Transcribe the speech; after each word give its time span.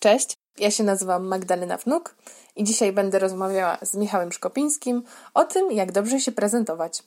Cześć, 0.00 0.36
ja 0.58 0.70
się 0.70 0.84
nazywam 0.84 1.26
Magdalena 1.26 1.76
Wnuk 1.76 2.16
i 2.56 2.64
dzisiaj 2.64 2.92
będę 2.92 3.18
rozmawiała 3.18 3.78
z 3.82 3.94
Michałem 3.94 4.32
Szkopińskim 4.32 5.02
o 5.34 5.44
tym, 5.44 5.72
jak 5.72 5.92
dobrze 5.92 6.20
się 6.20 6.32
prezentować. 6.32 7.02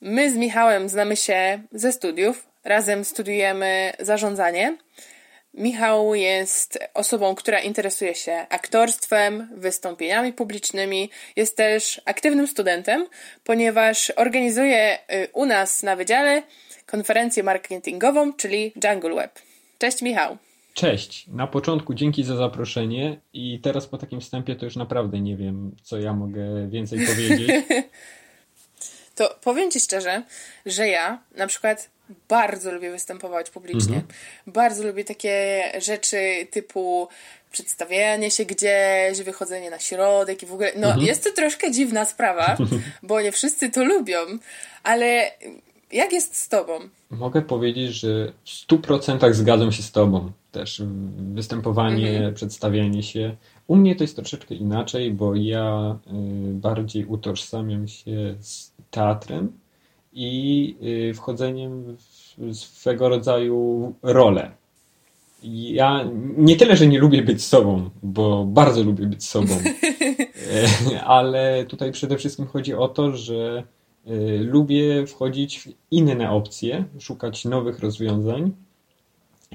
My 0.00 0.32
z 0.32 0.36
Michałem 0.36 0.88
znamy 0.88 1.16
się 1.16 1.62
ze 1.72 1.92
studiów. 1.92 2.46
Razem 2.64 3.04
studiujemy 3.04 3.92
zarządzanie. 4.00 4.78
Michał 5.54 6.14
jest 6.14 6.78
osobą, 6.94 7.34
która 7.34 7.60
interesuje 7.60 8.14
się 8.14 8.46
aktorstwem, 8.48 9.48
wystąpieniami 9.56 10.32
publicznymi. 10.32 11.10
Jest 11.36 11.56
też 11.56 12.00
aktywnym 12.04 12.46
studentem, 12.46 13.06
ponieważ 13.44 14.12
organizuje 14.16 14.98
y, 14.98 15.28
u 15.32 15.46
nas 15.46 15.82
na 15.82 15.96
wydziale 15.96 16.42
konferencję 16.86 17.42
marketingową, 17.42 18.32
czyli 18.32 18.72
Jungle 18.84 19.14
Web. 19.14 19.38
Cześć 19.78 20.02
Michał. 20.02 20.36
Cześć. 20.74 21.26
Na 21.26 21.46
początku 21.46 21.94
dzięki 21.94 22.24
za 22.24 22.36
zaproszenie 22.36 23.20
i 23.32 23.60
teraz 23.62 23.86
po 23.86 23.98
takim 23.98 24.20
wstępie 24.20 24.56
to 24.56 24.64
już 24.64 24.76
naprawdę 24.76 25.20
nie 25.20 25.36
wiem, 25.36 25.76
co 25.82 25.98
ja 25.98 26.12
mogę 26.12 26.68
więcej 26.68 27.06
powiedzieć. 27.06 27.50
to 29.16 29.38
powiem 29.44 29.70
Ci 29.70 29.80
szczerze, 29.80 30.22
że 30.66 30.88
ja 30.88 31.22
na 31.36 31.46
przykład 31.46 31.90
bardzo 32.28 32.72
lubię 32.72 32.90
występować 32.90 33.50
publicznie. 33.50 33.96
Mhm. 33.96 34.04
Bardzo 34.46 34.84
lubię 34.86 35.04
takie 35.04 35.64
rzeczy 35.78 36.46
typu 36.50 37.08
przedstawianie 37.52 38.30
się 38.30 38.44
gdzieś, 38.44 39.22
wychodzenie 39.24 39.70
na 39.70 39.78
środek 39.78 40.42
i 40.42 40.46
w 40.46 40.52
ogóle. 40.52 40.72
No, 40.76 40.86
mhm. 40.86 41.06
jest 41.06 41.24
to 41.24 41.30
troszkę 41.32 41.72
dziwna 41.72 42.04
sprawa, 42.04 42.56
bo 43.02 43.20
nie 43.20 43.32
wszyscy 43.32 43.70
to 43.70 43.84
lubią, 43.84 44.18
ale 44.82 45.30
jak 45.92 46.12
jest 46.12 46.36
z 46.36 46.48
Tobą? 46.48 46.72
Mogę 47.10 47.42
powiedzieć, 47.42 47.94
że 47.94 48.32
w 48.44 48.48
100% 48.48 49.32
zgadzam 49.32 49.72
się 49.72 49.82
z 49.82 49.92
Tobą. 49.92 50.32
Też 50.52 50.82
występowanie, 51.34 52.10
mhm. 52.10 52.34
przedstawianie 52.34 53.02
się. 53.02 53.36
U 53.66 53.76
mnie 53.76 53.96
to 53.96 54.04
jest 54.04 54.16
troszeczkę 54.16 54.54
inaczej, 54.54 55.10
bo 55.10 55.34
ja 55.34 55.96
y, 56.06 56.10
bardziej 56.54 57.04
utożsamiam 57.04 57.88
się 57.88 58.34
z 58.40 58.70
teatrem 58.90 59.52
i 60.12 60.76
y, 61.10 61.14
wchodzeniem 61.14 61.96
w 62.38 62.54
swego 62.54 63.08
rodzaju 63.08 63.94
rolę. 64.02 64.50
Ja 65.42 66.04
nie 66.36 66.56
tyle, 66.56 66.76
że 66.76 66.86
nie 66.86 66.98
lubię 66.98 67.22
być 67.22 67.44
sobą, 67.44 67.90
bo 68.02 68.44
bardzo 68.44 68.82
lubię 68.82 69.06
być 69.06 69.24
sobą, 69.24 69.54
e, 70.92 71.04
ale 71.04 71.64
tutaj 71.64 71.92
przede 71.92 72.16
wszystkim 72.16 72.46
chodzi 72.46 72.74
o 72.74 72.88
to, 72.88 73.16
że 73.16 73.62
e, 74.06 74.12
lubię 74.38 75.06
wchodzić 75.06 75.60
w 75.60 75.68
inne 75.90 76.30
opcje, 76.30 76.84
szukać 76.98 77.44
nowych 77.44 77.78
rozwiązań 77.78 78.52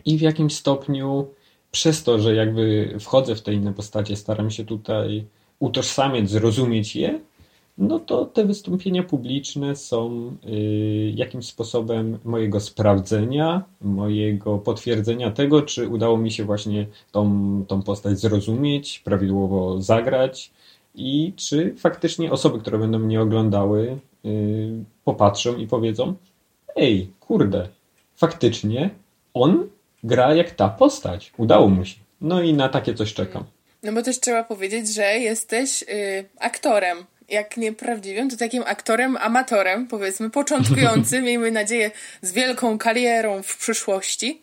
i 0.06 0.18
w 0.18 0.22
jakimś 0.22 0.56
stopniu 0.56 1.28
przez 1.72 2.04
to, 2.04 2.20
że 2.20 2.36
jakby 2.36 2.96
wchodzę 3.00 3.36
w 3.36 3.42
te 3.42 3.54
inne 3.54 3.74
postacie, 3.74 4.16
staram 4.16 4.52
się 4.52 4.66
tutaj 4.66 5.26
utożsamiać, 5.60 6.30
zrozumieć 6.30 6.96
je, 6.96 7.20
no 7.78 8.00
to 8.00 8.26
te 8.26 8.46
wystąpienia 8.46 9.04
publiczne 9.04 9.76
są 9.76 10.32
y, 10.46 11.12
jakimś 11.16 11.46
sposobem 11.46 12.20
mojego 12.24 12.60
sprawdzenia, 12.60 13.64
mojego 13.82 14.58
potwierdzenia 14.58 15.32
tego, 15.32 15.62
czy 15.62 15.90
udało 15.90 16.18
mi 16.18 16.32
się 16.32 16.44
właśnie 16.44 16.88
tą, 17.12 17.66
tą 17.68 17.82
postać 17.82 18.20
zrozumieć, 18.20 19.00
prawidłowo 19.00 19.82
zagrać 19.82 20.52
i 20.96 21.34
czy 21.36 21.76
faktycznie 21.78 22.32
osoby, 22.32 22.60
które 22.60 22.78
będą 22.78 23.00
mnie 23.00 23.22
oglądały, 23.22 23.98
y, 24.26 24.84
popatrzą 25.04 25.58
i 25.58 25.68
powiedzą: 25.68 26.14
Ej, 26.76 27.10
kurde, 27.20 27.70
faktycznie 28.16 28.90
on 29.34 29.68
gra 30.04 30.34
jak 30.34 30.52
ta 30.52 30.70
postać. 30.70 31.34
Udało 31.38 31.68
mu 31.68 31.86
się. 31.86 31.96
No 32.22 32.42
i 32.42 32.54
na 32.54 32.70
takie 32.70 32.94
coś 32.94 33.14
czekam. 33.14 33.44
No 33.84 33.94
bo 33.94 34.02
też 34.02 34.20
trzeba 34.20 34.44
powiedzieć, 34.44 34.94
że 34.94 35.04
jesteś 35.04 35.84
y, 35.84 36.26
aktorem 36.40 36.98
jak 37.30 37.58
nie 37.58 37.74
prawdziwym, 37.74 38.30
to 38.30 38.38
takim 38.38 38.64
aktorem, 38.66 39.18
amatorem, 39.18 39.88
powiedzmy, 39.88 40.30
początkującym, 40.30 41.24
miejmy 41.30 41.52
nadzieję, 41.52 41.92
z 42.22 42.32
wielką 42.32 42.78
karierą 42.78 43.44
w 43.44 43.58
przyszłości. 43.58 44.42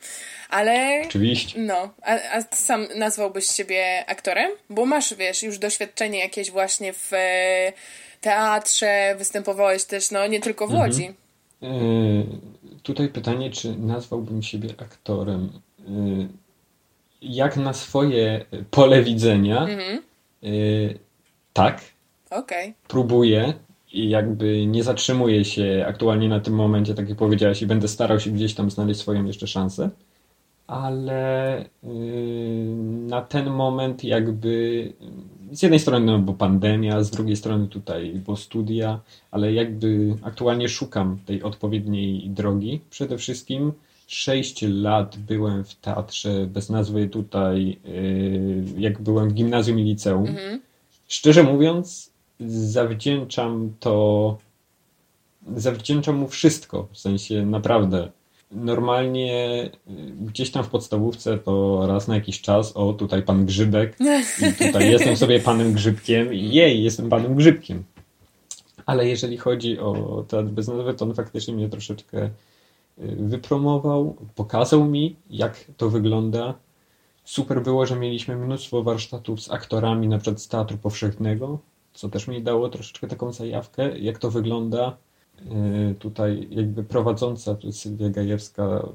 Ale. 0.48 1.02
Oczywiście. 1.06 1.60
No, 1.60 1.94
a, 2.02 2.18
a 2.32 2.56
sam 2.56 2.86
nazwałbyś 2.96 3.46
siebie 3.46 4.04
aktorem? 4.06 4.50
Bo 4.70 4.86
masz, 4.86 5.14
wiesz, 5.14 5.42
już 5.42 5.58
doświadczenie 5.58 6.18
jakieś 6.18 6.50
właśnie 6.50 6.92
w 6.92 7.12
e, 7.12 7.72
teatrze, 8.20 9.14
występowałeś 9.18 9.84
też, 9.84 10.10
no 10.10 10.26
nie 10.26 10.40
tylko 10.40 10.66
w 10.66 10.70
mhm. 10.70 10.90
Łodzi. 10.90 11.14
Mhm. 11.62 12.40
tutaj 12.82 13.08
pytanie, 13.08 13.50
czy 13.50 13.76
nazwałbym 13.76 14.42
siebie 14.42 14.68
aktorem? 14.78 15.52
E, 15.80 15.92
jak 17.22 17.56
na 17.56 17.72
swoje 17.72 18.44
pole 18.70 19.02
widzenia, 19.02 19.62
mhm. 19.62 20.02
tak, 21.52 21.80
Okay. 22.32 22.74
Próbuję 22.88 23.54
i 23.92 24.08
jakby 24.08 24.66
nie 24.66 24.82
zatrzymuję 24.82 25.44
się 25.44 25.84
aktualnie 25.88 26.28
na 26.28 26.40
tym 26.40 26.54
momencie, 26.54 26.94
tak 26.94 27.08
jak 27.08 27.18
powiedziałaś, 27.18 27.62
i 27.62 27.66
będę 27.66 27.88
starał 27.88 28.20
się 28.20 28.30
gdzieś 28.30 28.54
tam 28.54 28.70
znaleźć 28.70 29.00
swoją 29.00 29.24
jeszcze 29.24 29.46
szansę. 29.46 29.90
Ale 30.66 31.64
yy, 31.82 31.90
na 33.06 33.20
ten 33.22 33.50
moment 33.50 34.04
jakby 34.04 34.92
z 35.52 35.62
jednej 35.62 35.80
strony 35.80 36.06
no, 36.06 36.18
bo 36.18 36.32
pandemia, 36.32 37.02
z 37.02 37.10
drugiej 37.10 37.36
strony 37.36 37.68
tutaj 37.68 38.20
bo 38.26 38.36
studia, 38.36 39.00
ale 39.30 39.52
jakby 39.52 40.16
aktualnie 40.22 40.68
szukam 40.68 41.18
tej 41.26 41.42
odpowiedniej 41.42 42.30
drogi. 42.30 42.80
Przede 42.90 43.18
wszystkim 43.18 43.72
6 44.06 44.64
lat 44.68 45.16
byłem 45.16 45.64
w 45.64 45.74
teatrze 45.74 46.46
bez 46.46 46.70
nazwy 46.70 47.08
tutaj, 47.08 47.78
yy, 47.84 48.64
jak 48.78 49.00
byłem 49.00 49.28
w 49.28 49.34
gimnazjum 49.34 49.78
i 49.78 49.84
liceum. 49.84 50.24
-hmm. 50.24 50.58
Szczerze 51.08 51.42
mówiąc, 51.42 52.11
zawdzięczam 52.40 53.72
to, 53.80 54.38
zawdzięczam 55.56 56.16
mu 56.16 56.28
wszystko, 56.28 56.88
w 56.92 56.98
sensie 56.98 57.46
naprawdę. 57.46 58.10
Normalnie 58.50 59.64
y, 59.88 60.12
gdzieś 60.20 60.50
tam 60.50 60.64
w 60.64 60.68
podstawówce 60.68 61.38
to 61.38 61.86
raz 61.86 62.08
na 62.08 62.14
jakiś 62.14 62.40
czas, 62.40 62.76
o 62.76 62.92
tutaj 62.92 63.22
pan 63.22 63.46
Grzybek 63.46 63.96
i 64.40 64.66
tutaj 64.66 64.90
jestem 64.92 65.16
sobie 65.16 65.40
panem 65.40 65.72
Grzybkiem 65.72 66.34
i 66.34 66.54
jej, 66.54 66.82
jestem 66.82 67.08
panem 67.08 67.34
Grzybkiem. 67.34 67.84
Ale 68.86 69.08
jeżeli 69.08 69.36
chodzi 69.36 69.78
o 69.78 70.24
teatr 70.28 70.48
bez 70.48 70.68
nazwy, 70.68 70.94
to 70.94 71.04
on 71.04 71.14
faktycznie 71.14 71.54
mnie 71.54 71.68
troszeczkę 71.68 72.24
y, 72.24 72.30
wypromował, 73.16 74.16
pokazał 74.34 74.84
mi, 74.84 75.16
jak 75.30 75.64
to 75.76 75.90
wygląda. 75.90 76.54
Super 77.24 77.62
było, 77.62 77.86
że 77.86 77.96
mieliśmy 77.96 78.36
mnóstwo 78.36 78.82
warsztatów 78.82 79.42
z 79.42 79.50
aktorami, 79.50 80.08
na 80.08 80.18
przykład 80.18 80.42
z 80.42 80.48
Teatru 80.48 80.78
Powszechnego, 80.78 81.58
co 81.94 82.08
też 82.08 82.28
mi 82.28 82.42
dało 82.42 82.68
troszeczkę 82.68 83.08
taką 83.08 83.32
zajawkę, 83.32 83.98
jak 83.98 84.18
to 84.18 84.30
wygląda. 84.30 84.96
E, 85.38 85.94
tutaj 85.94 86.48
jakby 86.50 86.84
prowadząca, 86.84 87.56
Sylwia 87.72 88.08
Gajewska 88.08 88.88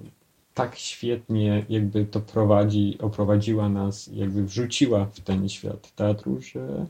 tak 0.53 0.75
świetnie 0.75 1.65
jakby 1.69 2.05
to 2.05 2.19
prowadzi, 2.19 2.97
oprowadziła 3.01 3.69
nas, 3.69 4.09
jakby 4.13 4.43
wrzuciła 4.43 5.05
w 5.05 5.19
ten 5.19 5.49
świat 5.49 5.91
teatru, 5.95 6.41
że 6.41 6.85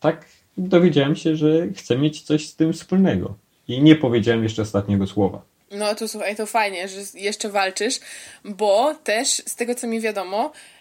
tak 0.00 0.26
dowiedziałem 0.58 1.16
się, 1.16 1.36
że 1.36 1.68
chcę 1.76 1.98
mieć 1.98 2.22
coś 2.22 2.48
z 2.48 2.56
tym 2.56 2.72
wspólnego. 2.72 3.34
I 3.68 3.82
nie 3.82 3.96
powiedziałem 3.96 4.42
jeszcze 4.42 4.62
ostatniego 4.62 5.06
słowa. 5.06 5.42
No 5.70 5.94
to 5.94 6.08
słuchaj, 6.08 6.36
to 6.36 6.46
fajnie, 6.46 6.88
że 6.88 7.00
jeszcze 7.14 7.48
walczysz, 7.48 8.00
bo 8.44 8.94
też 8.94 9.28
z 9.28 9.56
tego 9.56 9.74
co 9.74 9.86
mi 9.86 10.00
wiadomo, 10.00 10.52
Y, 10.52 10.73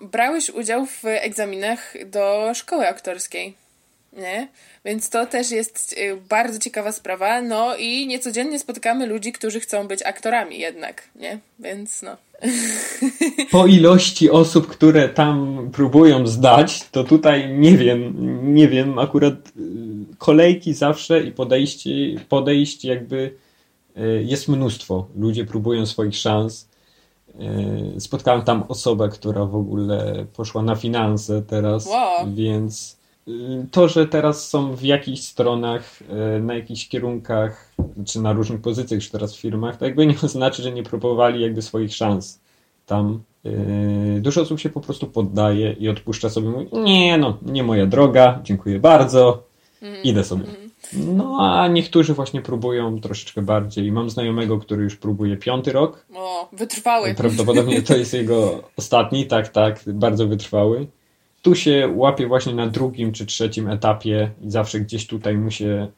brałeś 0.00 0.50
udział 0.50 0.86
w 0.86 1.04
egzaminach 1.04 1.94
do 2.06 2.52
szkoły 2.54 2.88
aktorskiej. 2.88 3.54
Nie? 4.12 4.48
Więc 4.84 5.10
to 5.10 5.26
też 5.26 5.50
jest 5.50 5.92
y, 5.98 6.16
bardzo 6.28 6.58
ciekawa 6.58 6.92
sprawa. 6.92 7.42
No 7.42 7.76
i 7.76 8.06
niecodziennie 8.06 8.58
spotykamy 8.58 9.06
ludzi, 9.06 9.32
którzy 9.32 9.60
chcą 9.60 9.88
być 9.88 10.02
aktorami 10.02 10.58
jednak, 10.58 11.08
nie? 11.16 11.38
Więc 11.58 12.02
no. 12.02 12.16
Po 13.50 13.66
ilości 13.66 14.30
osób, 14.30 14.66
które 14.66 15.08
tam 15.08 15.68
próbują 15.72 16.26
zdać, 16.26 16.88
to 16.90 17.04
tutaj 17.04 17.48
nie 17.50 17.76
wiem, 17.76 18.14
nie 18.54 18.68
wiem, 18.68 18.98
akurat 18.98 19.34
y, 19.34 19.50
kolejki 20.18 20.74
zawsze 20.74 21.22
i 21.22 21.32
podejście, 21.32 21.90
podejść 22.28 22.84
jakby 22.84 23.34
jest 24.24 24.48
mnóstwo. 24.48 25.08
Ludzie 25.16 25.44
próbują 25.44 25.86
swoich 25.86 26.16
szans 26.16 26.68
spotkałem 27.98 28.42
tam 28.42 28.64
osobę, 28.68 29.08
która 29.08 29.44
w 29.44 29.56
ogóle 29.56 30.26
poszła 30.36 30.62
na 30.62 30.74
finanse 30.74 31.42
teraz, 31.42 31.86
wow. 31.86 32.34
więc 32.34 32.96
y, 33.28 33.66
to, 33.70 33.88
że 33.88 34.06
teraz 34.06 34.48
są 34.48 34.76
w 34.76 34.82
jakichś 34.82 35.20
stronach, 35.20 35.98
e, 36.08 36.40
na 36.40 36.54
jakichś 36.54 36.88
kierunkach, 36.88 37.74
czy 38.06 38.20
na 38.20 38.32
różnych 38.32 38.60
pozycjach 38.60 39.00
już 39.00 39.10
teraz 39.10 39.36
w 39.36 39.40
firmach, 39.40 39.76
to 39.76 39.84
jakby 39.84 40.06
nie 40.12 40.16
oznacza, 40.22 40.62
że 40.62 40.72
nie 40.72 40.82
próbowali 40.82 41.42
jakby 41.42 41.62
swoich 41.62 41.94
szans 41.94 42.40
tam 42.86 43.20
Yy, 43.44 44.20
dużo 44.20 44.40
osób 44.40 44.60
się 44.60 44.70
po 44.70 44.80
prostu 44.80 45.06
poddaje 45.06 45.72
i 45.72 45.88
odpuszcza 45.88 46.30
sobie, 46.30 46.48
mówi, 46.48 46.66
nie 46.72 47.18
no, 47.18 47.38
nie 47.42 47.62
moja 47.62 47.86
droga, 47.86 48.40
dziękuję 48.42 48.78
bardzo, 48.78 49.42
mm. 49.82 50.02
idę 50.02 50.24
sobie. 50.24 50.44
No 50.94 51.38
a 51.40 51.68
niektórzy 51.68 52.14
właśnie 52.14 52.42
próbują 52.42 53.00
troszeczkę 53.00 53.42
bardziej. 53.42 53.92
Mam 53.92 54.10
znajomego, 54.10 54.58
który 54.58 54.82
już 54.82 54.96
próbuje 54.96 55.36
piąty 55.36 55.72
rok. 55.72 56.06
O, 56.14 56.48
wytrwały. 56.52 57.14
Prawdopodobnie 57.14 57.82
to 57.82 57.96
jest 57.96 58.14
jego 58.14 58.62
ostatni, 58.76 59.26
tak, 59.26 59.48
tak, 59.48 59.80
bardzo 59.86 60.26
wytrwały. 60.26 60.86
Tu 61.42 61.54
się 61.54 61.92
łapie 61.96 62.26
właśnie 62.26 62.54
na 62.54 62.66
drugim 62.66 63.12
czy 63.12 63.26
trzecim 63.26 63.68
etapie 63.68 64.30
i 64.42 64.50
zawsze 64.50 64.80
gdzieś 64.80 65.06
tutaj 65.06 65.36
mu 65.36 65.50
się, 65.50 65.88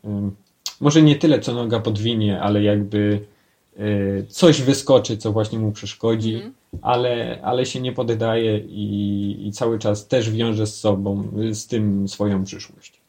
może 0.81 1.03
nie 1.03 1.17
tyle 1.17 1.41
co 1.41 1.55
noga 1.55 1.81
podwinie, 1.81 2.41
ale 2.41 2.63
jakby 2.63 3.21
y, 3.79 4.27
coś 4.29 4.63
wyskoczy, 4.63 5.17
co 5.17 5.33
właśnie 5.33 5.59
mu 5.59 5.73
przeszkodzi. 5.73 6.35
Mm 6.35 6.53
ale, 6.83 7.41
ale 7.43 7.67
się 7.67 7.81
nie 7.81 7.93
poddaje 7.93 8.59
i, 8.59 9.47
i 9.47 9.53
cały 9.53 9.79
czas 9.79 10.09
też 10.09 10.31
wiąże 10.31 10.67
z 10.67 10.81
sobą, 10.81 11.29
z 11.53 11.67
tym 11.67 12.09
swoją 12.09 12.45
przyszłość. 12.45 13.04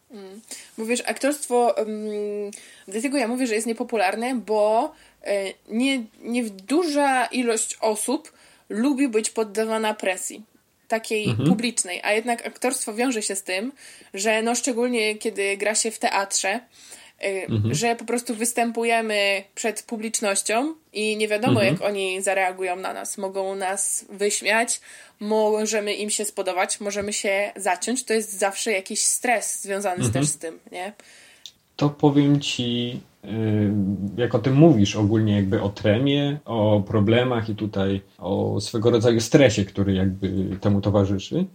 Mówisz, 0.77 1.01
aktorstwo, 1.05 1.75
um, 1.77 2.51
dlatego 2.87 3.17
ja 3.17 3.27
mówię, 3.27 3.47
że 3.47 3.55
jest 3.55 3.67
niepopularne, 3.67 4.35
bo 4.35 4.93
e, 5.23 5.53
nie, 5.69 6.03
nie 6.21 6.43
duża 6.49 7.25
ilość 7.25 7.77
osób 7.81 8.31
lubi 8.69 9.07
być 9.07 9.29
poddawana 9.29 9.93
presji 9.93 10.43
takiej 10.87 11.29
mhm. 11.29 11.49
publicznej, 11.49 12.01
a 12.03 12.11
jednak 12.11 12.47
aktorstwo 12.47 12.93
wiąże 12.93 13.21
się 13.21 13.35
z 13.35 13.43
tym, 13.43 13.71
że 14.13 14.41
no 14.41 14.55
szczególnie 14.55 15.15
kiedy 15.15 15.57
gra 15.57 15.75
się 15.75 15.91
w 15.91 15.99
teatrze, 15.99 16.59
mhm. 17.19 17.75
że 17.75 17.95
po 17.95 18.05
prostu 18.05 18.35
występujemy 18.35 19.43
przed 19.55 19.83
publicznością 19.83 20.73
i 20.93 21.17
nie 21.17 21.27
wiadomo, 21.27 21.59
mhm. 21.59 21.73
jak 21.73 21.83
oni 21.89 22.21
zareagują 22.21 22.75
na 22.75 22.93
nas. 22.93 23.17
Mogą 23.17 23.55
nas 23.55 24.05
wyśmiać, 24.09 24.81
możemy 25.19 25.93
im 25.93 26.09
się 26.09 26.25
spodobać, 26.25 26.79
możemy 26.79 27.13
się 27.13 27.51
zaciąć. 27.55 28.03
To 28.03 28.13
jest 28.13 28.39
zawsze 28.39 28.71
jakiś 28.71 29.01
stres 29.01 29.61
związany 29.61 29.95
mhm. 29.95 30.13
też 30.13 30.27
z 30.27 30.37
tym, 30.37 30.59
nie? 30.71 30.93
To 31.75 31.89
powiem 31.89 32.41
ci, 32.41 32.99
y, 33.25 33.27
jak 34.17 34.35
o 34.35 34.39
tym 34.39 34.53
mówisz, 34.53 34.95
ogólnie 34.95 35.35
jakby 35.35 35.61
o 35.61 35.69
tremie, 35.69 36.39
o 36.45 36.83
problemach 36.87 37.49
i 37.49 37.55
tutaj 37.55 38.01
o 38.17 38.61
swego 38.61 38.91
rodzaju 38.91 39.21
stresie, 39.21 39.65
który 39.65 39.93
jakby 39.93 40.57
temu 40.61 40.81
towarzyszy 40.81 41.45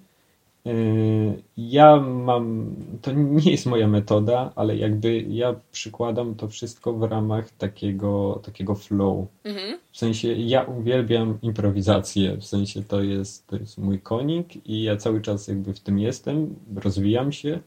ja 1.57 2.01
mam, 2.01 2.75
to 3.03 3.12
nie 3.12 3.51
jest 3.51 3.67
moja 3.67 3.89
metoda, 3.89 4.53
ale 4.57 4.77
jakby 4.77 5.21
ja 5.21 5.55
przykładam 5.73 6.35
to 6.35 6.49
wszystko 6.49 6.93
w 6.93 7.03
ramach 7.03 7.51
takiego, 7.51 8.41
takiego 8.45 8.75
flow. 8.75 9.27
Mhm. 9.45 9.79
W 9.93 9.99
sensie 9.99 10.33
ja 10.33 10.62
uwielbiam 10.62 11.39
improwizację, 11.43 12.37
w 12.37 12.45
sensie 12.45 12.83
to 12.83 13.03
jest, 13.03 13.47
to 13.47 13.57
jest 13.57 13.79
mój 13.79 14.01
konik 14.01 14.67
i 14.67 14.83
ja 14.83 14.97
cały 14.97 15.21
czas 15.21 15.49
jakby 15.49 15.75
w 15.75 15.81
tym 15.81 15.99
jestem, 15.99 16.55
rozwijam 16.77 17.33
się 17.33 17.61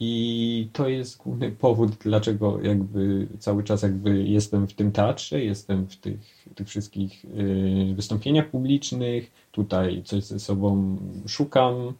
i 0.00 0.68
to 0.72 0.88
jest 0.88 1.18
główny 1.18 1.50
powód, 1.50 1.90
dlaczego 2.00 2.62
jakby 2.62 3.28
cały 3.38 3.64
czas 3.64 3.82
jakby 3.82 4.22
jestem 4.22 4.68
w 4.68 4.74
tym 4.74 4.92
teatrze, 4.92 5.44
jestem 5.44 5.86
w 5.86 5.96
tych, 5.96 6.48
tych 6.54 6.68
wszystkich 6.68 7.24
yy, 7.24 7.94
wystąpieniach 7.94 8.48
publicznych, 8.48 9.30
tutaj 9.52 10.02
coś 10.04 10.24
ze 10.24 10.40
sobą 10.40 10.96
szukam, 11.26 11.94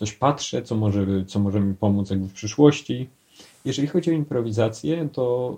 coś 0.00 0.12
patrzę, 0.12 0.62
co 0.62 0.76
może, 0.76 1.06
co 1.26 1.40
może 1.40 1.60
mi 1.60 1.74
pomóc 1.74 2.10
jakby 2.10 2.28
w 2.28 2.32
przyszłości. 2.32 3.08
Jeżeli 3.64 3.88
chodzi 3.88 4.10
o 4.10 4.12
improwizację, 4.12 5.08
to, 5.12 5.56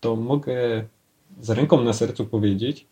to 0.00 0.16
mogę 0.16 0.84
z 1.40 1.50
ręką 1.50 1.82
na 1.82 1.92
sercu 1.92 2.26
powiedzieć, 2.26 2.86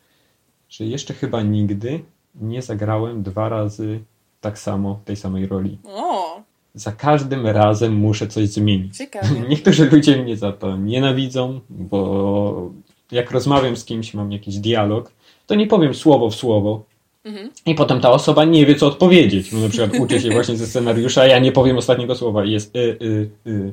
że 0.69 0.85
jeszcze 0.85 1.15
chyba 1.15 1.43
nigdy 1.43 2.01
nie 2.35 2.63
zagrałem 2.63 3.23
dwa 3.23 3.49
razy 3.49 4.01
tak 4.41 4.59
samo 4.59 5.01
tej 5.05 5.17
samej 5.17 5.47
roli. 5.47 5.79
O. 5.85 6.41
Za 6.75 6.93
każdym 6.93 7.47
razem 7.47 7.95
muszę 7.95 8.27
coś 8.27 8.49
zmienić. 8.49 8.97
Ciekawe. 8.97 9.29
Niektórzy 9.51 9.91
ludzie 9.91 10.23
mnie 10.23 10.37
za 10.37 10.53
to 10.53 10.77
nienawidzą, 10.77 11.61
bo 11.71 12.71
jak 13.13 13.31
rozmawiam 13.31 13.77
z 13.77 13.85
kimś, 13.85 14.15
mam 14.15 14.33
jakiś 14.33 14.57
dialog, 14.57 15.13
to 15.47 15.55
nie 15.55 15.67
powiem 15.67 15.95
słowo 15.95 16.31
w 16.31 16.35
słowo, 16.35 16.85
Mhm. 17.25 17.51
I 17.67 17.75
potem 17.75 18.01
ta 18.01 18.11
osoba 18.11 18.45
nie 18.45 18.67
wie, 18.67 18.75
co 18.75 18.87
odpowiedzieć. 18.87 19.53
Na 19.53 19.69
przykład 19.69 20.01
uczy 20.01 20.21
się 20.21 20.31
właśnie 20.31 20.57
ze 20.57 20.67
scenariusza, 20.67 21.27
ja 21.27 21.39
nie 21.39 21.53
powiem 21.53 21.79
ostatniego 21.79 22.15
słowa 22.15 22.45
i 22.45 22.51
jest 22.51 22.77
y, 22.77 22.99
y, 23.03 23.31
y. 23.47 23.73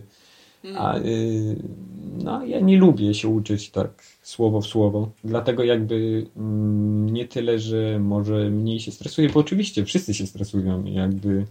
A 0.78 0.98
y, 0.98 1.56
no, 2.24 2.46
ja 2.46 2.60
nie 2.60 2.78
lubię 2.78 3.14
się 3.14 3.28
uczyć 3.28 3.70
tak 3.70 4.04
słowo 4.22 4.62
w 4.62 4.68
słowo. 4.68 5.10
Dlatego 5.24 5.64
jakby 5.64 6.26
mm, 6.38 7.10
nie 7.10 7.28
tyle, 7.28 7.60
że 7.60 8.00
może 8.00 8.50
mniej 8.50 8.80
się 8.80 8.92
stresuję, 8.92 9.30
bo 9.30 9.40
oczywiście 9.40 9.86
wszyscy 9.86 10.14
się 10.14 10.28
stresują 10.28 10.84
jakby 10.86 11.46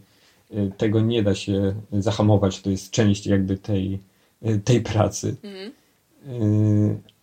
y, 0.55 0.73
tego 0.77 1.01
nie 1.01 1.23
da 1.23 1.35
się 1.35 1.75
zahamować. 1.93 2.61
To 2.61 2.71
jest 2.71 2.91
część 2.91 3.27
jakby 3.27 3.57
tej, 3.57 3.99
y, 4.47 4.61
tej 4.65 4.81
pracy. 4.81 5.37
Mhm. 5.43 5.73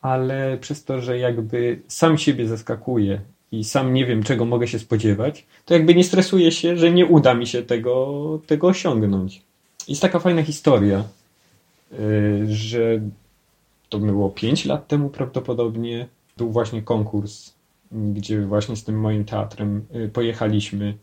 Ale 0.01 0.57
przez 0.62 0.83
to, 0.83 1.01
że 1.01 1.19
jakby 1.19 1.80
sam 1.88 2.18
siebie 2.18 2.48
zaskakuje 2.48 3.22
i 3.52 3.64
sam 3.64 3.94
nie 3.94 4.06
wiem, 4.06 4.24
czego 4.24 4.46
mogę 4.46 4.68
się 4.68 4.80
spodziewać, 4.80 5.46
to 5.66 5.74
jakby 5.74 5.96
nie 5.96 6.04
stresuję 6.04 6.52
się, 6.52 6.78
że 6.78 6.92
nie 6.92 7.06
uda 7.06 7.34
mi 7.34 7.48
się 7.48 7.64
tego, 7.64 8.40
tego 8.48 8.68
osiągnąć. 8.68 9.42
Jest 9.88 10.02
taka 10.02 10.20
fajna 10.20 10.44
historia, 10.44 11.04
y, 11.94 12.46
że 12.50 13.02
to 13.90 14.00
było 14.00 14.30
5 14.30 14.66
lat 14.66 14.88
temu 14.88 15.10
prawdopodobnie. 15.10 16.08
Był 16.38 16.52
właśnie 16.52 16.82
konkurs, 16.82 17.54
gdzie 17.92 18.42
właśnie 18.42 18.76
z 18.76 18.84
tym 18.84 19.00
moim 19.00 19.26
teatrem 19.26 19.86
y, 19.96 20.10
pojechaliśmy 20.10 20.98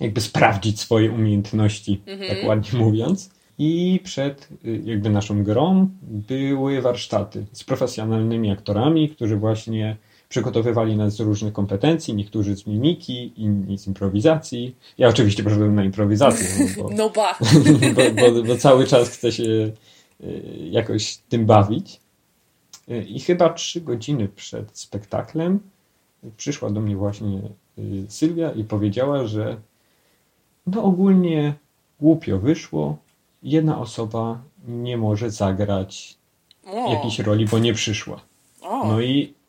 jakby 0.00 0.20
sprawdzić 0.20 0.80
swoje 0.80 1.12
umiejętności, 1.12 2.00
mhm. 2.06 2.30
tak 2.30 2.48
ładnie 2.48 2.78
mówiąc. 2.78 3.30
I 3.58 4.00
przed 4.04 4.48
y, 4.64 4.82
jakby 4.84 5.10
naszą 5.10 5.44
grą 5.44 5.88
były 6.02 6.80
warsztaty 6.80 7.46
z 7.52 7.64
profesjonalnymi 7.64 8.50
aktorami, 8.50 9.08
którzy 9.08 9.36
właśnie 9.36 9.96
przygotowywali 10.32 10.96
nas 10.96 11.14
z 11.14 11.20
różnych 11.20 11.52
kompetencji, 11.52 12.14
niektórzy 12.14 12.56
z 12.56 12.66
mimiki, 12.66 13.32
inni 13.36 13.78
z 13.78 13.86
improwizacji. 13.86 14.76
Ja 14.98 15.08
oczywiście 15.08 15.42
poszedłem 15.42 15.74
na 15.74 15.84
improwizację. 15.84 16.48
No, 16.76 16.82
bo, 16.82 16.90
no 16.98 17.10
ba. 17.10 17.38
Bo, 17.96 18.32
bo, 18.32 18.42
bo, 18.42 18.56
cały 18.56 18.86
czas 18.86 19.08
chcę 19.08 19.32
się 19.32 19.42
y, 19.42 19.72
jakoś 20.70 21.16
tym 21.16 21.46
bawić. 21.46 22.00
Y, 22.90 23.02
I 23.02 23.20
chyba 23.20 23.52
trzy 23.52 23.80
godziny 23.80 24.28
przed 24.28 24.78
spektaklem 24.78 25.60
przyszła 26.36 26.70
do 26.70 26.80
mnie 26.80 26.96
właśnie 26.96 27.40
y, 27.78 28.04
Sylwia 28.08 28.52
i 28.52 28.64
powiedziała, 28.64 29.26
że 29.26 29.56
no 30.66 30.84
ogólnie 30.84 31.54
głupio 32.00 32.38
wyszło. 32.38 32.96
Jedna 33.42 33.78
osoba 33.78 34.42
nie 34.68 34.96
może 34.96 35.30
zagrać 35.30 36.16
o. 36.66 36.92
jakiejś 36.92 37.18
roli, 37.18 37.46
bo 37.46 37.58
nie 37.58 37.74
przyszła. 37.74 38.20
O. 38.62 38.86
No 38.86 39.00
i 39.00 39.41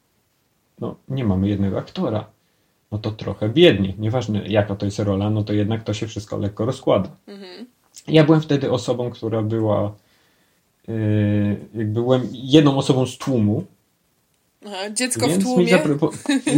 no 0.84 0.96
nie 1.10 1.26
mamy 1.26 1.50
jednego 1.50 1.78
aktora. 1.78 2.26
No 2.92 2.98
to 2.98 3.12
trochę 3.12 3.50
biednie. 3.50 3.94
Nieważne 4.00 4.48
jaka 4.48 4.76
to 4.76 4.86
jest 4.86 5.00
rola, 5.00 5.30
no 5.30 5.44
to 5.44 5.54
jednak 5.54 5.84
to 5.84 5.94
się 5.94 6.08
wszystko 6.08 6.38
lekko 6.38 6.66
rozkłada. 6.66 7.10
Mhm. 7.28 7.66
Ja 8.08 8.24
byłem 8.24 8.42
wtedy 8.42 8.72
osobą, 8.72 9.10
która 9.12 9.42
była 9.42 9.96
yy, 10.88 11.86
byłem 11.86 12.28
jedną 12.32 12.78
osobą 12.78 13.06
z 13.06 13.18
tłumu. 13.18 13.64
Aha, 14.66 14.90
dziecko 14.90 15.28
w 15.28 15.44
tłumie. 15.44 15.66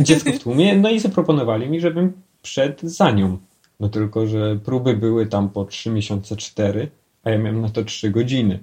dziecko 0.08 0.32
w 0.32 0.40
tłumie, 0.40 0.76
no 0.76 0.90
i 0.90 1.00
zaproponowali 1.00 1.70
mi, 1.70 1.80
żebym 1.80 2.14
wszedł 2.42 2.80
za 2.84 3.12
nią. 3.12 3.38
No 3.80 3.90
tylko, 3.90 4.28
że 4.28 4.60
próby 4.66 4.98
były 4.98 5.28
tam 5.28 5.50
po 5.50 5.66
3 5.66 5.90
miesiące 5.90 6.36
4, 6.36 6.90
a 7.24 7.30
ja 7.30 7.38
miałem 7.38 7.62
na 7.62 7.70
to 7.70 7.84
3 7.84 8.12
godziny. 8.12 8.60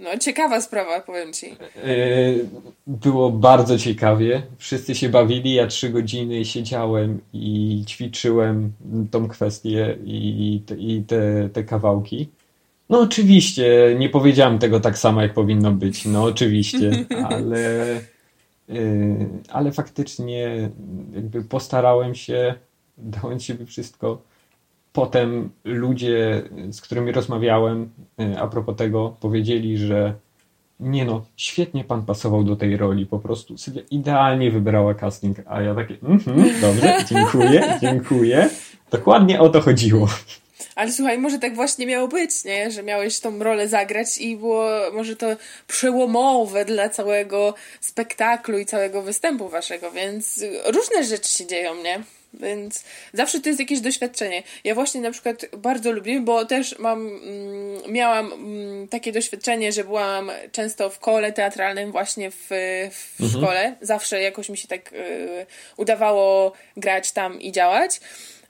No. 0.00 0.18
Ciekawa 0.18 0.60
sprawa, 0.60 1.00
powiem 1.00 1.32
ci. 1.32 1.46
E, 1.46 1.56
było 2.86 3.30
bardzo 3.30 3.78
ciekawie. 3.78 4.42
Wszyscy 4.58 4.94
się 4.94 5.08
bawili. 5.08 5.54
Ja 5.54 5.66
trzy 5.66 5.90
godziny 5.90 6.44
siedziałem 6.44 7.20
i 7.32 7.84
ćwiczyłem 7.88 8.72
tą 9.10 9.28
kwestię 9.28 9.98
i, 10.04 10.62
i 10.78 11.02
te, 11.02 11.48
te 11.48 11.64
kawałki. 11.64 12.28
No, 12.88 13.00
oczywiście, 13.00 13.96
nie 13.98 14.08
powiedziałem 14.08 14.58
tego 14.58 14.80
tak 14.80 14.98
samo, 14.98 15.22
jak 15.22 15.34
powinno 15.34 15.72
być. 15.72 16.04
No, 16.04 16.22
oczywiście, 16.22 16.90
ale, 17.30 17.96
e, 17.96 18.76
ale 19.48 19.72
faktycznie 19.72 20.70
jakby 21.14 21.42
postarałem 21.44 22.14
się, 22.14 22.54
dałem 22.98 23.40
siebie 23.40 23.66
wszystko 23.66 24.22
Potem 24.92 25.50
ludzie, 25.64 26.42
z 26.70 26.80
którymi 26.80 27.12
rozmawiałem 27.12 27.90
e, 28.20 28.40
a 28.40 28.46
propos 28.46 28.76
tego, 28.76 29.16
powiedzieli, 29.20 29.78
że 29.78 30.14
nie 30.80 31.04
no, 31.04 31.24
świetnie 31.36 31.84
pan 31.84 32.04
pasował 32.04 32.44
do 32.44 32.56
tej 32.56 32.76
roli, 32.76 33.06
po 33.06 33.18
prostu 33.18 33.58
Sylwia 33.58 33.80
idealnie 33.90 34.50
wybrała 34.50 34.94
casting, 34.94 35.38
a 35.46 35.62
ja 35.62 35.74
takie, 35.74 35.94
mhm, 36.02 36.60
dobrze, 36.60 36.96
dziękuję, 37.10 37.78
dziękuję. 37.80 38.50
Dokładnie 38.90 39.40
o 39.40 39.48
to 39.48 39.60
chodziło. 39.60 40.08
Ale 40.74 40.92
słuchaj, 40.92 41.18
może 41.18 41.38
tak 41.38 41.54
właśnie 41.54 41.86
miało 41.86 42.08
być, 42.08 42.44
nie? 42.44 42.70
Że 42.70 42.82
miałeś 42.82 43.20
tą 43.20 43.38
rolę 43.38 43.68
zagrać 43.68 44.18
i 44.18 44.36
było 44.36 44.66
może 44.92 45.16
to 45.16 45.26
przełomowe 45.66 46.64
dla 46.64 46.88
całego 46.88 47.54
spektaklu 47.80 48.58
i 48.58 48.66
całego 48.66 49.02
występu 49.02 49.48
waszego, 49.48 49.90
więc 49.90 50.44
różne 50.66 51.04
rzeczy 51.04 51.30
się 51.30 51.46
dzieją, 51.46 51.74
nie? 51.82 52.02
Więc 52.34 52.84
zawsze 53.12 53.40
to 53.40 53.48
jest 53.48 53.60
jakieś 53.60 53.80
doświadczenie. 53.80 54.42
Ja 54.64 54.74
właśnie 54.74 55.00
na 55.00 55.10
przykład 55.10 55.46
bardzo 55.56 55.92
lubię, 55.92 56.20
bo 56.20 56.44
też 56.44 56.78
mam, 56.78 57.06
mm, 57.06 57.92
miałam 57.92 58.32
mm, 58.32 58.88
takie 58.88 59.12
doświadczenie, 59.12 59.72
że 59.72 59.84
byłam 59.84 60.30
często 60.52 60.90
w 60.90 60.98
kole 60.98 61.32
teatralnym 61.32 61.92
właśnie 61.92 62.30
w, 62.30 62.46
w 63.18 63.20
mhm. 63.20 63.42
szkole. 63.42 63.76
Zawsze 63.80 64.22
jakoś 64.22 64.48
mi 64.48 64.56
się 64.56 64.68
tak 64.68 64.92
y, 64.92 65.46
udawało 65.76 66.52
grać 66.76 67.12
tam 67.12 67.40
i 67.40 67.52
działać. 67.52 68.00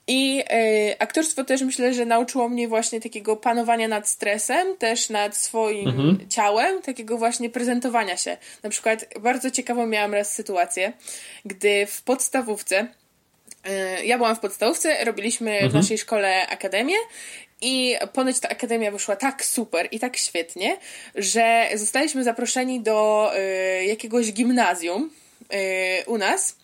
I 0.06 0.44
y, 0.52 0.99
aktorstwo 0.99 1.44
też 1.44 1.62
myślę, 1.62 1.94
że 1.94 2.06
nauczyło 2.06 2.49
mnie 2.49 2.68
właśnie 2.68 3.00
takiego 3.00 3.37
panowania 3.37 3.88
nad 3.88 4.08
stresem, 4.08 4.76
też 4.76 5.10
nad 5.10 5.37
swoim 5.37 5.88
mhm. 5.88 6.28
ciałem, 6.28 6.82
takiego 6.82 7.18
właśnie 7.18 7.50
prezentowania 7.50 8.16
się. 8.16 8.37
Na 8.62 8.70
przykład 8.70 9.06
bardzo 9.20 9.50
ciekawą 9.50 9.87
miałam 9.87 10.14
raz 10.14 10.32
sytuację, 10.32 10.92
gdy 11.44 11.87
w 11.87 12.02
podstawówce 12.02 12.87
ja 14.05 14.17
byłam 14.17 14.37
w 14.37 14.40
podstawówce, 14.40 15.05
robiliśmy 15.05 15.50
mhm. 15.50 15.71
w 15.71 15.75
naszej 15.75 15.99
szkole 15.99 16.47
akademię 16.47 16.95
i 17.61 17.97
ponoć 18.12 18.40
ta 18.40 18.49
akademia 18.49 18.90
wyszła 18.90 19.17
tak 19.17 19.45
super 19.45 19.88
i 19.90 20.00
tak 20.00 20.17
świetnie, 20.17 20.76
że 21.14 21.69
zostaliśmy 21.75 22.25
zaproszeni 22.25 22.81
do 22.81 23.31
y, 23.81 23.85
jakiegoś 23.85 24.33
gimnazjum 24.33 25.11
y, 25.52 26.05
u 26.07 26.19
nas 26.19 26.57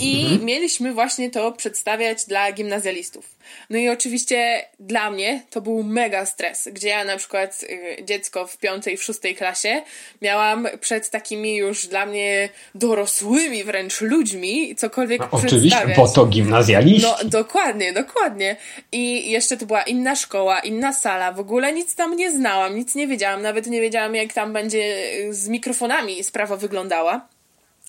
i 0.00 0.22
mhm. 0.22 0.44
mieliśmy 0.44 0.92
właśnie 0.92 1.30
to 1.30 1.52
przedstawiać 1.52 2.24
dla 2.24 2.52
gimnazjalistów. 2.52 3.40
No 3.70 3.78
i 3.78 3.88
oczywiście 3.88 4.64
dla 4.80 5.10
mnie 5.10 5.42
to 5.50 5.60
był 5.60 5.82
mega 5.82 6.26
stres, 6.26 6.68
gdzie 6.72 6.88
ja 6.88 7.04
na 7.04 7.16
przykład 7.16 7.62
y, 7.62 8.04
dziecko 8.04 8.46
w 8.46 8.58
piątej, 8.58 8.96
w 8.96 9.02
szóstej 9.02 9.34
klasie 9.34 9.82
miałam 10.22 10.68
przed 10.80 11.10
takimi 11.10 11.56
już 11.56 11.86
dla 11.86 12.06
mnie 12.06 12.48
dorosłymi 12.74 13.64
wręcz 13.64 14.00
ludźmi 14.00 14.76
cokolwiek 14.76 15.20
no, 15.20 15.28
Oczywiście, 15.30 15.94
bo 15.96 16.08
to 16.08 16.26
gimnazjaliści. 16.26 17.06
No 17.06 17.30
dokładnie, 17.30 17.92
dokładnie. 17.92 18.56
I 18.92 19.30
jeszcze 19.30 19.56
to 19.56 19.66
była 19.66 19.82
inna 19.82 20.16
szkoła, 20.16 20.60
inna 20.60 20.92
sala, 20.92 21.32
w 21.32 21.40
ogóle 21.40 21.72
nic 21.72 21.94
tam 21.94 22.16
nie 22.16 22.32
znałam, 22.32 22.76
nic 22.76 22.94
nie 22.94 23.06
wiedziałam, 23.06 23.42
nawet 23.42 23.66
nie 23.66 23.80
wiedziałam 23.80 24.14
jak 24.14 24.32
tam 24.32 24.52
będzie 24.52 24.96
z 25.30 25.48
mikrofonami 25.48 26.24
sprawa 26.24 26.56
wyglądała. 26.56 27.28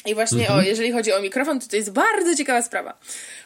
I 0.05 0.15
właśnie, 0.15 0.41
mhm. 0.41 0.59
o, 0.59 0.61
jeżeli 0.61 0.91
chodzi 0.91 1.13
o 1.13 1.21
mikrofon, 1.21 1.59
to 1.59 1.67
to 1.67 1.75
jest 1.75 1.91
bardzo 1.91 2.35
ciekawa 2.35 2.61
sprawa, 2.61 2.97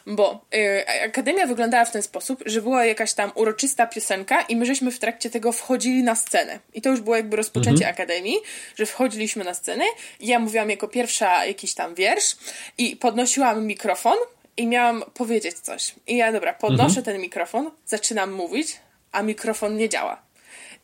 bo 0.06 0.44
y, 0.54 1.02
Akademia 1.04 1.46
wyglądała 1.46 1.84
w 1.84 1.90
ten 1.90 2.02
sposób, 2.02 2.42
że 2.46 2.62
była 2.62 2.84
jakaś 2.84 3.14
tam 3.14 3.32
uroczysta 3.34 3.86
piosenka 3.86 4.42
i 4.42 4.56
my 4.56 4.66
żeśmy 4.66 4.90
w 4.90 4.98
trakcie 4.98 5.30
tego 5.30 5.52
wchodzili 5.52 6.02
na 6.02 6.14
scenę. 6.14 6.58
I 6.74 6.82
to 6.82 6.90
już 6.90 7.00
było 7.00 7.16
jakby 7.16 7.36
rozpoczęcie 7.36 7.88
mhm. 7.88 7.94
Akademii, 7.94 8.36
że 8.76 8.86
wchodziliśmy 8.86 9.44
na 9.44 9.54
scenę 9.54 9.84
i 10.20 10.26
ja 10.26 10.38
mówiłam 10.38 10.70
jako 10.70 10.88
pierwsza 10.88 11.44
jakiś 11.44 11.74
tam 11.74 11.94
wiersz 11.94 12.36
i 12.78 12.96
podnosiłam 12.96 13.66
mikrofon 13.66 14.16
i 14.56 14.66
miałam 14.66 15.04
powiedzieć 15.14 15.58
coś. 15.58 15.94
I 16.06 16.16
ja, 16.16 16.32
dobra, 16.32 16.52
podnoszę 16.52 16.98
mhm. 16.98 17.04
ten 17.04 17.18
mikrofon, 17.18 17.70
zaczynam 17.86 18.32
mówić, 18.32 18.76
a 19.12 19.22
mikrofon 19.22 19.76
nie 19.76 19.88
działa. 19.88 20.25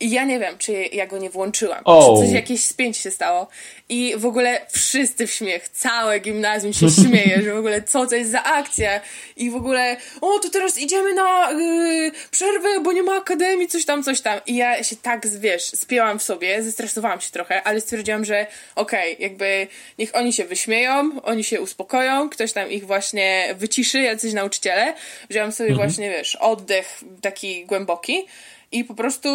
I 0.02 0.10
ja 0.10 0.24
nie 0.24 0.38
wiem, 0.38 0.58
czy 0.58 0.72
ja 0.72 1.06
go 1.06 1.18
nie 1.18 1.30
włączyłam. 1.30 1.80
Oh. 1.84 2.20
Czy 2.20 2.26
coś, 2.26 2.34
jakieś 2.34 2.64
spięć 2.64 2.96
się 2.96 3.10
stało. 3.10 3.48
I 3.88 4.14
w 4.16 4.26
ogóle 4.26 4.66
wszyscy 4.70 5.26
w 5.26 5.32
śmiech, 5.32 5.68
całe 5.68 6.18
gimnazjum 6.18 6.72
się 6.72 6.90
śmieje, 7.04 7.42
że 7.42 7.54
w 7.54 7.56
ogóle 7.56 7.82
co 7.82 8.06
to 8.06 8.14
jest 8.14 8.30
za 8.30 8.44
akcja. 8.44 9.00
I 9.36 9.50
w 9.50 9.56
ogóle, 9.56 9.96
o, 10.20 10.38
to 10.38 10.50
teraz 10.50 10.78
idziemy 10.78 11.14
na 11.14 11.52
yy, 11.52 12.10
przerwę, 12.30 12.80
bo 12.80 12.92
nie 12.92 13.02
ma 13.02 13.16
akademii, 13.16 13.68
coś 13.68 13.84
tam, 13.84 14.02
coś 14.02 14.20
tam. 14.20 14.40
I 14.46 14.56
ja 14.56 14.84
się 14.84 14.96
tak, 14.96 15.28
wiesz, 15.28 15.62
spięłam 15.62 16.18
w 16.18 16.22
sobie, 16.22 16.62
zestresowałam 16.62 17.20
się 17.20 17.30
trochę, 17.30 17.62
ale 17.62 17.80
stwierdziłam, 17.80 18.24
że 18.24 18.46
okej, 18.74 19.12
okay, 19.12 19.22
jakby 19.28 19.66
niech 19.98 20.16
oni 20.16 20.32
się 20.32 20.44
wyśmieją, 20.44 21.10
oni 21.22 21.44
się 21.44 21.60
uspokoją, 21.60 22.30
ktoś 22.30 22.52
tam 22.52 22.70
ich 22.70 22.86
właśnie 22.86 23.54
wyciszy, 23.58 24.00
jacyś 24.00 24.32
nauczyciele. 24.32 24.94
Wziąłam 25.30 25.52
sobie 25.52 25.70
mhm. 25.70 25.88
właśnie, 25.88 26.10
wiesz, 26.10 26.36
oddech 26.36 27.00
taki 27.20 27.66
głęboki 27.66 28.26
i 28.72 28.84
po 28.84 28.94
prostu 28.94 29.28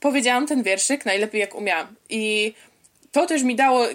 powiedziałam 0.00 0.46
ten 0.46 0.62
wierszyk 0.62 1.06
najlepiej 1.06 1.40
jak 1.40 1.54
umiałam. 1.54 1.86
I 2.08 2.54
to 3.12 3.26
też 3.26 3.42
mi 3.42 3.56
dało 3.56 3.86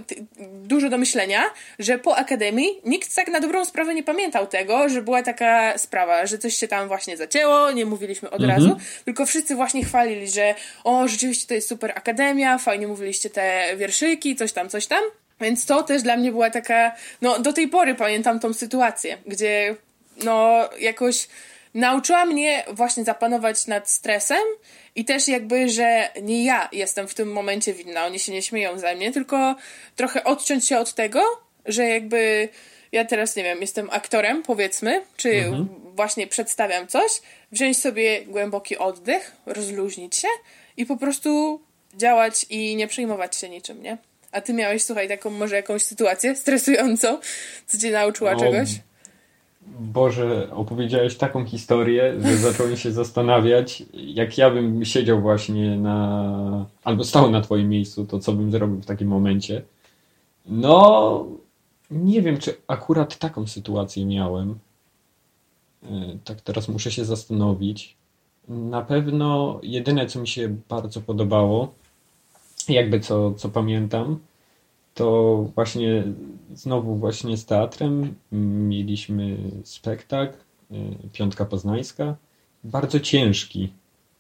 dużo 0.64 0.90
do 0.90 0.98
myślenia, 0.98 1.44
że 1.80 1.98
po 1.98 2.18
akademii 2.18 2.82
nikt 2.86 3.16
tak 3.16 3.28
na 3.28 3.40
dobrą 3.40 3.66
sprawę 3.66 3.96
nie 3.96 4.04
pamiętał 4.04 4.48
tego, 4.48 4.90
że 4.90 5.02
była 5.02 5.24
taka 5.24 5.78
sprawa, 5.78 6.26
że 6.26 6.38
coś 6.38 6.56
się 6.56 6.68
tam 6.68 6.88
właśnie 6.88 7.18
zacięło, 7.18 7.72
nie 7.72 7.86
mówiliśmy 7.86 8.30
od 8.30 8.42
mhm. 8.42 8.60
razu, 8.60 8.78
tylko 9.06 9.26
wszyscy 9.26 9.56
właśnie 9.56 9.86
chwalili, 9.86 10.28
że 10.28 10.56
o, 10.84 11.08
rzeczywiście 11.08 11.48
to 11.48 11.54
jest 11.54 11.68
super 11.68 11.92
akademia, 11.96 12.58
fajnie 12.58 12.88
mówiliście 12.88 13.30
te 13.30 13.64
wierszyki, 13.78 14.36
coś 14.36 14.52
tam, 14.54 14.70
coś 14.70 14.88
tam. 14.88 15.04
Więc 15.42 15.66
to 15.66 15.84
też 15.84 16.02
dla 16.02 16.18
mnie 16.18 16.32
była 16.32 16.50
taka, 16.50 16.96
no 17.22 17.40
do 17.40 17.54
tej 17.54 17.68
pory 17.68 17.96
pamiętam 17.96 18.40
tą 18.40 18.54
sytuację, 18.54 19.18
gdzie 19.28 19.76
no 20.24 20.70
jakoś 20.80 21.28
nauczyła 21.76 22.26
mnie 22.26 22.64
właśnie 22.72 23.04
zapanować 23.04 23.68
nad 23.68 23.90
stresem 23.90 24.44
i 24.96 25.06
też 25.06 25.28
jakby, 25.28 25.70
że 25.70 26.10
nie 26.22 26.46
ja 26.46 26.70
jestem 26.72 27.08
w 27.08 27.14
tym 27.14 27.32
momencie 27.32 27.74
winna, 27.74 28.06
oni 28.06 28.20
się 28.20 28.32
nie 28.32 28.42
śmieją 28.42 28.80
ze 28.80 28.96
mnie, 28.96 29.12
tylko 29.12 29.56
trochę 29.96 30.24
odciąć 30.24 30.68
się 30.68 30.78
od 30.78 30.94
tego, 30.94 31.22
że 31.66 31.86
jakby 31.86 32.50
ja 32.92 33.06
teraz, 33.06 33.36
nie 33.36 33.44
wiem, 33.44 33.62
jestem 33.62 33.90
aktorem, 33.92 34.44
powiedzmy, 34.44 35.02
czy 35.18 35.30
mhm. 35.30 35.68
właśnie 35.96 36.28
przedstawiam 36.28 36.88
coś, 36.88 37.12
wziąć 37.52 37.80
sobie 37.80 38.26
głęboki 38.26 38.78
oddech, 38.78 39.36
rozluźnić 39.46 40.16
się 40.16 40.28
i 40.78 40.86
po 40.86 40.98
prostu 40.98 41.62
działać 41.94 42.46
i 42.50 42.76
nie 42.76 42.88
przejmować 42.88 43.36
się 43.36 43.50
niczym, 43.50 43.84
nie? 43.84 43.98
A 44.32 44.42
ty 44.42 44.54
miałeś, 44.54 44.84
słuchaj, 44.84 45.08
taką 45.08 45.30
może 45.30 45.56
jakąś 45.56 45.84
sytuację 45.84 46.36
stresującą, 46.36 47.20
co 47.68 47.78
cię 47.78 47.92
nauczyła 47.92 48.34
no, 48.34 48.40
czegoś? 48.40 48.70
Boże, 49.80 50.48
opowiedziałeś 50.52 51.18
taką 51.18 51.46
historię, 51.46 52.16
że 52.22 52.38
zacząłem 52.52 52.78
się 52.78 52.92
zastanawiać, 52.92 53.84
jak 53.94 54.38
ja 54.38 54.52
bym 54.52 54.86
siedział 54.86 55.22
właśnie 55.22 55.78
na. 55.78 56.66
albo 56.84 57.04
stał 57.04 57.32
na 57.32 57.42
Twoim 57.42 57.70
miejscu, 57.70 58.06
to 58.06 58.20
co 58.20 58.34
bym 58.34 58.52
zrobił 58.52 58.82
w 58.82 58.86
takim 58.86 59.08
momencie. 59.08 59.62
No, 60.46 61.26
nie 61.92 62.22
wiem, 62.22 62.38
czy 62.38 62.56
akurat 62.68 63.18
taką 63.18 63.48
sytuację 63.48 64.06
miałem. 64.06 64.60
E, 65.84 66.18
tak 66.24 66.42
teraz 66.42 66.68
muszę 66.68 66.92
się 66.92 67.06
zastanowić. 67.06 67.96
Na 68.48 68.82
pewno 68.82 69.60
jedyne, 69.64 70.06
co 70.06 70.20
mi 70.20 70.28
się 70.28 70.56
bardzo 70.70 71.02
podobało, 71.02 71.74
jakby 72.70 73.00
co, 73.00 73.34
co 73.34 73.50
pamiętam, 73.50 74.20
to 74.96 75.36
właśnie 75.56 76.04
znowu 76.54 76.96
właśnie 76.96 77.38
z 77.38 77.46
teatrem 77.46 78.16
mieliśmy 78.70 79.38
spektakl 79.64 80.38
y, 80.72 80.76
Piątka 81.14 81.46
Poznańska, 81.46 82.16
bardzo 82.64 83.00
ciężki, 83.00 83.70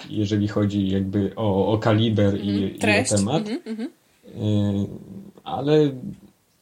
jeżeli 0.09 0.47
chodzi 0.47 0.89
jakby 0.89 1.35
o, 1.35 1.67
o 1.67 1.77
kaliber 1.77 2.41
i, 2.43 2.49
mm, 2.49 2.75
i, 2.75 3.13
o 3.13 3.17
temat, 3.17 3.47
mm 3.47 3.61
-hmm. 3.75 4.87
ale 5.43 5.91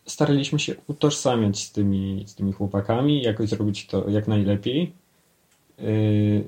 staraliśmy 0.06 0.60
się 0.60 0.76
utożsamiać 0.88 1.60
z 1.64 1.72
tymi, 1.72 2.24
z 2.28 2.36
tymi 2.36 2.52
chłopakami, 2.52 3.22
jakoś 3.22 3.50
zrobić 3.50 3.86
to 3.86 4.10
jak 4.10 4.28
najlepiej. 4.28 4.94
Y, 5.80 6.44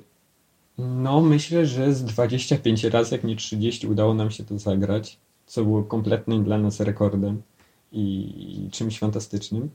no, 0.78 1.22
myślę, 1.22 1.66
że 1.66 1.94
z 1.94 2.04
25 2.04 2.84
razy, 2.84 3.16
jak 3.16 3.24
nie 3.24 3.36
30, 3.36 3.88
udało 3.88 4.14
nam 4.14 4.32
się 4.32 4.44
to 4.44 4.60
zagrać, 4.60 5.18
co 5.46 5.64
było 5.64 5.84
kompletnym 5.84 6.44
dla 6.44 6.58
nas 6.58 6.80
rekordem 6.80 7.42
i 7.96 8.70
czymś 8.72 9.00
fantastycznym. 9.00 9.70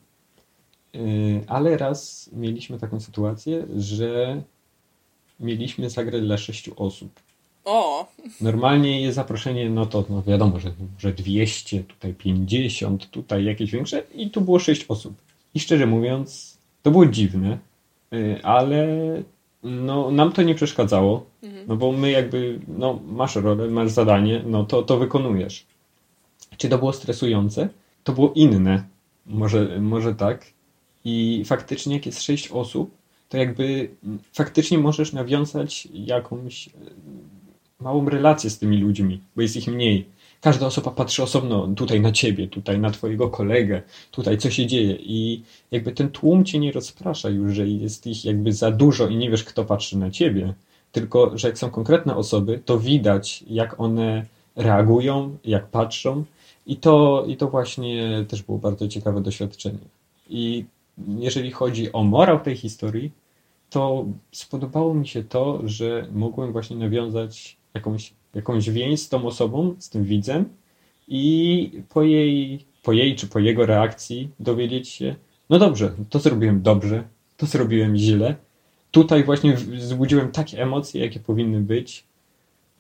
Y, 0.95 1.45
ale 1.47 1.77
raz 1.77 2.31
mieliśmy 2.33 2.79
taką 2.79 3.01
sytuację, 3.01 3.67
że 3.77 4.43
mieliśmy 5.41 5.91
zagrać 5.91 6.23
dla 6.23 6.39
sześciu 6.39 6.73
osób. 6.77 7.21
O! 7.65 8.07
Normalnie 8.41 9.01
jest 9.01 9.17
zaproszenie, 9.17 9.71
no 9.71 9.87
to 9.87 10.05
no 10.11 10.23
wiadomo, 10.23 10.61
że, 10.61 10.73
że 10.99 11.13
200, 11.13 11.85
tutaj 11.85 12.15
50, 12.15 13.11
tutaj 13.11 13.45
jakieś 13.45 13.71
większe 13.71 14.03
i 14.15 14.31
tu 14.31 14.41
było 14.41 14.59
sześć 14.59 14.85
osób. 14.89 15.15
I 15.55 15.61
szczerze 15.61 15.87
mówiąc, 15.87 16.59
to 16.83 16.91
było 16.91 17.07
dziwne, 17.07 17.59
y, 18.13 18.41
ale 18.43 18.87
no, 19.63 20.11
nam 20.11 20.33
to 20.33 20.43
nie 20.43 20.55
przeszkadzało, 20.55 21.27
mhm. 21.43 21.65
no 21.69 21.77
bo 21.77 21.93
my 21.93 22.11
jakby, 22.11 22.61
no 22.69 23.01
masz 23.07 23.37
rolę, 23.37 23.69
masz 23.69 23.91
zadanie, 23.91 24.43
no 24.47 24.65
to, 24.65 24.83
to 24.83 24.99
wykonujesz. 24.99 25.67
Czy 26.57 26.69
to 26.69 26.79
było 26.79 26.93
stresujące? 26.93 27.69
To 28.05 28.13
było 28.13 28.33
inne. 28.35 28.85
Może, 29.27 29.79
może 29.81 30.15
tak. 30.15 30.47
I 31.05 31.43
faktycznie, 31.47 31.95
jak 31.95 32.07
jest 32.07 32.23
sześć 32.23 32.49
osób, 32.49 32.91
to 33.29 33.37
jakby 33.37 33.91
faktycznie 34.33 34.79
możesz 34.79 35.13
nawiązać 35.13 35.89
jakąś 35.93 36.69
e, 36.69 36.71
małą 37.81 38.09
relację 38.09 38.51
z 38.51 38.59
tymi 38.59 38.79
ludźmi, 38.79 39.21
bo 39.37 39.43
jest 39.43 39.57
ich 39.57 39.69
mniej. 39.69 40.07
Każda 40.41 40.67
osoba 40.67 40.91
patrzy 40.91 41.23
osobno 41.23 41.69
tutaj 41.77 42.01
na 42.01 42.13
ciebie, 42.13 42.49
tutaj 42.49 42.79
na 42.79 42.91
twojego 42.91 43.29
kolegę, 43.29 43.83
tutaj 44.11 44.39
co 44.39 44.51
się 44.51 44.67
dzieje 44.67 44.97
i 45.01 45.43
jakby 45.71 45.93
ten 45.93 46.11
tłum 46.11 46.45
cię 46.45 46.59
nie 46.59 46.73
rozprasza 46.73 47.29
już, 47.29 47.53
że 47.53 47.69
jest 47.69 48.07
ich 48.07 48.25
jakby 48.25 48.53
za 48.53 48.71
dużo 48.71 49.09
i 49.09 49.17
nie 49.17 49.31
wiesz, 49.31 49.45
kto 49.45 49.65
patrzy 49.65 49.99
na 49.99 50.11
ciebie, 50.11 50.55
tylko 50.93 51.39
że 51.39 51.49
jak 51.49 51.59
są 51.59 51.71
konkretne 51.71 52.17
osoby, 52.17 52.61
to 52.65 52.79
widać, 52.79 53.45
jak 53.47 53.81
one 53.81 54.27
reagują, 54.57 55.37
jak 55.45 55.67
patrzą. 55.67 56.25
I 56.71 56.77
to, 56.77 57.25
I 57.29 57.37
to 57.37 57.49
właśnie 57.49 58.25
też 58.29 58.43
było 58.43 58.59
bardzo 58.59 58.89
ciekawe 58.89 59.21
doświadczenie. 59.21 59.79
I 60.29 60.65
jeżeli 61.19 61.51
chodzi 61.51 61.93
o 61.93 62.05
morał 62.05 62.41
tej 62.41 62.57
historii, 62.57 63.11
to 63.71 64.05
spodobało 64.33 64.95
mi 64.95 65.09
się 65.09 65.25
to, 65.25 65.61
że 65.65 66.07
mogłem 66.13 66.53
właśnie 66.53 66.77
nawiązać 66.77 67.57
jakąś, 67.75 68.13
jakąś 68.35 68.71
więź 68.71 69.01
z 69.01 69.09
tą 69.09 69.27
osobą, 69.27 69.75
z 69.79 69.91
tym 69.91 70.05
widzem 70.05 70.45
i 71.09 71.71
po 71.89 72.03
jej, 72.03 72.65
po 72.83 72.93
jej 72.93 73.17
czy 73.17 73.27
po 73.27 73.39
jego 73.39 73.67
reakcji 73.67 74.29
dowiedzieć 74.41 74.89
się, 74.89 75.15
no 75.51 75.59
dobrze, 75.59 75.93
to 76.11 76.19
zrobiłem 76.19 76.63
dobrze, 76.63 77.05
to 77.37 77.47
zrobiłem 77.47 77.97
źle. 77.97 78.35
Tutaj 78.91 79.25
właśnie 79.25 79.55
wzbudziłem 79.55 80.33
takie 80.33 80.63
emocje, 80.63 81.01
jakie 81.01 81.21
powinny 81.21 81.61
być, 81.61 82.05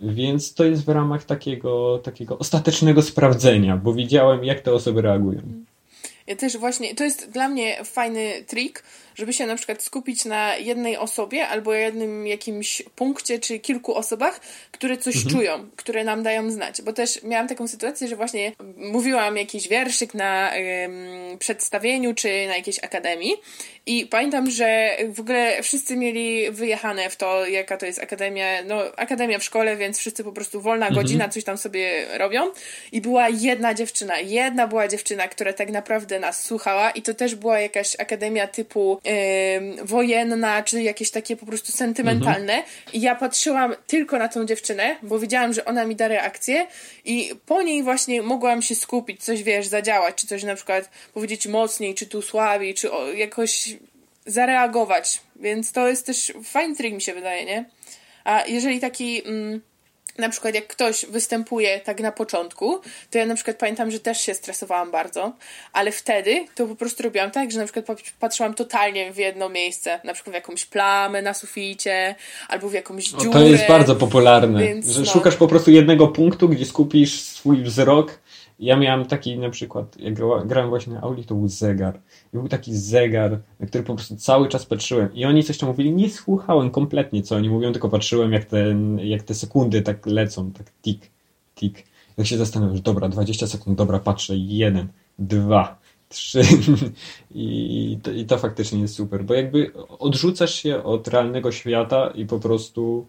więc 0.00 0.54
to 0.54 0.64
jest 0.64 0.84
w 0.84 0.88
ramach 0.88 1.24
takiego, 1.24 1.98
takiego 1.98 2.38
ostatecznego 2.38 3.02
sprawdzenia, 3.02 3.76
bo 3.76 3.92
widziałem, 3.92 4.44
jak 4.44 4.60
te 4.60 4.72
osoby 4.72 5.02
reagują. 5.02 5.40
Ja 6.26 6.36
też 6.36 6.56
właśnie, 6.56 6.94
to 6.94 7.04
jest 7.04 7.30
dla 7.30 7.48
mnie 7.48 7.84
fajny 7.84 8.44
trik, 8.46 8.82
żeby 9.14 9.32
się 9.32 9.46
na 9.46 9.56
przykład 9.56 9.82
skupić 9.82 10.24
na 10.24 10.56
jednej 10.56 10.96
osobie 10.96 11.48
albo 11.48 11.74
jednym 11.74 12.26
jakimś 12.26 12.82
punkcie 12.96 13.38
czy 13.38 13.58
kilku 13.58 13.94
osobach, 13.94 14.40
które 14.70 14.96
coś 14.96 15.16
mhm. 15.16 15.34
czują, 15.34 15.70
które 15.76 16.04
nam 16.04 16.22
dają 16.22 16.50
znać. 16.50 16.82
Bo 16.82 16.92
też 16.92 17.22
miałam 17.22 17.48
taką 17.48 17.68
sytuację, 17.68 18.08
że 18.08 18.16
właśnie 18.16 18.52
mówiłam 18.76 19.36
jakiś 19.36 19.68
wierszyk 19.68 20.14
na 20.14 20.52
ym, 20.56 21.38
przedstawieniu 21.38 22.14
czy 22.14 22.28
na 22.46 22.56
jakiejś 22.56 22.78
akademii 22.78 23.36
i 23.86 24.06
pamiętam, 24.06 24.50
że 24.50 24.96
w 25.14 25.20
ogóle 25.20 25.62
wszyscy 25.62 25.96
mieli 25.96 26.50
wyjechane 26.50 27.10
w 27.10 27.16
to, 27.16 27.46
jaka 27.46 27.76
to 27.76 27.86
jest 27.86 27.98
akademia, 28.02 28.62
no 28.64 28.82
akademia 28.96 29.38
w 29.38 29.44
szkole, 29.44 29.76
więc 29.76 29.98
wszyscy 29.98 30.24
po 30.24 30.32
prostu 30.32 30.60
wolna 30.60 30.86
mhm. 30.86 31.02
godzina, 31.02 31.28
coś 31.28 31.44
tam 31.44 31.58
sobie 31.58 32.06
robią. 32.18 32.50
I 32.92 33.00
była 33.00 33.28
jedna 33.28 33.74
dziewczyna, 33.74 34.18
jedna 34.18 34.66
była 34.66 34.88
dziewczyna, 34.88 35.28
która 35.28 35.52
tak 35.52 35.70
naprawdę 35.70 36.20
nas 36.20 36.44
słuchała 36.44 36.90
i 36.90 37.02
to 37.02 37.14
też 37.14 37.34
była 37.34 37.60
jakaś 37.60 38.00
akademia 38.00 38.46
typu 38.46 39.00
yy, 39.10 39.84
wojenna, 39.84 40.62
czy 40.62 40.82
jakieś 40.82 41.10
takie 41.10 41.36
po 41.36 41.46
prostu 41.46 41.72
sentymentalne. 41.72 42.52
Mhm. 42.54 42.72
I 42.92 43.00
ja 43.00 43.14
patrzyłam 43.14 43.74
tylko 43.86 44.18
na 44.18 44.28
tą 44.28 44.44
dziewczynę, 44.44 44.96
bo 45.02 45.18
wiedziałam, 45.18 45.52
że 45.52 45.64
ona 45.64 45.84
mi 45.84 45.96
da 45.96 46.08
reakcję 46.08 46.66
i 47.04 47.34
po 47.46 47.62
niej 47.62 47.82
właśnie 47.82 48.22
mogłam 48.22 48.62
się 48.62 48.74
skupić, 48.74 49.24
coś 49.24 49.42
wiesz, 49.42 49.66
zadziałać, 49.66 50.14
czy 50.14 50.26
coś 50.26 50.42
na 50.42 50.54
przykład 50.54 50.90
powiedzieć 51.14 51.46
mocniej, 51.46 51.94
czy 51.94 52.06
tu 52.06 52.22
słabiej, 52.22 52.74
czy 52.74 52.92
o, 52.92 53.12
jakoś 53.12 53.76
zareagować. 54.26 55.20
Więc 55.36 55.72
to 55.72 55.88
jest 55.88 56.06
też 56.06 56.32
fajny 56.44 56.76
trik, 56.76 56.94
mi 56.94 57.02
się 57.02 57.14
wydaje, 57.14 57.44
nie? 57.44 57.64
A 58.24 58.44
jeżeli 58.46 58.80
taki. 58.80 59.28
Mm, 59.28 59.69
na 60.20 60.28
przykład 60.28 60.54
jak 60.54 60.66
ktoś 60.66 61.06
występuje 61.06 61.80
tak 61.80 62.00
na 62.00 62.12
początku, 62.12 62.80
to 63.10 63.18
ja 63.18 63.26
na 63.26 63.34
przykład 63.34 63.56
pamiętam, 63.56 63.90
że 63.90 64.00
też 64.00 64.20
się 64.20 64.34
stresowałam 64.34 64.90
bardzo, 64.90 65.32
ale 65.72 65.92
wtedy 65.92 66.44
to 66.54 66.66
po 66.66 66.76
prostu 66.76 67.02
robiłam 67.02 67.30
tak, 67.30 67.52
że 67.52 67.58
na 67.58 67.64
przykład 67.64 67.86
patrzyłam 68.20 68.54
totalnie 68.54 69.12
w 69.12 69.16
jedno 69.16 69.48
miejsce, 69.48 70.00
na 70.04 70.14
przykład 70.14 70.32
w 70.32 70.34
jakąś 70.34 70.66
plamę 70.66 71.22
na 71.22 71.34
suficie, 71.34 72.14
albo 72.48 72.68
w 72.68 72.72
jakąś 72.72 73.04
dziurę. 73.04 73.30
O, 73.30 73.32
to 73.32 73.40
jest 73.40 73.68
bardzo 73.68 73.96
popularne, 73.96 74.62
więc, 74.62 74.86
że 74.86 75.00
no. 75.00 75.06
szukasz 75.06 75.36
po 75.36 75.48
prostu 75.48 75.70
jednego 75.70 76.08
punktu, 76.08 76.48
gdzie 76.48 76.66
skupisz 76.66 77.20
swój 77.20 77.62
wzrok 77.62 78.18
ja 78.60 78.76
miałem 78.76 79.06
taki 79.06 79.38
na 79.38 79.50
przykład, 79.50 79.96
jak 79.98 80.14
grałem 80.46 80.68
właśnie 80.68 80.92
na 80.92 81.00
Auli, 81.00 81.24
to 81.24 81.34
był 81.34 81.48
zegar. 81.48 82.00
I 82.34 82.36
był 82.36 82.48
taki 82.48 82.76
zegar, 82.76 83.40
na 83.60 83.66
który 83.66 83.84
po 83.84 83.94
prostu 83.94 84.16
cały 84.16 84.48
czas 84.48 84.66
patrzyłem. 84.66 85.14
I 85.14 85.24
oni 85.24 85.44
coś 85.44 85.58
tam 85.58 85.68
mówili, 85.68 85.92
nie 85.92 86.10
słuchałem 86.10 86.70
kompletnie, 86.70 87.22
co 87.22 87.36
oni 87.36 87.50
mówią, 87.50 87.72
tylko 87.72 87.88
patrzyłem, 87.88 88.32
jak, 88.32 88.44
ten, 88.44 88.98
jak 88.98 89.22
te 89.22 89.34
sekundy 89.34 89.82
tak 89.82 90.06
lecą, 90.06 90.52
tak 90.52 90.66
tik, 90.82 91.10
tik. 91.54 91.84
Jak 92.16 92.26
się 92.26 92.38
zastanawiam, 92.38 92.76
że 92.76 92.82
dobra, 92.82 93.08
20 93.08 93.46
sekund, 93.46 93.78
dobra, 93.78 93.98
patrzę, 93.98 94.36
jeden, 94.36 94.88
dwa, 95.18 95.78
trzy. 96.08 96.42
I 97.34 97.98
to, 98.02 98.10
I 98.10 98.24
to 98.24 98.38
faktycznie 98.38 98.80
jest 98.80 98.94
super, 98.94 99.24
bo 99.24 99.34
jakby 99.34 99.72
odrzucasz 99.98 100.54
się 100.54 100.82
od 100.82 101.08
realnego 101.08 101.52
świata 101.52 102.12
i 102.14 102.26
po 102.26 102.38
prostu 102.38 103.06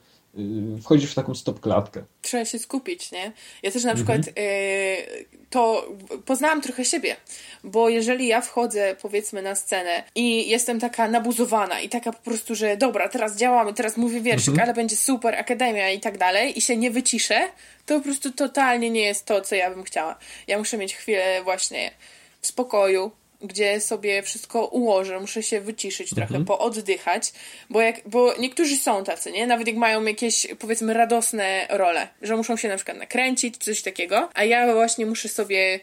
wchodzisz 0.81 1.11
w 1.11 1.15
taką 1.15 1.35
stop-klatkę. 1.35 2.03
Trzeba 2.21 2.45
się 2.45 2.59
skupić, 2.59 3.11
nie? 3.11 3.31
Ja 3.63 3.71
też 3.71 3.83
na 3.83 3.95
przykład 3.95 4.17
mhm. 4.17 4.38
y, 4.38 5.25
to 5.50 5.87
poznałam 6.25 6.61
trochę 6.61 6.85
siebie, 6.85 7.15
bo 7.63 7.89
jeżeli 7.89 8.27
ja 8.27 8.41
wchodzę 8.41 8.96
powiedzmy 9.01 9.41
na 9.41 9.55
scenę 9.55 10.03
i 10.15 10.50
jestem 10.50 10.79
taka 10.79 11.07
nabuzowana 11.07 11.79
i 11.79 11.89
taka 11.89 12.11
po 12.11 12.22
prostu, 12.22 12.55
że 12.55 12.77
dobra, 12.77 13.09
teraz 13.09 13.37
działamy, 13.37 13.74
teraz 13.74 13.98
mówię 13.98 14.22
wierszyk, 14.22 14.50
mhm. 14.50 14.70
ale 14.70 14.74
będzie 14.74 14.96
super, 14.96 15.35
akademia 15.35 15.91
i 15.91 16.00
tak 16.00 16.17
dalej 16.17 16.57
i 16.57 16.61
się 16.61 16.77
nie 16.77 16.91
wyciszę, 16.91 17.39
to 17.85 17.98
po 17.98 18.03
prostu 18.03 18.31
totalnie 18.31 18.89
nie 18.89 19.01
jest 19.01 19.25
to, 19.25 19.41
co 19.41 19.55
ja 19.55 19.70
bym 19.70 19.83
chciała. 19.83 20.17
Ja 20.48 20.57
muszę 20.57 20.77
mieć 20.77 20.96
chwilę 20.96 21.44
właśnie 21.44 21.91
w 22.41 22.48
spokoju, 22.48 23.11
gdzie 23.43 23.79
sobie 23.79 24.23
wszystko 24.23 24.65
ułożę, 24.65 25.19
muszę 25.19 25.43
się 25.43 25.61
wyciszyć 25.61 26.11
mhm. 26.13 26.27
trochę, 26.27 26.45
pooddychać, 26.45 27.33
bo, 27.69 27.81
jak, 27.81 27.95
bo 28.05 28.33
niektórzy 28.39 28.75
są 28.75 29.03
tacy, 29.03 29.31
nie? 29.31 29.47
Nawet 29.47 29.67
jak 29.67 29.75
mają 29.75 30.03
jakieś, 30.03 30.47
powiedzmy, 30.59 30.93
radosne 30.93 31.67
role, 31.69 32.07
że 32.21 32.37
muszą 32.37 32.57
się 32.57 32.67
na 32.67 32.75
przykład 32.75 32.97
nakręcić, 32.97 33.57
coś 33.57 33.81
takiego, 33.81 34.29
a 34.33 34.43
ja 34.43 34.73
właśnie 34.73 35.05
muszę 35.05 35.29
sobie 35.29 35.79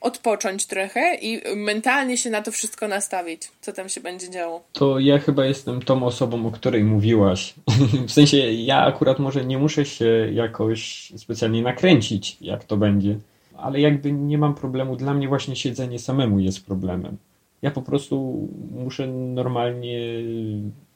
odpocząć 0.00 0.66
trochę 0.66 1.14
i 1.14 1.56
mentalnie 1.56 2.16
się 2.16 2.30
na 2.30 2.42
to 2.42 2.52
wszystko 2.52 2.88
nastawić, 2.88 3.42
co 3.60 3.72
tam 3.72 3.88
się 3.88 4.00
będzie 4.00 4.30
działo. 4.30 4.64
To 4.72 4.98
ja 4.98 5.18
chyba 5.18 5.44
jestem 5.44 5.82
tą 5.82 6.02
osobą, 6.02 6.46
o 6.46 6.50
której 6.50 6.84
mówiłaś. 6.84 7.54
w 8.08 8.12
sensie 8.12 8.36
ja 8.36 8.86
akurat 8.86 9.18
może 9.18 9.44
nie 9.44 9.58
muszę 9.58 9.84
się 9.84 10.30
jakoś 10.32 11.12
specjalnie 11.16 11.62
nakręcić, 11.62 12.36
jak 12.40 12.64
to 12.64 12.76
będzie 12.76 13.16
ale 13.58 13.80
jakby 13.80 14.12
nie 14.12 14.38
mam 14.38 14.54
problemu. 14.54 14.96
Dla 14.96 15.14
mnie 15.14 15.28
właśnie 15.28 15.56
siedzenie 15.56 15.98
samemu 15.98 16.40
jest 16.40 16.66
problemem. 16.66 17.16
Ja 17.62 17.70
po 17.70 17.82
prostu 17.82 18.48
muszę 18.70 19.06
normalnie 19.06 20.00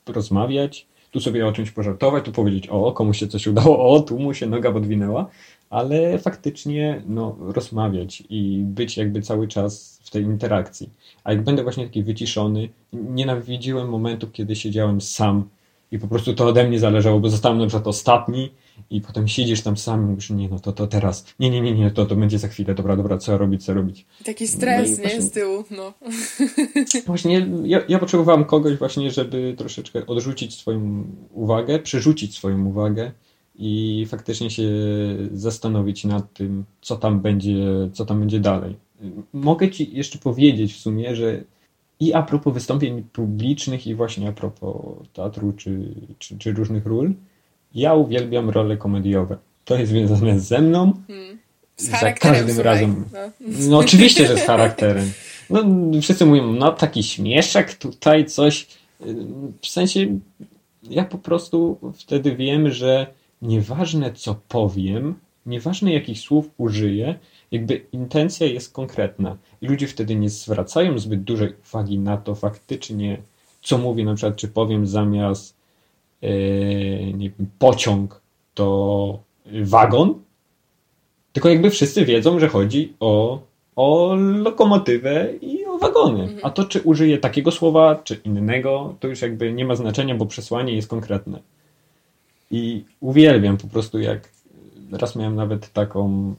rozmawiać, 0.06 0.86
tu 1.10 1.20
sobie 1.20 1.46
o 1.46 1.52
czymś 1.52 1.70
pożartować, 1.70 2.24
tu 2.24 2.32
powiedzieć, 2.32 2.66
o, 2.66 2.92
komuś 2.92 3.18
się 3.18 3.28
coś 3.28 3.46
udało, 3.46 3.88
o, 3.92 4.00
tu 4.00 4.18
mu 4.18 4.34
się 4.34 4.46
noga 4.46 4.72
podwinęła, 4.72 5.26
ale 5.70 6.18
faktycznie 6.18 7.02
no, 7.06 7.36
rozmawiać 7.40 8.22
i 8.30 8.62
być 8.66 8.96
jakby 8.96 9.22
cały 9.22 9.48
czas 9.48 10.00
w 10.04 10.10
tej 10.10 10.22
interakcji. 10.22 10.90
A 11.24 11.32
jak 11.32 11.44
będę 11.44 11.62
właśnie 11.62 11.84
taki 11.84 12.02
wyciszony, 12.02 12.68
nienawidziłem 12.92 13.88
momentów, 13.88 14.32
kiedy 14.32 14.56
siedziałem 14.56 15.00
sam 15.00 15.48
i 15.92 15.98
po 15.98 16.08
prostu 16.08 16.34
to 16.34 16.46
ode 16.46 16.68
mnie 16.68 16.78
zależało, 16.78 17.20
bo 17.20 17.30
zostałem 17.30 17.58
na 17.58 17.66
przykład 17.66 17.86
ostatni 17.86 18.50
i 18.90 19.00
potem 19.00 19.28
siedzisz 19.28 19.60
tam 19.60 19.76
sam 19.76 20.02
i 20.02 20.06
mówisz, 20.06 20.30
nie, 20.30 20.48
no 20.48 20.58
to, 20.58 20.72
to 20.72 20.86
teraz, 20.86 21.26
nie, 21.40 21.50
nie, 21.50 21.60
nie, 21.60 21.72
nie, 21.72 21.90
to, 21.90 22.06
to 22.06 22.16
będzie 22.16 22.38
za 22.38 22.48
chwilę, 22.48 22.74
dobra, 22.74 22.96
dobra, 22.96 23.18
co 23.18 23.38
robić, 23.38 23.64
co 23.64 23.74
robić. 23.74 24.06
Taki 24.24 24.48
stres, 24.48 24.90
no 24.90 24.96
nie, 24.96 25.02
właśnie, 25.02 25.22
z 25.22 25.30
tyłu, 25.30 25.64
no. 25.70 25.92
Właśnie 27.06 27.48
ja, 27.64 27.80
ja 27.88 27.98
potrzebowałem 27.98 28.44
kogoś 28.44 28.76
właśnie, 28.76 29.10
żeby 29.10 29.54
troszeczkę 29.58 30.06
odrzucić 30.06 30.54
swoją 30.54 31.04
uwagę, 31.32 31.78
przerzucić 31.78 32.36
swoją 32.36 32.66
uwagę 32.66 33.12
i 33.54 34.06
faktycznie 34.08 34.50
się 34.50 34.68
zastanowić 35.32 36.04
nad 36.04 36.32
tym, 36.32 36.64
co 36.80 36.96
tam 36.96 37.20
będzie, 37.20 37.58
co 37.92 38.04
tam 38.06 38.20
będzie 38.20 38.40
dalej. 38.40 38.76
Mogę 39.32 39.70
Ci 39.70 39.96
jeszcze 39.96 40.18
powiedzieć 40.18 40.74
w 40.74 40.78
sumie, 40.78 41.16
że 41.16 41.44
i 42.00 42.12
a 42.12 42.22
propos 42.22 42.54
wystąpień 42.54 43.02
publicznych 43.02 43.86
i 43.86 43.94
właśnie 43.94 44.28
a 44.28 44.32
propos 44.32 44.74
teatru 45.12 45.52
czy, 45.52 45.94
czy, 46.18 46.38
czy 46.38 46.52
różnych 46.52 46.86
ról, 46.86 47.14
ja 47.74 47.94
uwielbiam 47.94 48.50
role 48.50 48.76
komediowe. 48.76 49.36
To 49.64 49.78
jest 49.78 49.90
związane 49.90 50.40
ze 50.40 50.60
mną. 50.60 50.92
Hmm. 51.06 51.38
Z 51.76 51.90
za 51.90 52.12
każdym 52.12 52.54
słuchaj. 52.54 52.64
razem. 52.64 53.04
No. 53.12 53.18
no. 53.68 53.78
oczywiście, 53.78 54.26
że 54.26 54.36
z 54.36 54.40
charakterem. 54.40 55.12
No, 55.50 55.64
wszyscy 56.00 56.26
mówią, 56.26 56.52
no 56.52 56.72
taki 56.72 57.02
śmieszek 57.02 57.74
tutaj, 57.74 58.26
coś. 58.26 58.66
W 59.62 59.68
sensie, 59.68 60.06
ja 60.82 61.04
po 61.04 61.18
prostu 61.18 61.78
wtedy 61.94 62.36
wiem, 62.36 62.70
że 62.70 63.06
nieważne 63.42 64.12
co 64.12 64.40
powiem, 64.48 65.14
nieważne 65.46 65.92
jakich 65.92 66.18
słów 66.18 66.50
użyję, 66.58 67.18
jakby 67.50 67.86
intencja 67.92 68.46
jest 68.46 68.72
konkretna. 68.72 69.36
I 69.62 69.66
ludzie 69.66 69.86
wtedy 69.86 70.14
nie 70.14 70.30
zwracają 70.30 70.98
zbyt 70.98 71.22
dużej 71.22 71.54
uwagi 71.68 71.98
na 71.98 72.16
to 72.16 72.34
faktycznie, 72.34 73.18
co 73.62 73.78
mówię, 73.78 74.04
na 74.04 74.14
przykład, 74.14 74.36
czy 74.36 74.48
powiem 74.48 74.86
zamiast 74.86 75.61
nie 77.14 77.30
wiem, 77.30 77.46
pociąg 77.58 78.20
to 78.54 79.18
wagon, 79.62 80.14
tylko 81.32 81.48
jakby 81.48 81.70
wszyscy 81.70 82.04
wiedzą, 82.04 82.38
że 82.38 82.48
chodzi 82.48 82.92
o, 83.00 83.40
o 83.76 84.14
lokomotywę 84.14 85.28
i 85.40 85.66
o 85.66 85.78
wagony. 85.78 86.28
A 86.42 86.50
to, 86.50 86.64
czy 86.64 86.80
użyję 86.80 87.18
takiego 87.18 87.50
słowa, 87.50 88.00
czy 88.04 88.14
innego, 88.24 88.94
to 89.00 89.08
już 89.08 89.22
jakby 89.22 89.52
nie 89.52 89.64
ma 89.64 89.74
znaczenia, 89.74 90.14
bo 90.14 90.26
przesłanie 90.26 90.74
jest 90.74 90.88
konkretne. 90.88 91.40
I 92.50 92.84
uwielbiam 93.00 93.56
po 93.56 93.68
prostu, 93.68 94.00
jak 94.00 94.28
raz 94.92 95.16
miałem 95.16 95.36
nawet 95.36 95.72
taką, 95.72 96.34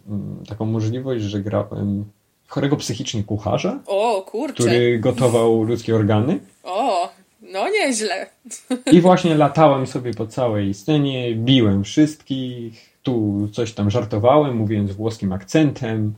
taką 0.48 0.65
możliwość, 0.65 1.24
że 1.24 1.41
grałem 1.41 2.06
chorego 2.48 2.78
psychicznie 2.78 3.24
kucharza. 3.24 3.80
O, 3.88 4.22
kurczę. 4.22 4.54
Który 4.54 5.00
gotował 5.00 5.63
ludzkie 5.63 5.96
organy. 5.96 6.39
O, 6.63 7.10
No 7.54 7.70
nieźle. 7.70 8.30
I 8.92 9.02
właśnie 9.02 9.36
latałem 9.36 9.88
sobie 9.88 10.13
po 10.13 10.28
całej 10.28 10.74
scenie, 10.74 11.36
biłem 11.36 11.84
wszystkich, 11.84 12.94
tu 13.04 13.48
coś 13.52 13.74
tam 13.74 13.89
żartowałem, 13.89 14.56
mówiąc 14.56 14.92
włoskim 14.92 15.34
akcentem. 15.34 16.13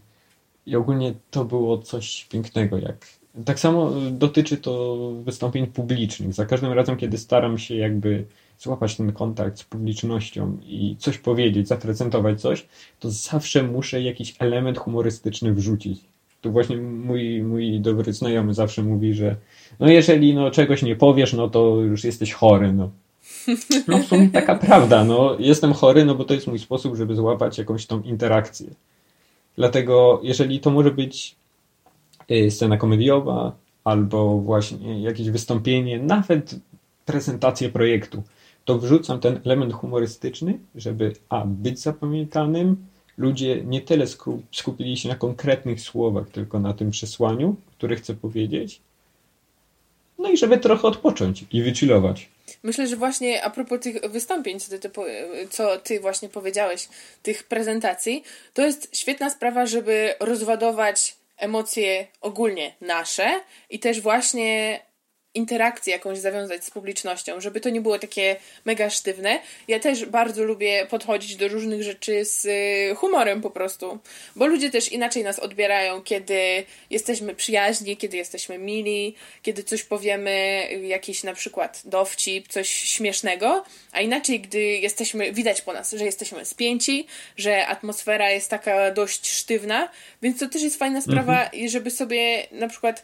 I 0.66 0.76
ogólnie 0.76 1.14
to 1.32 1.46
było 1.46 1.78
coś 1.78 2.26
pięknego. 2.26 2.78
Jak... 2.78 3.08
Tak 3.46 3.60
samo 3.60 3.92
dotyczy 4.12 4.58
to 4.58 4.98
wystąpień 5.24 5.68
publicznych. 5.68 6.34
Za 6.34 6.46
każdym 6.46 6.74
razem, 6.74 6.98
kiedy 6.98 7.18
staram 7.18 7.58
się 7.58 7.76
jakby 7.76 8.26
złapać 8.60 8.96
ten 8.96 9.12
kontakt 9.12 9.60
z 9.60 9.64
publicznością 9.64 10.58
i 10.66 10.96
coś 11.00 11.18
powiedzieć, 11.18 11.68
zaprezentować 11.68 12.42
coś, 12.42 12.66
to 13.00 13.12
zawsze 13.12 13.64
muszę 13.64 14.02
jakiś 14.02 14.36
element 14.40 14.78
humorystyczny 14.78 15.54
wrzucić. 15.54 16.02
Tu 16.42 16.52
właśnie 16.52 16.78
mój, 16.78 17.44
mój 17.44 17.80
dobry 17.80 18.14
znajomy 18.14 18.54
zawsze 18.54 18.84
mówi, 18.84 19.14
że 19.14 19.36
no 19.80 19.88
jeżeli 19.88 20.34
no 20.34 20.52
czegoś 20.52 20.84
nie 20.84 20.96
powiesz, 20.96 21.34
no 21.34 21.50
to 21.50 21.76
już 21.76 22.04
jesteś 22.04 22.34
chory, 22.34 22.74
no. 22.74 22.90
No 23.88 23.98
w 23.98 24.06
sumie 24.06 24.30
taka 24.30 24.56
prawda, 24.56 25.04
no 25.04 25.36
jestem 25.40 25.74
chory, 25.74 26.06
no 26.06 26.16
bo 26.16 26.24
to 26.24 26.34
jest 26.34 26.48
mój 26.48 26.60
sposób, 26.60 26.96
żeby 26.96 27.16
złapać 27.16 27.58
jakąś 27.58 27.86
tą 27.86 28.02
interakcję. 28.02 28.68
Dlatego 29.58 30.20
jeżeli 30.24 30.60
to 30.60 30.72
może 30.72 30.92
być 30.92 31.36
y, 32.32 32.52
scena 32.52 32.78
komediowa, 32.78 33.56
albo 33.84 34.38
właśnie 34.38 35.02
jakieś 35.02 35.30
wystąpienie, 35.30 36.00
nawet 36.00 36.56
prezentację 37.06 37.70
projektu, 37.70 38.24
to 38.66 38.80
wrzucam 38.80 39.20
ten 39.20 39.40
element 39.46 39.74
humorystyczny, 39.74 40.60
żeby 40.76 41.14
a, 41.30 41.46
być 41.46 41.80
zapamiętanym, 41.80 42.86
ludzie 43.18 43.64
nie 43.64 43.82
tyle 43.82 44.06
skupili 44.52 44.98
się 44.98 45.10
na 45.10 45.16
konkretnych 45.16 45.82
słowach, 45.82 46.30
tylko 46.30 46.60
na 46.60 46.74
tym 46.74 46.92
przesłaniu, 46.92 47.56
które 47.78 47.96
chcę 47.96 48.14
powiedzieć, 48.14 48.82
no 50.20 50.30
i 50.30 50.38
żeby 50.38 50.58
trochę 50.58 50.88
odpocząć 50.88 51.46
i 51.52 51.64
wychillować. 51.64 52.30
Myślę, 52.64 52.88
że 52.88 52.96
właśnie 52.96 53.44
a 53.44 53.50
propos 53.50 53.80
tych 53.80 54.02
wystąpień, 54.02 54.60
co 54.60 54.80
ty, 54.80 54.90
co 55.50 55.78
ty 55.78 56.00
właśnie 56.00 56.30
powiedziałeś, 56.30 56.88
tych 57.24 57.44
prezentacji, 57.44 58.24
to 58.54 58.62
jest 58.62 58.98
świetna 58.98 59.30
sprawa, 59.30 59.66
żeby 59.66 60.14
rozładować 60.20 61.16
emocje 61.38 62.08
ogólnie 62.22 62.76
nasze 62.82 63.42
i 63.70 63.80
też 63.80 64.02
właśnie 64.02 64.80
interakcję 65.36 65.94
jakąś 65.94 66.18
zawiązać 66.18 66.66
z 66.66 66.72
publicznością, 66.72 67.42
żeby 67.42 67.62
to 67.62 67.70
nie 67.70 67.82
było 67.82 68.00
takie 68.00 68.36
mega 68.66 68.90
sztywne. 68.90 69.40
Ja 69.68 69.80
też 69.80 70.06
bardzo 70.06 70.44
lubię 70.44 70.88
podchodzić 70.90 71.36
do 71.36 71.48
różnych 71.48 71.84
rzeczy 71.84 72.26
z 72.26 72.46
y, 72.46 72.96
humorem 72.96 73.42
po 73.42 73.52
prostu, 73.52 74.00
bo 74.36 74.46
ludzie 74.46 74.70
też 74.70 74.92
inaczej 74.92 75.24
nas 75.24 75.40
odbierają, 75.40 76.02
kiedy 76.02 76.64
jesteśmy 76.90 77.36
przyjaźni, 77.36 77.98
kiedy 77.98 78.18
jesteśmy 78.18 78.58
mili, 78.58 79.16
kiedy 79.42 79.64
coś 79.64 79.84
powiemy, 79.84 80.68
jakiś 80.82 81.24
na 81.24 81.34
przykład 81.34 81.82
dowcip, 81.86 82.48
coś 82.48 82.70
śmiesznego, 82.70 83.64
a 83.92 84.02
inaczej, 84.02 84.40
gdy 84.40 84.60
jesteśmy, 84.62 85.34
widać 85.34 85.62
po 85.62 85.74
nas, 85.74 85.92
że 85.92 86.06
jesteśmy 86.06 86.46
spięci, 86.46 87.08
że 87.38 87.68
atmosfera 87.68 88.32
jest 88.32 88.50
taka 88.50 88.92
dość 88.92 89.30
sztywna, 89.30 89.90
więc 90.22 90.40
to 90.40 90.50
też 90.50 90.62
jest 90.62 90.80
fajna 90.80 91.02
sprawa, 91.02 91.44
mhm. 91.44 91.70
żeby 91.70 91.92
sobie 91.92 92.48
na 92.52 92.68
przykład 92.68 93.04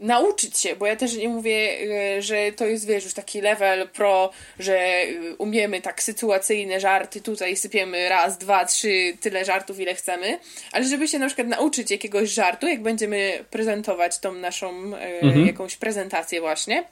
nauczyć 0.00 0.58
się, 0.58 0.76
bo 0.76 0.86
ja 0.86 0.96
też 0.96 1.16
nie 1.16 1.28
mówię, 1.28 1.78
e, 2.16 2.22
że 2.22 2.52
to 2.52 2.66
jest, 2.66 2.86
wiesz, 2.86 3.04
już 3.04 3.14
taki 3.14 3.40
level 3.40 3.88
pro, 3.88 4.30
że 4.58 4.78
e, 4.78 5.06
umiemy 5.38 5.80
tak 5.80 6.02
sytuacyjne 6.02 6.80
żarty, 6.80 7.20
tutaj 7.20 7.56
sypiemy 7.56 8.08
raz, 8.08 8.38
dwa, 8.38 8.64
trzy, 8.64 9.16
tyle 9.20 9.44
żartów, 9.44 9.80
ile 9.80 9.94
chcemy, 9.94 10.38
ale 10.72 10.84
żeby 10.84 11.08
się 11.08 11.18
na 11.18 11.26
przykład 11.26 11.48
nauczyć 11.48 11.90
jakiegoś 11.90 12.30
żartu, 12.30 12.66
jak 12.66 12.82
będziemy 12.82 13.44
prezentować 13.50 14.18
tą 14.18 14.32
naszą 14.32 14.96
e, 14.96 15.20
mhm. 15.20 15.46
jakąś 15.46 15.76
prezentację 15.76 16.40
właśnie 16.40 16.84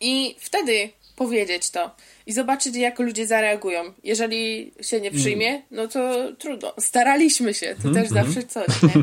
i 0.00 0.36
wtedy 0.38 0.88
powiedzieć 1.16 1.70
to 1.70 1.90
i 2.26 2.32
zobaczyć, 2.32 2.76
jak 2.76 2.98
ludzie 2.98 3.26
zareagują. 3.26 3.82
Jeżeli 4.04 4.72
się 4.80 5.00
nie 5.00 5.10
przyjmie, 5.10 5.48
mm. 5.48 5.62
no 5.70 5.88
to 5.88 6.32
trudno. 6.32 6.74
Staraliśmy 6.80 7.54
się, 7.54 7.74
to 7.82 7.88
mm, 7.88 8.02
też 8.02 8.10
mm. 8.12 8.24
zawsze 8.24 8.42
coś, 8.48 8.82
nie? 8.82 9.02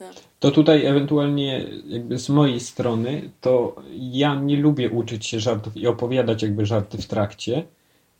No. 0.00 0.06
To 0.40 0.50
tutaj 0.50 0.86
ewentualnie 0.86 1.66
jakby 1.86 2.18
z 2.18 2.28
mojej 2.28 2.60
strony, 2.60 3.30
to 3.40 3.76
ja 3.94 4.34
nie 4.34 4.56
lubię 4.56 4.90
uczyć 4.90 5.26
się 5.26 5.40
żartów 5.40 5.76
i 5.76 5.86
opowiadać 5.86 6.42
jakby 6.42 6.66
żarty 6.66 6.98
w 6.98 7.06
trakcie, 7.06 7.64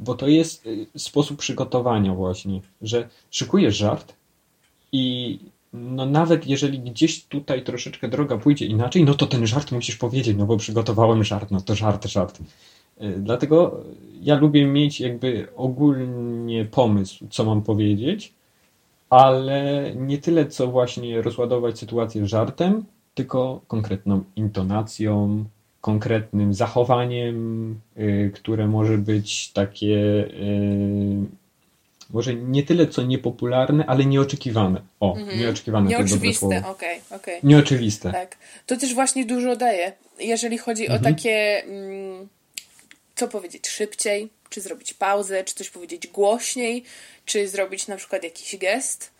bo 0.00 0.14
to 0.14 0.28
jest 0.28 0.66
y, 0.66 0.86
sposób 0.96 1.38
przygotowania 1.38 2.14
właśnie, 2.14 2.60
że 2.82 3.08
szykujesz 3.30 3.76
żart 3.76 4.14
i 4.92 5.38
no 5.72 6.06
nawet 6.06 6.46
jeżeli 6.46 6.80
gdzieś 6.80 7.24
tutaj 7.24 7.64
troszeczkę 7.64 8.08
droga 8.08 8.38
pójdzie 8.38 8.66
inaczej, 8.66 9.04
no 9.04 9.14
to 9.14 9.26
ten 9.26 9.46
żart 9.46 9.72
musisz 9.72 9.96
powiedzieć, 9.96 10.36
no 10.36 10.46
bo 10.46 10.56
przygotowałem 10.56 11.24
żart, 11.24 11.50
no 11.50 11.60
to 11.60 11.74
żart, 11.74 12.06
żart. 12.06 12.38
Y, 13.02 13.14
dlatego 13.18 13.84
ja 14.22 14.36
lubię 14.38 14.66
mieć 14.66 15.00
jakby 15.00 15.48
ogólnie 15.56 16.64
pomysł, 16.64 17.26
co 17.30 17.44
mam 17.44 17.62
powiedzieć, 17.62 18.32
ale 19.10 19.92
nie 19.96 20.18
tyle 20.18 20.46
co 20.46 20.66
właśnie 20.66 21.22
rozładować 21.22 21.78
sytuację 21.78 22.26
żartem, 22.26 22.84
tylko 23.14 23.60
konkretną 23.66 24.24
intonacją, 24.36 25.44
konkretnym 25.80 26.54
zachowaniem, 26.54 27.80
y, 27.98 28.32
które 28.34 28.66
może 28.66 28.98
być 28.98 29.52
takie 29.52 29.96
y, 29.96 31.48
może 32.10 32.34
nie 32.34 32.62
tyle 32.62 32.86
co 32.86 33.02
niepopularne, 33.02 33.86
ale 33.86 34.04
nieoczekiwane. 34.04 34.80
O, 35.00 35.16
mhm. 35.16 35.38
nieoczekiwane 35.38 35.90
Nieoczywiste, 35.90 36.46
okej, 36.46 36.60
okej. 36.60 37.00
Okay, 37.06 37.18
okay. 37.18 37.40
Nieoczywiste. 37.42 38.12
Tak. 38.12 38.36
To 38.66 38.76
też 38.76 38.94
właśnie 38.94 39.26
dużo 39.26 39.56
daje, 39.56 39.92
jeżeli 40.20 40.58
chodzi 40.58 40.82
mhm. 40.82 41.00
o 41.00 41.04
takie, 41.04 41.64
mm, 41.64 42.28
co 43.18 43.28
powiedzieć, 43.28 43.68
szybciej, 43.68 44.28
czy 44.50 44.60
zrobić 44.60 44.94
pauzę, 44.94 45.44
czy 45.44 45.54
coś 45.54 45.70
powiedzieć 45.70 46.06
głośniej, 46.06 46.84
czy 47.24 47.48
zrobić 47.48 47.86
na 47.86 47.96
przykład 47.96 48.22
jakiś 48.24 48.56
gest, 48.56 49.10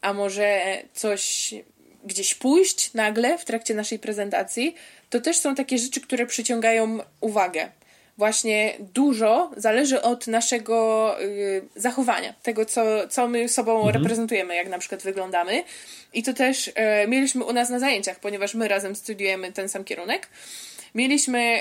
a 0.00 0.12
może 0.12 0.62
coś 0.94 1.54
gdzieś 2.04 2.34
pójść 2.34 2.94
nagle 2.94 3.38
w 3.38 3.44
trakcie 3.44 3.74
naszej 3.74 3.98
prezentacji, 3.98 4.74
to 5.10 5.20
też 5.20 5.36
są 5.36 5.54
takie 5.54 5.78
rzeczy, 5.78 6.00
które 6.00 6.26
przyciągają 6.26 6.98
uwagę. 7.20 7.68
Właśnie 8.18 8.74
dużo 8.78 9.50
zależy 9.56 10.02
od 10.02 10.26
naszego 10.26 11.16
y, 11.22 11.62
zachowania, 11.76 12.34
tego, 12.42 12.64
co, 12.64 13.08
co 13.08 13.28
my 13.28 13.48
sobą 13.48 13.76
mhm. 13.76 13.96
reprezentujemy, 13.96 14.54
jak 14.56 14.68
na 14.68 14.78
przykład 14.78 15.02
wyglądamy. 15.02 15.64
I 16.12 16.22
to 16.22 16.34
też 16.34 16.68
y, 16.68 16.72
mieliśmy 17.08 17.44
u 17.44 17.52
nas 17.52 17.70
na 17.70 17.78
zajęciach, 17.78 18.20
ponieważ 18.20 18.54
my 18.54 18.68
razem 18.68 18.96
studiujemy 18.96 19.52
ten 19.52 19.68
sam 19.68 19.84
kierunek 19.84 20.28
mieliśmy, 20.94 21.60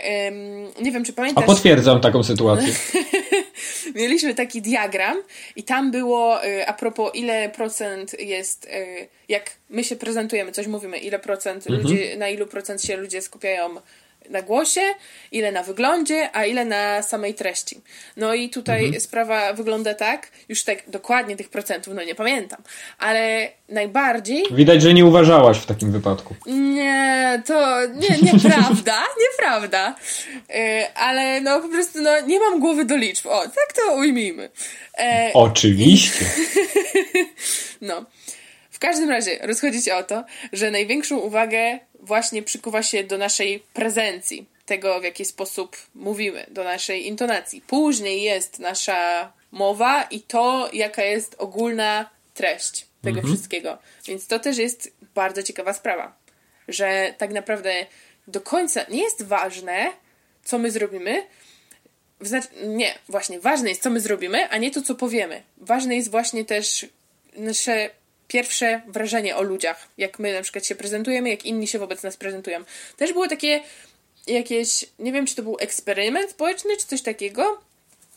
nie 0.82 0.92
wiem 0.92 1.06
czy 1.06 1.14
pamiętasz... 1.14 1.44
A 1.44 1.48
potwierdzam 1.48 2.02
taką 2.02 2.24
sytuację. 2.24 2.74
mieliśmy 3.96 4.36
taki 4.36 4.62
diagram 4.62 5.18
i 5.56 5.64
tam 5.64 5.92
było 5.92 6.46
y, 6.46 6.68
a 6.68 6.74
propos 6.74 7.12
ile 7.14 7.50
procent 7.50 8.20
jest, 8.20 8.66
y, 8.66 9.08
jak 9.30 9.52
my 9.70 9.84
się 9.84 9.96
prezentujemy, 9.96 10.52
coś 10.52 10.68
mówimy, 10.68 10.98
ile 10.98 11.20
procent 11.20 11.68
mhm. 11.68 11.84
ludzi, 11.84 12.18
na 12.18 12.30
ilu 12.30 12.48
procent 12.48 12.84
się 12.84 12.98
ludzie 12.98 13.22
skupiają 13.22 13.70
na 14.30 14.42
głosie, 14.42 14.82
ile 15.32 15.52
na 15.52 15.64
wyglądzie, 15.64 16.30
a 16.34 16.46
ile 16.46 16.66
na 16.66 17.02
samej 17.02 17.34
treści. 17.34 17.82
No 18.18 18.34
i 18.34 18.50
tutaj 18.50 18.84
mhm. 18.86 19.02
sprawa 19.02 19.54
wygląda 19.54 19.94
tak, 19.94 20.32
już 20.50 20.64
tak 20.64 20.90
dokładnie 20.90 21.36
tych 21.36 21.50
procentów, 21.50 21.94
no 21.96 22.04
nie 22.04 22.16
pamiętam, 22.16 22.62
ale 23.00 23.50
najbardziej... 23.70 24.44
Widać, 24.52 24.82
że 24.82 24.94
nie 24.94 25.06
uważałaś 25.06 25.58
w 25.58 25.66
takim 25.66 25.92
wypadku. 25.92 26.36
Nie, 26.46 27.42
to 27.46 27.86
nie, 27.88 28.32
nieprawda, 28.32 29.04
nieprawda. 29.24 29.96
Yy, 30.50 30.94
ale 30.96 31.42
no 31.42 31.62
po 31.62 31.70
prostu 31.70 32.02
no, 32.02 32.22
nie 32.22 32.40
mam 32.40 32.60
głowy 32.60 32.86
do 32.86 32.98
liczb. 32.98 33.28
O, 33.28 33.42
tak 33.42 33.74
to 33.76 33.94
ujmijmy. 33.94 34.50
E... 34.98 35.32
Oczywiście. 35.34 36.26
no. 37.82 38.06
W 38.72 38.80
każdym 38.80 39.10
razie 39.10 39.40
rozchodzi 39.42 39.82
się 39.82 39.96
o 39.96 40.04
to, 40.04 40.24
że 40.54 40.72
największą 40.72 41.18
uwagę 41.18 41.80
właśnie 42.10 42.44
przykuwa 42.44 42.84
się 42.84 43.04
do 43.04 43.18
naszej 43.18 43.60
prezencji, 43.74 44.46
tego 44.66 45.00
w 45.00 45.04
jaki 45.04 45.26
sposób 45.26 45.78
mówimy, 45.96 46.46
do 46.52 46.64
naszej 46.64 47.08
intonacji. 47.08 47.62
Później 47.62 48.22
jest 48.22 48.60
nasza 48.60 49.32
mowa 49.52 50.04
i 50.04 50.22
to, 50.22 50.70
jaka 50.74 51.04
jest 51.04 51.36
ogólna 51.38 52.10
treść 52.34 52.86
tego 53.02 53.20
mhm. 53.20 53.36
wszystkiego. 53.36 53.78
Więc 54.06 54.28
to 54.28 54.40
też 54.40 54.58
jest 54.58 54.92
bardzo 55.16 55.44
ciekawa 55.44 55.74
sprawa, 55.74 56.16
że 56.68 57.14
tak 57.18 57.32
naprawdę 57.32 57.86
do 58.28 58.42
końca 58.42 58.86
nie 58.90 59.04
jest 59.04 59.22
ważne, 59.24 59.92
co 60.44 60.60
my 60.60 60.72
zrobimy. 60.72 61.28
Nie, 62.68 62.96
właśnie, 63.10 63.40
ważne 63.40 63.70
jest, 63.70 63.82
co 63.82 63.90
my 63.90 64.00
zrobimy, 64.00 64.50
a 64.50 64.58
nie 64.58 64.72
to, 64.72 64.82
co 64.82 64.96
powiemy. 64.96 65.44
Ważne 65.58 65.96
jest 65.96 66.12
właśnie 66.12 66.46
też 66.46 66.86
nasze 67.36 67.90
pierwsze 68.30 68.82
wrażenie 68.88 69.36
o 69.36 69.42
ludziach, 69.42 69.88
jak 69.98 70.20
my 70.20 70.34
na 70.34 70.42
przykład 70.42 70.66
się 70.66 70.76
prezentujemy, 70.76 71.30
jak 71.30 71.46
inni 71.46 71.68
się 71.68 71.80
wobec 71.80 72.04
nas 72.04 72.18
prezentują. 72.18 72.64
Też 72.98 73.14
było 73.14 73.28
takie 73.28 73.62
jakieś, 74.28 74.86
nie 75.00 75.12
wiem 75.12 75.26
czy 75.26 75.36
to 75.36 75.44
był 75.44 75.58
eksperyment 75.60 76.32
społeczny, 76.32 76.78
czy 76.78 76.88
coś 76.88 77.02
takiego, 77.02 77.62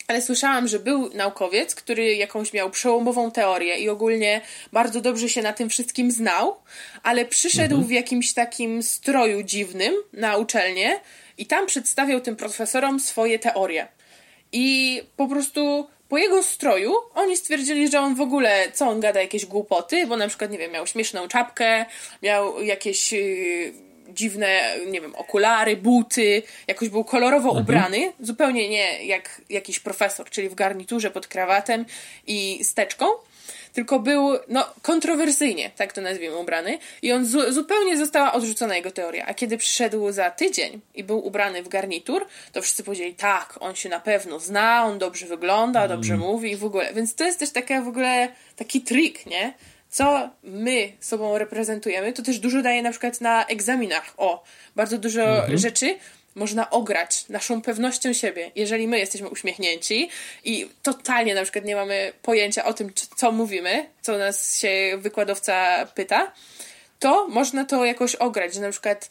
ale 0.09 0.23
słyszałam, 0.23 0.69
że 0.69 0.79
był 0.79 1.15
naukowiec, 1.15 1.75
który 1.75 2.15
jakąś 2.15 2.53
miał 2.53 2.71
przełomową 2.71 3.31
teorię 3.31 3.77
i 3.77 3.89
ogólnie 3.89 4.41
bardzo 4.73 5.01
dobrze 5.01 5.29
się 5.29 5.43
na 5.43 5.53
tym 5.53 5.69
wszystkim 5.69 6.11
znał, 6.11 6.57
ale 7.03 7.25
przyszedł 7.25 7.75
mhm. 7.75 7.85
w 7.85 7.91
jakimś 7.91 8.33
takim 8.33 8.83
stroju 8.83 9.43
dziwnym 9.43 9.95
na 10.13 10.37
uczelnię 10.37 11.01
i 11.39 11.47
tam 11.47 11.67
przedstawiał 11.67 12.21
tym 12.21 12.37
profesorom 12.37 13.01
swoje 13.01 13.39
teorie. 13.39 13.89
I 14.53 15.01
po 15.17 15.29
prostu 15.29 15.89
po 16.13 16.19
jego 16.19 16.43
stroju 16.43 16.95
oni 17.15 17.37
stwierdzili, 17.37 17.91
że 17.91 18.01
on 18.01 18.15
w 18.15 18.21
ogóle, 18.21 18.73
co 18.73 18.89
on 18.89 19.01
gada, 19.01 19.21
jakieś 19.21 19.47
głupoty, 19.47 20.07
bo 20.07 20.17
na 20.17 20.29
przykład, 20.29 20.51
nie 20.51 20.59
wiem, 20.59 20.73
miał 20.73 20.87
śmieszną 20.87 21.29
czapkę, 21.29 21.87
miał 22.23 22.63
jakieś 22.63 23.13
yy, 23.13 23.73
dziwne, 24.09 24.77
nie 24.87 25.01
wiem, 25.01 25.15
okulary, 25.15 25.77
buty, 25.77 26.43
jakoś 26.67 26.89
był 26.89 27.05
kolorowo 27.05 27.49
mhm. 27.49 27.65
ubrany, 27.65 28.13
zupełnie 28.21 28.69
nie 28.69 29.05
jak 29.05 29.43
jakiś 29.51 29.81
profesor, 29.81 30.31
czyli 30.31 30.49
w 30.49 30.55
garniturze 30.55 31.11
pod 31.11 31.27
krawatem 31.27 31.85
i 32.27 32.65
steczką 32.65 33.07
tylko 33.73 33.99
był, 33.99 34.39
no, 34.49 34.75
kontrowersyjnie, 34.83 35.71
tak 35.77 35.93
to 35.93 36.01
nazwijmy, 36.01 36.37
ubrany 36.37 36.79
i 37.03 37.13
on 37.13 37.27
zu 37.27 37.53
zupełnie 37.53 37.97
została 37.97 38.33
odrzucona 38.33 38.77
jego 38.77 38.91
teoria. 38.91 39.27
A 39.27 39.35
kiedy 39.35 39.59
przyszedł 39.59 40.13
za 40.13 40.31
tydzień 40.31 40.81
i 40.95 41.05
był 41.05 41.27
ubrany 41.27 41.63
w 41.63 41.69
garnitur, 41.69 42.27
to 42.53 42.63
wszyscy 42.63 42.85
powiedzieli, 42.85 43.15
tak, 43.15 43.59
on 43.61 43.75
się 43.75 43.89
na 43.89 44.01
pewno 44.01 44.41
zna, 44.41 44.85
on 44.85 44.99
dobrze 44.99 45.27
wygląda, 45.27 45.85
mm. 45.85 45.97
dobrze 45.97 46.17
mówi 46.17 46.51
i 46.51 46.57
w 46.57 46.65
ogóle. 46.65 46.95
Więc 46.95 47.15
to 47.15 47.25
jest 47.25 47.39
też 47.39 47.51
taka 47.51 47.83
w 47.83 47.89
ogóle 47.89 48.29
taki 48.57 48.81
trik, 48.81 49.27
nie? 49.27 49.55
co 49.93 50.31
my 50.43 50.93
sobą 51.01 51.39
reprezentujemy, 51.39 52.13
to 52.13 52.23
też 52.23 52.39
dużo 52.39 52.63
daje 52.63 52.83
na 52.83 52.91
przykład 52.91 53.21
na 53.21 53.47
egzaminach. 53.47 54.15
O, 54.17 54.45
bardzo 54.77 54.99
dużo 54.99 55.23
mhm. 55.23 55.59
rzeczy 55.59 55.99
można 56.35 56.71
ograć 56.71 57.29
naszą 57.29 57.63
pewnością 57.63 58.13
siebie, 58.13 58.51
jeżeli 58.57 58.89
my 58.89 58.99
jesteśmy 58.99 59.29
uśmiechnięci 59.29 60.09
i 60.45 60.69
totalnie 60.83 61.35
na 61.35 61.43
przykład 61.43 61.65
nie 61.65 61.77
mamy 61.77 62.13
pojęcia 62.23 62.65
o 62.65 62.73
tym, 62.73 62.91
co 63.17 63.33
mówimy, 63.33 63.87
co 64.01 64.19
nas 64.19 64.59
się 64.59 64.99
wykładowca 64.99 65.87
pyta, 65.95 66.33
to 66.99 67.29
można 67.29 67.65
to 67.65 67.85
jakoś 67.85 68.15
ograć, 68.15 68.55
że 68.55 68.61
na 68.61 68.71
przykład 68.71 69.09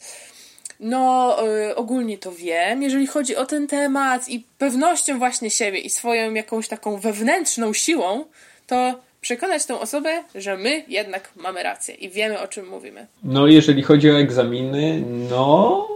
no 0.80 1.36
yy, 1.66 1.74
ogólnie 1.74 2.18
to 2.18 2.32
wiem, 2.32 2.82
jeżeli 2.82 3.06
chodzi 3.06 3.36
o 3.36 3.46
ten 3.46 3.66
temat 3.66 4.28
i 4.28 4.44
pewnością 4.58 5.18
właśnie 5.18 5.50
siebie 5.50 5.78
i 5.78 5.90
swoją 5.90 6.34
jakąś 6.34 6.68
taką 6.68 6.96
wewnętrzną 7.00 7.72
siłą, 7.72 8.24
to 8.66 9.00
przekonać 9.20 9.66
tą 9.66 9.80
osobę, 9.80 10.24
że 10.34 10.56
my 10.56 10.84
jednak 10.88 11.30
mamy 11.36 11.62
rację 11.62 11.94
i 11.94 12.10
wiemy 12.10 12.40
o 12.40 12.48
czym 12.48 12.68
mówimy. 12.68 13.06
No 13.24 13.46
jeżeli 13.46 13.82
chodzi 13.82 14.10
o 14.10 14.18
egzaminy, 14.18 15.02
no 15.30 15.88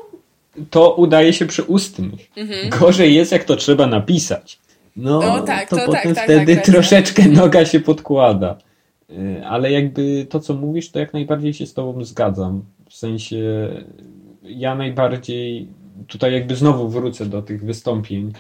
to 0.71 0.95
udaje 0.95 1.33
się 1.33 1.47
przy 1.47 1.63
ustnych. 1.63 2.31
Mhm. 2.37 2.71
Gorzej 2.71 3.15
jest, 3.15 3.33
jak 3.33 3.45
to 3.45 3.57
trzeba 3.57 3.87
napisać. 3.87 4.59
No, 4.97 5.35
o, 5.35 5.41
tak, 5.41 5.69
to, 5.69 5.77
to, 5.77 5.87
potem 5.87 6.03
tak, 6.03 6.15
tak 6.15 6.25
wtedy 6.25 6.57
tak, 6.57 6.65
troszeczkę 6.65 7.23
tak. 7.23 7.33
noga 7.43 7.65
się 7.65 7.81
podkłada. 7.81 8.59
Y, 9.11 9.47
ale 9.47 9.73
jakby 9.73 10.27
to, 10.31 10.41
co 10.41 10.55
mówisz, 10.55 10.91
to 10.91 10.99
jak 10.99 11.13
najbardziej 11.13 11.55
się 11.55 11.67
z 11.67 11.75
tobą 11.75 12.05
zgadzam. 12.05 12.65
W 12.89 12.95
sensie 12.95 13.69
ja 14.43 14.75
najbardziej 14.75 15.69
tutaj 16.07 16.33
jakby 16.33 16.57
znowu 16.57 16.89
wrócę 16.89 17.27
do 17.27 17.43
tych 17.43 17.65
wystąpień. 17.65 18.33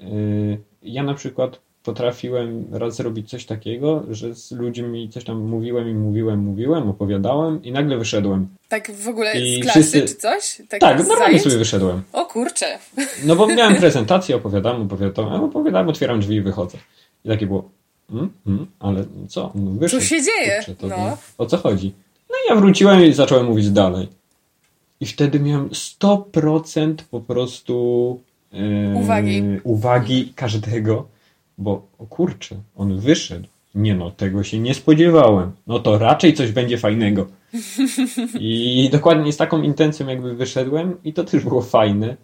Y, 0.00 0.58
ja 0.82 1.02
na 1.02 1.14
przykład 1.14 1.60
potrafiłem 1.84 2.64
raz 2.72 2.96
zrobić 2.96 3.30
coś 3.30 3.44
takiego, 3.44 4.04
że 4.10 4.34
z 4.34 4.52
ludźmi 4.52 5.08
coś 5.08 5.24
tam 5.24 5.38
mówiłem 5.38 5.88
i 5.88 5.94
mówiłem, 5.94 6.40
mówiłem, 6.40 6.90
opowiadałem 6.90 7.64
i 7.64 7.72
nagle 7.72 7.98
wyszedłem. 7.98 8.48
Tak 8.68 8.92
w 8.92 9.08
ogóle 9.08 9.40
I 9.40 9.60
z 9.60 9.62
klasy 9.62 9.80
wszyscy... 9.80 10.02
czy 10.02 10.14
coś? 10.14 10.62
Tak, 10.68 10.80
tak 10.80 10.98
normalnie 10.98 11.18
zajęć? 11.18 11.42
sobie 11.42 11.56
wyszedłem. 11.56 12.02
O 12.12 12.26
kurczę. 12.26 12.78
No 13.24 13.36
bo 13.36 13.46
miałem 13.46 13.76
prezentację, 13.84 14.36
opowiadam, 14.36 14.82
opowiadam, 14.82 15.44
opowiadam, 15.44 15.88
otwieram 15.88 16.20
drzwi 16.20 16.36
i 16.36 16.40
wychodzę. 16.40 16.78
I 17.24 17.28
takie 17.28 17.46
było, 17.46 17.70
mm, 18.10 18.30
mm, 18.46 18.66
ale 18.80 19.04
co? 19.28 19.52
No, 19.54 19.70
wyszedł. 19.70 20.02
Co 20.02 20.08
się 20.08 20.22
dzieje? 20.22 20.62
Kurczę, 20.66 20.86
no. 20.88 21.16
O 21.38 21.46
co 21.46 21.56
chodzi? 21.56 21.92
No 22.30 22.36
i 22.46 22.48
ja 22.48 22.60
wróciłem 22.60 23.04
i 23.04 23.12
zacząłem 23.12 23.46
mówić 23.46 23.70
dalej. 23.70 24.08
I 25.00 25.06
wtedy 25.06 25.40
miałem 25.40 25.68
100% 25.68 26.94
po 27.10 27.20
prostu 27.20 28.20
e, 28.52 28.94
uwagi. 28.94 29.42
uwagi 29.64 30.32
każdego 30.36 31.13
bo 31.58 31.86
o 31.98 32.06
kurczę, 32.06 32.56
on 32.76 32.98
wyszedł. 32.98 33.48
Nie 33.74 33.94
no, 33.94 34.10
tego 34.10 34.44
się 34.44 34.58
nie 34.58 34.74
spodziewałem. 34.74 35.52
No 35.66 35.78
to 35.78 35.98
raczej 35.98 36.34
coś 36.34 36.52
będzie 36.52 36.78
fajnego. 36.78 37.26
I 38.40 38.88
dokładnie 38.92 39.32
z 39.32 39.36
taką 39.36 39.62
intencją 39.62 40.08
jakby 40.08 40.34
wyszedłem 40.34 40.96
i 41.04 41.12
to 41.12 41.24
też 41.24 41.44
było 41.44 41.62
fajne, 41.62 42.16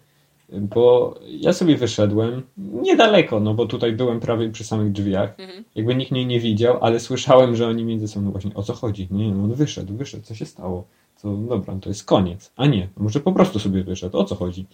bo 0.53 1.15
ja 1.29 1.53
sobie 1.53 1.77
wyszedłem 1.77 2.43
niedaleko, 2.57 3.41
no 3.41 3.55
bo 3.55 3.67
tutaj 3.67 3.93
byłem 3.93 4.21
prawie 4.21 4.51
przy 4.51 4.65
samych 4.65 4.93
drzwiach. 4.93 5.41
Mhm. 5.41 5.65
Jakby 5.75 5.95
nikt 5.95 6.13
mnie 6.13 6.27
nie 6.27 6.41
widział, 6.41 6.79
ale 6.81 7.01
słyszałem, 7.01 7.57
że 7.57 7.69
oni 7.69 7.85
między 7.85 8.09
sobą 8.09 8.25
no 8.25 8.31
właśnie 8.31 8.55
o 8.55 8.63
co 8.63 8.75
chodzi. 8.75 9.09
Nie, 9.11 9.31
no 9.35 9.45
on 9.45 9.55
wyszedł, 9.55 9.97
wyszedł, 9.97 10.25
co 10.25 10.35
się 10.35 10.47
stało? 10.47 10.85
To 11.23 11.37
dobra, 11.37 11.75
to 11.81 11.89
jest 11.89 12.05
koniec. 12.05 12.53
A 12.57 12.67
nie, 12.67 12.89
może 12.97 13.21
po 13.21 13.33
prostu 13.33 13.59
sobie 13.59 13.85
wyszedł, 13.85 14.19
o 14.19 14.25
co 14.25 14.35
chodzi? 14.35 14.67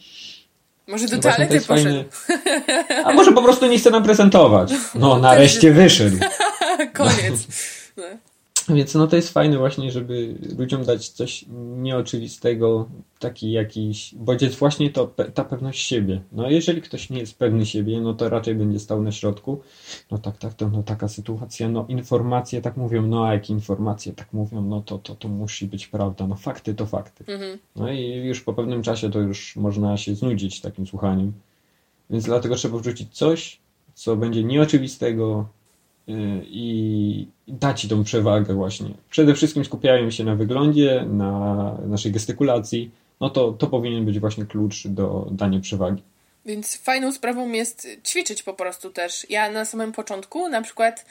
Może 0.86 1.06
do 1.06 1.18
toalety 1.18 1.60
poszedł. 1.60 2.04
A 3.04 3.12
może 3.12 3.32
po 3.32 3.42
prostu 3.42 3.66
nie 3.66 3.78
chce 3.78 3.90
nam 3.90 4.02
prezentować. 4.02 4.72
No, 4.94 5.18
nareszcie 5.18 5.72
wyszedł. 5.72 6.16
Koniec. 6.92 7.46
No. 7.96 8.04
Więc 8.76 8.94
no 8.94 9.06
to 9.06 9.16
jest 9.16 9.32
fajne 9.32 9.58
właśnie, 9.58 9.90
żeby 9.90 10.34
ludziom 10.58 10.84
dać 10.84 11.08
coś 11.08 11.44
nieoczywistego, 11.76 12.88
taki 13.18 13.52
jakiś 13.52 14.14
bodziec, 14.14 14.56
właśnie 14.56 14.90
to, 14.90 15.06
ta 15.34 15.44
pewność 15.44 15.86
siebie. 15.86 16.20
No 16.32 16.50
jeżeli 16.50 16.82
ktoś 16.82 17.10
nie 17.10 17.18
jest 17.18 17.38
pewny 17.38 17.66
siebie, 17.66 18.00
no 18.00 18.14
to 18.14 18.28
raczej 18.28 18.54
będzie 18.54 18.78
stał 18.78 19.02
na 19.02 19.12
środku. 19.12 19.60
No 20.10 20.18
tak, 20.18 20.38
tak, 20.38 20.54
to 20.54 20.68
no 20.68 20.82
taka 20.82 21.08
sytuacja, 21.08 21.68
no 21.68 21.86
informacje 21.88 22.62
tak 22.62 22.76
mówią, 22.76 23.02
no 23.02 23.26
a 23.26 23.32
jak 23.32 23.50
informacje 23.50 24.12
tak 24.12 24.32
mówią, 24.32 24.62
no 24.62 24.80
to, 24.80 24.98
to, 24.98 25.14
to 25.14 25.28
musi 25.28 25.66
być 25.66 25.86
prawda. 25.86 26.26
No 26.26 26.34
fakty 26.34 26.74
to 26.74 26.86
fakty. 26.86 27.24
Mhm. 27.28 27.58
No 27.76 27.92
i 27.92 28.10
już 28.10 28.40
po 28.40 28.52
pewnym 28.52 28.82
czasie 28.82 29.10
to 29.10 29.20
już 29.20 29.56
można 29.56 29.96
się 29.96 30.14
znudzić 30.14 30.60
takim 30.60 30.86
słuchaniem. 30.86 31.32
Więc 32.10 32.24
dlatego 32.24 32.56
trzeba 32.56 32.78
wrzucić 32.78 33.16
coś, 33.18 33.58
co 33.94 34.16
będzie 34.16 34.44
nieoczywistego, 34.44 35.48
i 36.42 37.26
da 37.48 37.74
ci 37.74 37.88
tą 37.88 38.04
przewagę 38.04 38.54
właśnie. 38.54 38.88
Przede 39.10 39.34
wszystkim 39.34 39.64
skupiają 39.64 40.10
się 40.10 40.24
na 40.24 40.34
wyglądzie, 40.34 41.04
na 41.08 41.78
naszej 41.86 42.12
gestykulacji, 42.12 42.90
no 43.20 43.30
to, 43.30 43.52
to 43.52 43.66
powinien 43.66 44.04
być 44.04 44.20
właśnie 44.20 44.46
klucz 44.46 44.86
do 44.86 45.28
dania 45.30 45.60
przewagi. 45.60 46.02
Więc 46.46 46.76
fajną 46.76 47.12
sprawą 47.12 47.52
jest 47.52 47.88
ćwiczyć 48.06 48.42
po 48.42 48.54
prostu 48.54 48.90
też. 48.90 49.26
Ja 49.30 49.50
na 49.50 49.64
samym 49.64 49.92
początku 49.92 50.48
na 50.48 50.62
przykład 50.62 51.06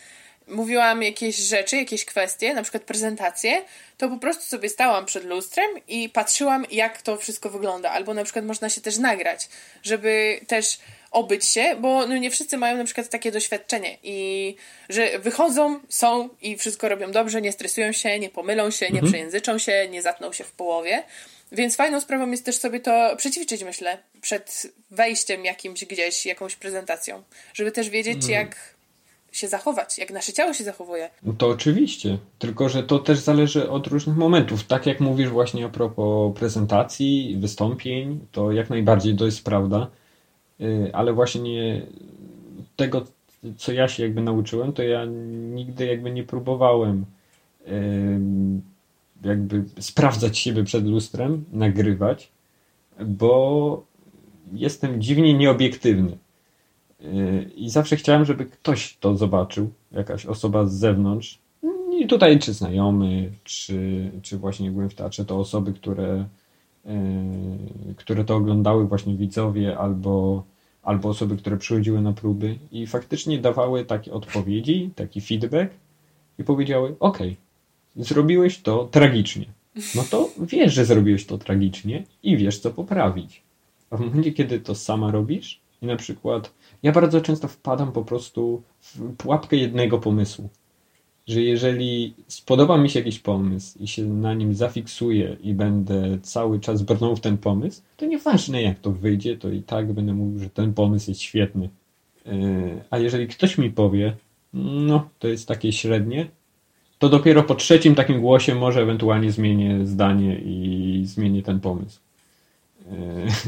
mówiłam 0.48 1.04
jakieś 1.04 1.38
rzeczy, 1.38 1.76
jakieś 1.76 2.06
kwestie, 2.06 2.54
na 2.54 2.64
przykład 2.64 2.84
prezentację, 2.84 3.62
to 3.98 4.10
po 4.10 4.18
prostu 4.18 4.44
sobie 4.44 4.70
stałam 4.70 5.06
przed 5.06 5.26
lustrem 5.26 5.70
i 5.88 6.10
patrzyłam, 6.10 6.66
jak 6.72 7.02
to 7.02 7.18
wszystko 7.18 7.50
wygląda. 7.50 7.92
Albo 7.92 8.14
na 8.14 8.24
przykład 8.24 8.46
można 8.46 8.70
się 8.70 8.82
też 8.82 8.98
nagrać, 8.98 9.50
żeby 9.84 10.40
też 10.48 10.80
obyć 11.16 11.46
się, 11.46 11.76
bo 11.82 12.08
no 12.08 12.18
nie 12.18 12.32
wszyscy 12.32 12.58
mają 12.58 12.78
na 12.78 12.84
przykład 12.84 13.10
takie 13.10 13.32
doświadczenie 13.32 13.98
i 14.04 14.56
że 14.90 15.20
wychodzą, 15.20 15.80
są 15.90 16.30
i 16.42 16.58
wszystko 16.58 16.90
robią 16.90 17.12
dobrze, 17.12 17.42
nie 17.42 17.52
stresują 17.52 17.92
się, 17.92 18.20
nie 18.20 18.30
pomylą 18.30 18.72
się, 18.72 18.86
nie 18.86 18.92
mhm. 18.92 19.12
przejęzyczą 19.12 19.58
się, 19.58 19.88
nie 19.92 20.02
zatną 20.02 20.34
się 20.34 20.44
w 20.44 20.52
połowie. 20.52 21.04
Więc 21.52 21.76
fajną 21.76 22.02
sprawą 22.02 22.32
jest 22.32 22.46
też 22.46 22.56
sobie 22.56 22.80
to 22.80 23.16
przećwiczyć, 23.18 23.64
myślę, 23.64 23.98
przed 24.22 24.68
wejściem 24.92 25.46
jakimś 25.46 25.86
gdzieś, 25.86 26.26
jakąś 26.26 26.56
prezentacją, 26.56 27.24
żeby 27.54 27.72
też 27.72 27.90
wiedzieć, 27.90 28.16
mhm. 28.16 28.34
jak 28.34 28.76
się 29.32 29.48
zachować, 29.48 29.98
jak 29.98 30.12
nasze 30.12 30.34
ciało 30.34 30.54
się 30.54 30.64
zachowuje. 30.64 31.10
No 31.24 31.34
to 31.34 31.48
oczywiście, 31.48 32.18
tylko 32.40 32.70
że 32.70 32.84
to 32.84 33.00
też 33.00 33.18
zależy 33.18 33.70
od 33.70 33.88
różnych 33.88 34.18
momentów. 34.18 34.64
Tak 34.64 34.86
jak 34.86 35.00
mówisz 35.00 35.30
właśnie 35.30 35.66
a 35.66 35.70
propos 35.70 36.38
prezentacji, 36.40 37.38
wystąpień, 37.40 38.20
to 38.32 38.52
jak 38.52 38.70
najbardziej 38.70 39.16
to 39.16 39.26
jest 39.26 39.44
prawda 39.44 39.88
ale 40.94 41.14
właśnie 41.14 41.82
tego, 42.76 43.06
co 43.58 43.72
ja 43.72 43.88
się 43.88 44.04
jakby 44.04 44.22
nauczyłem, 44.22 44.74
to 44.74 44.84
ja 44.84 45.06
nigdy 45.54 45.86
jakby 45.86 46.12
nie 46.12 46.24
próbowałem 46.24 47.06
jakby 49.24 49.64
sprawdzać 49.80 50.38
siebie 50.38 50.64
przed 50.64 50.86
lustrem, 50.86 51.46
nagrywać, 51.52 52.32
bo 53.06 53.84
jestem 54.54 55.02
dziwnie 55.02 55.34
nieobiektywny. 55.34 56.18
Y, 57.02 57.50
I 57.56 57.70
zawsze 57.70 57.96
chciałem, 57.96 58.26
żeby 58.26 58.46
ktoś 58.46 58.98
to 59.00 59.18
zobaczył, 59.18 59.70
jakaś 59.92 60.26
osoba 60.26 60.66
z 60.66 60.74
zewnątrz. 60.74 61.40
I 62.00 62.08
tutaj 62.08 62.40
czy 62.40 62.54
znajomy, 62.54 63.32
czy, 63.44 64.12
czy 64.22 64.38
właśnie 64.38 64.72
byłem 64.72 64.90
w 64.90 64.96
teatrze, 64.96 65.26
to 65.26 65.40
osoby, 65.40 65.74
które 65.74 66.18
Y, 66.18 66.45
które 67.96 68.24
to 68.24 68.36
oglądały 68.36 68.88
właśnie 68.88 69.16
widzowie 69.16 69.78
albo, 69.78 70.44
albo 70.84 71.10
osoby, 71.10 71.38
które 71.38 71.58
przychodziły 71.58 72.02
na 72.02 72.14
próby 72.14 72.56
i 72.72 72.88
faktycznie 72.88 73.40
dawały 73.40 73.86
takie 73.86 74.14
odpowiedzi, 74.14 74.90
taki 74.96 75.22
feedback 75.22 75.74
i 76.40 76.44
powiedziały, 76.44 76.96
ok, 77.00 77.20
zrobiłeś 77.96 78.62
to 78.62 78.88
tragicznie. 78.92 79.46
No 79.96 80.04
to 80.12 80.30
wiesz, 80.40 80.74
że 80.74 80.86
zrobiłeś 80.86 81.26
to 81.26 81.38
tragicznie 81.38 82.04
i 82.24 82.38
wiesz, 82.38 82.60
co 82.60 82.72
poprawić. 82.72 83.42
A 83.90 83.98
w 83.98 84.00
momencie, 84.00 84.32
kiedy 84.32 84.60
to 84.60 84.76
sama 84.76 85.12
robisz 85.12 85.60
i 85.82 85.86
na 85.86 85.96
przykład 85.96 86.54
ja 86.84 86.92
bardzo 86.92 87.22
często 87.22 87.48
wpadam 87.48 87.92
po 87.92 88.04
prostu 88.04 88.62
w 88.82 89.16
pułapkę 89.16 89.56
jednego 89.56 90.00
pomysłu. 90.00 90.50
Że 91.28 91.42
jeżeli 91.42 92.14
spodoba 92.28 92.78
mi 92.78 92.90
się 92.90 93.00
jakiś 93.00 93.20
pomysł 93.20 93.80
i 93.80 93.88
się 93.88 94.04
na 94.04 94.34
nim 94.34 94.54
zafiksuję 94.54 95.38
i 95.44 95.54
będę 95.54 96.18
cały 96.22 96.60
czas 96.60 96.82
brnął 96.82 97.16
w 97.16 97.22
ten 97.22 97.38
pomysł, 97.38 97.82
to 97.98 98.06
nieważne 98.06 98.62
jak 98.62 98.80
to 98.80 98.92
wyjdzie, 98.92 99.38
to 99.38 99.50
i 99.50 99.62
tak 99.62 99.94
będę 99.94 100.14
mówił, 100.14 100.40
że 100.40 100.50
ten 100.50 100.74
pomysł 100.74 101.12
jest 101.12 101.22
świetny. 101.22 101.70
Yy, 102.26 102.84
a 102.90 102.98
jeżeli 102.98 103.28
ktoś 103.28 103.58
mi 103.58 103.72
powie, 103.72 104.16
no 104.54 105.10
to 105.20 105.28
jest 105.28 105.48
takie 105.48 105.72
średnie, 105.72 106.28
to 107.00 107.10
dopiero 107.10 107.44
po 107.44 107.56
trzecim 107.56 107.96
takim 107.96 108.22
głosie 108.22 108.56
może 108.56 108.82
ewentualnie 108.82 109.32
zmienię 109.32 109.88
zdanie 109.88 110.40
i 110.46 111.02
zmienię 111.06 111.44
ten 111.44 111.60
pomysł. 111.60 112.00
Yy, 112.86 112.92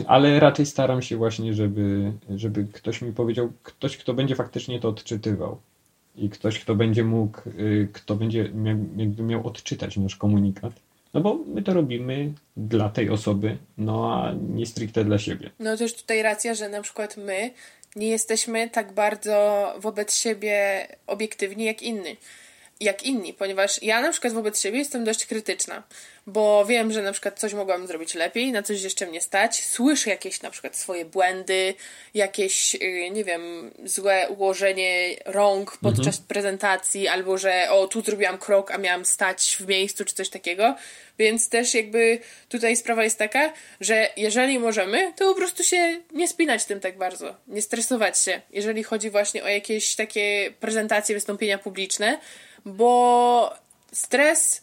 ale 0.07 0.39
raczej 0.39 0.65
staram 0.65 1.01
się 1.01 1.17
właśnie, 1.17 1.53
żeby, 1.53 2.11
żeby 2.35 2.67
ktoś 2.73 3.01
mi 3.01 3.13
powiedział, 3.13 3.51
ktoś, 3.63 3.97
kto 3.97 4.13
będzie 4.13 4.35
faktycznie 4.35 4.79
to 4.79 4.89
odczytywał 4.89 5.57
i 6.17 6.29
ktoś, 6.29 6.59
kto 6.59 6.75
będzie 6.75 7.03
mógł, 7.03 7.41
yy, 7.57 7.87
kto 7.93 8.15
będzie 8.15 8.49
miał, 8.49 8.77
jakby 8.97 9.23
miał 9.23 9.47
odczytać 9.47 9.97
nasz 9.97 10.15
komunikat. 10.15 10.73
No 11.13 11.21
bo 11.21 11.39
my 11.53 11.61
to 11.61 11.73
robimy 11.73 12.33
dla 12.57 12.89
tej 12.89 13.09
osoby, 13.09 13.57
no 13.77 14.13
a 14.13 14.33
nie 14.55 14.65
stricte 14.65 15.03
dla 15.03 15.17
siebie. 15.17 15.49
No 15.59 15.77
też 15.77 15.93
tutaj 15.93 16.21
racja, 16.21 16.53
że 16.53 16.69
na 16.69 16.81
przykład 16.81 17.17
my 17.17 17.51
nie 17.95 18.07
jesteśmy 18.07 18.69
tak 18.69 18.93
bardzo 18.93 19.67
wobec 19.79 20.15
siebie 20.15 20.87
obiektywni 21.07 21.65
jak 21.65 21.81
inni 21.81 22.17
jak 22.79 23.03
inni, 23.03 23.33
ponieważ 23.33 23.83
ja 23.83 24.01
na 24.01 24.11
przykład 24.11 24.33
wobec 24.33 24.61
siebie 24.61 24.79
jestem 24.79 25.03
dość 25.03 25.25
krytyczna, 25.25 25.83
bo 26.27 26.65
wiem, 26.65 26.91
że 26.91 27.01
na 27.01 27.11
przykład 27.11 27.39
coś 27.39 27.53
mogłam 27.53 27.87
zrobić 27.87 28.13
lepiej, 28.13 28.51
na 28.51 28.63
coś 28.63 28.81
jeszcze 28.81 29.05
mnie 29.05 29.21
stać, 29.21 29.65
słyszę 29.65 30.09
jakieś 30.09 30.41
na 30.41 30.51
przykład 30.51 30.75
swoje 30.75 31.05
błędy, 31.05 31.73
jakieś, 32.13 32.75
y, 32.75 33.09
nie 33.11 33.23
wiem, 33.23 33.71
złe 33.83 34.29
ułożenie 34.29 35.15
rąk 35.25 35.77
podczas 35.77 36.07
mhm. 36.07 36.27
prezentacji, 36.27 37.07
albo 37.07 37.37
że 37.37 37.67
o, 37.69 37.87
tu 37.87 38.01
zrobiłam 38.01 38.37
krok, 38.37 38.71
a 38.71 38.77
miałam 38.77 39.05
stać 39.05 39.57
w 39.59 39.67
miejscu, 39.67 40.05
czy 40.05 40.15
coś 40.15 40.29
takiego, 40.29 40.75
więc 41.19 41.49
też 41.49 41.73
jakby 41.73 42.19
tutaj 42.49 42.75
sprawa 42.75 43.03
jest 43.03 43.17
taka, 43.17 43.53
że 43.81 44.09
jeżeli 44.17 44.59
możemy, 44.59 45.13
to 45.15 45.25
po 45.25 45.35
prostu 45.35 45.63
się 45.63 46.01
nie 46.11 46.27
spinać 46.27 46.65
tym 46.65 46.79
tak 46.79 46.97
bardzo, 46.97 47.35
nie 47.47 47.61
stresować 47.61 48.19
się, 48.19 48.41
jeżeli 48.51 48.83
chodzi 48.83 49.09
właśnie 49.09 49.43
o 49.43 49.47
jakieś 49.47 49.95
takie 49.95 50.53
prezentacje, 50.59 51.15
wystąpienia 51.15 51.57
publiczne, 51.57 52.19
bo 52.67 53.53
stres 53.91 54.61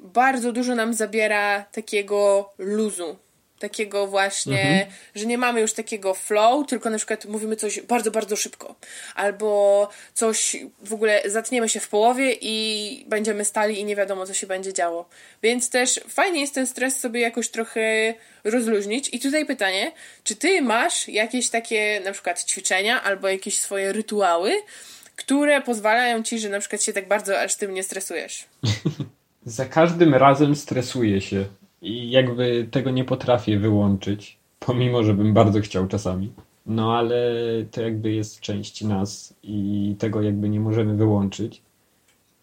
bardzo 0.00 0.52
dużo 0.52 0.74
nam 0.74 0.94
zabiera 0.94 1.64
takiego 1.72 2.50
luzu. 2.58 3.16
Takiego 3.58 4.06
właśnie, 4.06 4.60
mhm. 4.60 4.86
że 5.14 5.26
nie 5.26 5.38
mamy 5.38 5.60
już 5.60 5.72
takiego 5.72 6.14
flow, 6.14 6.66
tylko 6.66 6.90
na 6.90 6.96
przykład 6.96 7.24
mówimy 7.24 7.56
coś 7.56 7.80
bardzo, 7.80 8.10
bardzo 8.10 8.36
szybko. 8.36 8.74
Albo 9.14 9.88
coś 10.14 10.56
w 10.80 10.92
ogóle 10.92 11.22
zatniemy 11.24 11.68
się 11.68 11.80
w 11.80 11.88
połowie 11.88 12.36
i 12.40 13.04
będziemy 13.08 13.44
stali 13.44 13.80
i 13.80 13.84
nie 13.84 13.96
wiadomo, 13.96 14.26
co 14.26 14.34
się 14.34 14.46
będzie 14.46 14.72
działo. 14.72 15.08
Więc 15.42 15.70
też 15.70 16.00
fajnie 16.08 16.40
jest 16.40 16.54
ten 16.54 16.66
stres 16.66 17.00
sobie 17.00 17.20
jakoś 17.20 17.48
trochę 17.48 18.14
rozluźnić. 18.44 19.08
I 19.14 19.20
tutaj 19.20 19.46
pytanie, 19.46 19.92
czy 20.24 20.36
ty 20.36 20.62
masz 20.62 21.08
jakieś 21.08 21.50
takie 21.50 22.00
na 22.04 22.12
przykład 22.12 22.44
ćwiczenia 22.44 23.02
albo 23.02 23.28
jakieś 23.28 23.58
swoje 23.58 23.92
rytuały, 23.92 24.52
które 25.18 25.62
pozwalają 25.62 26.22
ci, 26.22 26.38
że 26.38 26.48
na 26.48 26.60
przykład 26.60 26.82
się 26.82 26.92
tak 26.92 27.08
bardzo 27.08 27.40
aż 27.40 27.56
tym 27.56 27.74
nie 27.74 27.82
stresujesz? 27.82 28.46
Za 29.44 29.64
każdym 29.64 30.14
razem 30.14 30.56
stresuję 30.56 31.20
się 31.20 31.44
i 31.82 32.10
jakby 32.10 32.68
tego 32.70 32.90
nie 32.90 33.04
potrafię 33.04 33.58
wyłączyć, 33.58 34.36
pomimo, 34.60 35.02
że 35.02 35.14
bym 35.14 35.34
bardzo 35.34 35.60
chciał 35.60 35.86
czasami. 35.86 36.32
No 36.66 36.96
ale 36.96 37.32
to 37.70 37.82
jakby 37.82 38.12
jest 38.12 38.40
część 38.40 38.82
nas 38.82 39.34
i 39.42 39.94
tego 39.98 40.22
jakby 40.22 40.48
nie 40.48 40.60
możemy 40.60 40.94
wyłączyć. 40.94 41.62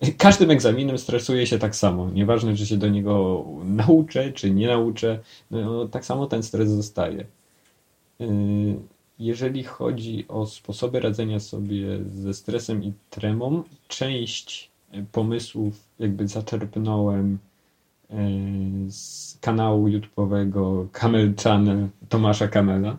Każdym 0.18 0.52
egzaminem 0.52 0.98
stresuję 0.98 1.48
się 1.48 1.60
tak 1.60 1.76
samo. 1.76 2.10
Nieważne, 2.10 2.56
czy 2.56 2.66
się 2.66 2.78
do 2.78 2.90
niego 2.90 3.46
nauczę, 3.64 4.32
czy 4.32 4.52
nie 4.52 4.68
nauczę, 4.68 5.20
no, 5.52 5.88
tak 5.88 6.06
samo 6.06 6.28
ten 6.28 6.44
stres 6.44 6.70
zostaje. 6.70 7.26
Jeżeli 9.20 9.64
chodzi 9.64 10.26
o 10.28 10.46
sposoby 10.46 11.00
radzenia 11.00 11.40
sobie 11.40 12.00
ze 12.10 12.34
stresem 12.34 12.84
i 12.84 12.94
tremą, 13.10 13.64
część 13.88 14.72
pomysłów 15.12 15.88
jakby 16.00 16.28
zaczerpnąłem 16.28 17.38
e, 18.10 18.16
z 18.90 19.38
kanału 19.42 19.88
YouTube'owego 19.88 20.88
Camel 20.92 21.34
Channel 21.44 21.88
Tomasza 22.10 22.48
Kamela, 22.48 22.98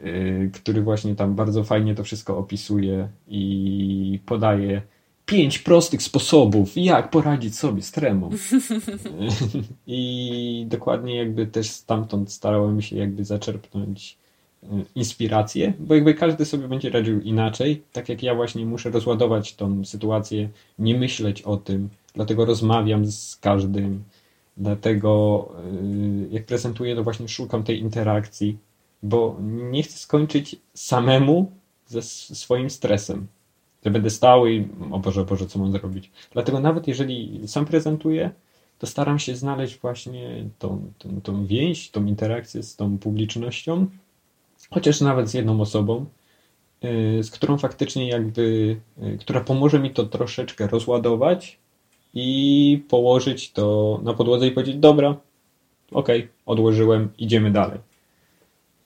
e, 0.00 0.46
który 0.46 0.82
właśnie 0.82 1.14
tam 1.14 1.34
bardzo 1.34 1.64
fajnie 1.64 1.94
to 1.94 2.04
wszystko 2.04 2.38
opisuje 2.38 3.08
i 3.28 4.20
podaje 4.26 4.82
pięć 5.26 5.58
prostych 5.58 6.02
sposobów, 6.02 6.72
jak 6.76 7.10
poradzić 7.10 7.58
sobie 7.58 7.82
z 7.82 7.92
tremą. 7.92 8.30
I 9.86 10.66
dokładnie 10.68 11.16
jakby 11.16 11.46
też 11.46 11.70
stamtąd 11.70 12.32
starałem 12.32 12.82
się 12.82 12.96
jakby 12.96 13.24
zaczerpnąć 13.24 14.21
inspirację, 14.94 15.72
bo 15.78 15.94
jakby 15.94 16.14
każdy 16.14 16.44
sobie 16.44 16.68
będzie 16.68 16.90
radził 16.90 17.20
inaczej. 17.20 17.82
Tak 17.92 18.08
jak 18.08 18.22
ja 18.22 18.34
właśnie 18.34 18.66
muszę 18.66 18.90
rozładować 18.90 19.54
tą 19.54 19.84
sytuację, 19.84 20.48
nie 20.78 20.94
myśleć 20.98 21.42
o 21.42 21.56
tym, 21.56 21.88
dlatego 22.14 22.44
rozmawiam 22.44 23.06
z 23.06 23.36
każdym, 23.36 24.04
dlatego 24.56 25.48
y, 25.74 26.28
jak 26.30 26.46
prezentuję, 26.46 26.96
to 26.96 27.04
właśnie 27.04 27.28
szukam 27.28 27.62
tej 27.62 27.80
interakcji, 27.80 28.58
bo 29.02 29.36
nie 29.70 29.82
chcę 29.82 29.98
skończyć 29.98 30.56
samemu 30.74 31.52
ze 31.86 32.02
swoim 32.02 32.70
stresem. 32.70 33.26
Że 33.84 33.90
będę 33.90 34.10
stał 34.10 34.46
i 34.46 34.68
o 34.90 34.98
Boże, 34.98 35.24
Boże, 35.24 35.46
co 35.46 35.58
mam 35.58 35.72
zrobić. 35.72 36.10
Dlatego 36.32 36.60
nawet 36.60 36.88
jeżeli 36.88 37.48
sam 37.48 37.64
prezentuję, 37.66 38.30
to 38.78 38.86
staram 38.86 39.18
się 39.18 39.36
znaleźć 39.36 39.78
właśnie 39.78 40.44
tą, 40.58 40.92
tą, 40.98 41.20
tą 41.20 41.46
więź, 41.46 41.90
tą 41.90 42.06
interakcję 42.06 42.62
z 42.62 42.76
tą 42.76 42.98
publicznością, 42.98 43.86
chociaż 44.72 45.00
nawet 45.00 45.30
z 45.30 45.34
jedną 45.34 45.60
osobą, 45.60 46.06
y, 46.84 47.22
z 47.22 47.30
którą 47.30 47.58
faktycznie 47.58 48.08
jakby, 48.08 48.76
y, 49.02 49.18
która 49.20 49.40
pomoże 49.40 49.80
mi 49.80 49.90
to 49.90 50.04
troszeczkę 50.04 50.66
rozładować 50.66 51.58
i 52.14 52.84
położyć 52.88 53.52
to 53.52 54.00
na 54.02 54.14
podłodze 54.14 54.46
i 54.46 54.50
powiedzieć, 54.50 54.76
dobra, 54.76 55.16
okej, 55.92 56.20
okay, 56.20 56.28
odłożyłem, 56.46 57.08
idziemy 57.18 57.50
dalej. 57.50 57.78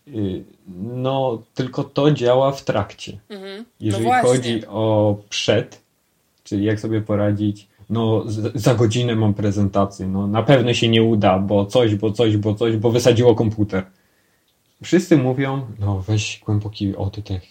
Y, 0.09 0.45
no, 0.79 1.43
tylko 1.55 1.85
to 1.85 2.11
działa 2.11 2.53
w 2.53 2.65
trakcie. 2.65 3.19
Mhm. 3.29 3.59
No 3.59 3.65
Jeżeli 3.81 4.05
no 4.05 4.23
chodzi 4.23 4.67
o 4.67 5.17
przed, 5.29 5.83
czyli 6.45 6.65
jak 6.65 6.81
sobie 6.81 7.01
poradzić, 7.01 7.69
no 7.91 8.25
za 8.55 8.75
godzinę 8.75 9.17
mam 9.17 9.35
prezentację, 9.35 10.07
no 10.07 10.27
na 10.27 10.43
pewno 10.43 10.75
się 10.75 10.89
nie 10.89 11.03
uda, 11.03 11.39
bo 11.39 11.67
coś, 11.67 11.95
bo 11.95 12.11
coś, 12.11 12.37
bo 12.37 12.55
coś, 12.55 12.77
bo 12.77 12.91
wysadziło 12.91 13.35
komputer 13.35 13.85
wszyscy 14.83 15.17
mówią, 15.17 15.67
no 15.79 16.01
weź 16.01 16.41
głęboki 16.45 16.97
oddech, 16.97 17.43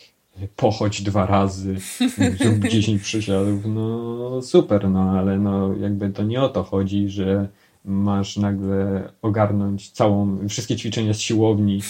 pochodź 0.55 1.01
dwa 1.01 1.25
razy, 1.25 1.75
zrób 2.39 2.67
10 2.69 3.01
przysiadów, 3.01 3.65
no 3.65 4.41
super, 4.41 4.89
no 4.89 5.11
ale 5.11 5.39
no 5.39 5.75
jakby 5.75 6.09
to 6.09 6.23
nie 6.23 6.41
o 6.41 6.49
to 6.49 6.63
chodzi, 6.63 7.09
że 7.09 7.47
masz 7.85 8.37
nagle 8.37 9.09
ogarnąć 9.21 9.91
całą, 9.91 10.47
wszystkie 10.47 10.75
ćwiczenia 10.75 11.13
z 11.13 11.19
siłowni, 11.19 11.81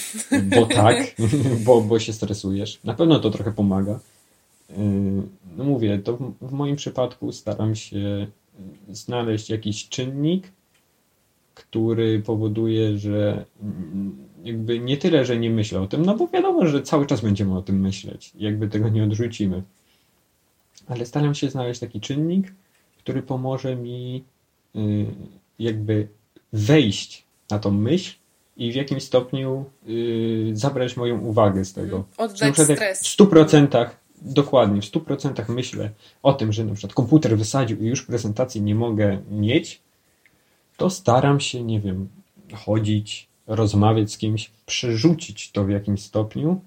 bo 0.56 0.66
tak, 0.82 1.16
bo, 1.64 1.80
bo 1.80 1.98
się 1.98 2.12
stresujesz. 2.12 2.80
Na 2.84 2.94
pewno 2.94 3.18
to 3.18 3.30
trochę 3.30 3.52
pomaga. 3.52 4.00
No 5.56 5.64
mówię, 5.64 5.98
to 5.98 6.18
w 6.40 6.52
moim 6.52 6.76
przypadku 6.76 7.32
staram 7.32 7.74
się 7.74 8.26
znaleźć 8.90 9.50
jakiś 9.50 9.88
czynnik, 9.88 10.52
który 11.54 12.22
powoduje, 12.22 12.98
że 12.98 13.44
jakby 14.46 14.80
nie 14.80 14.96
tyle, 14.96 15.24
że 15.24 15.36
nie 15.36 15.50
myślę 15.50 15.80
o 15.80 15.86
tym, 15.86 16.06
no 16.06 16.16
bo 16.16 16.28
wiadomo, 16.28 16.66
że 16.66 16.82
cały 16.82 17.06
czas 17.06 17.20
będziemy 17.20 17.58
o 17.58 17.62
tym 17.62 17.80
myśleć, 17.80 18.32
jakby 18.34 18.68
tego 18.68 18.88
nie 18.88 19.04
odrzucimy. 19.04 19.62
Ale 20.86 21.06
staram 21.06 21.34
się 21.34 21.50
znaleźć 21.50 21.80
taki 21.80 22.00
czynnik, 22.00 22.54
który 22.98 23.22
pomoże 23.22 23.76
mi 23.76 24.24
y, 24.76 25.06
jakby 25.58 26.08
wejść 26.52 27.24
na 27.50 27.58
tą 27.58 27.70
myśl 27.70 28.16
i 28.56 28.72
w 28.72 28.74
jakimś 28.74 29.02
stopniu 29.02 29.64
y, 29.88 30.50
zabrać 30.52 30.96
moją 30.96 31.20
uwagę 31.20 31.64
z 31.64 31.72
tego. 31.72 31.96
Mhm. 31.96 32.30
Oddać 32.30 32.54
stres. 32.54 33.00
W 33.00 33.16
100% 33.16 33.88
dokładnie, 34.22 34.82
w 34.82 34.84
100% 34.84 35.48
myślę 35.48 35.90
o 36.22 36.32
tym, 36.32 36.52
że 36.52 36.64
na 36.64 36.74
przykład 36.74 36.94
komputer 36.94 37.38
wysadził 37.38 37.78
i 37.78 37.86
już 37.86 38.02
prezentacji 38.02 38.62
nie 38.62 38.74
mogę 38.74 39.22
mieć, 39.30 39.80
to 40.76 40.90
staram 40.90 41.40
się, 41.40 41.62
nie 41.62 41.80
wiem, 41.80 42.08
chodzić, 42.54 43.28
rozmawiać 43.46 44.12
z 44.12 44.18
kimś, 44.18 44.50
przerzucić 44.66 45.50
to 45.50 45.64
w 45.64 45.70
jakimś 45.70 46.02
stopniu, 46.02 46.60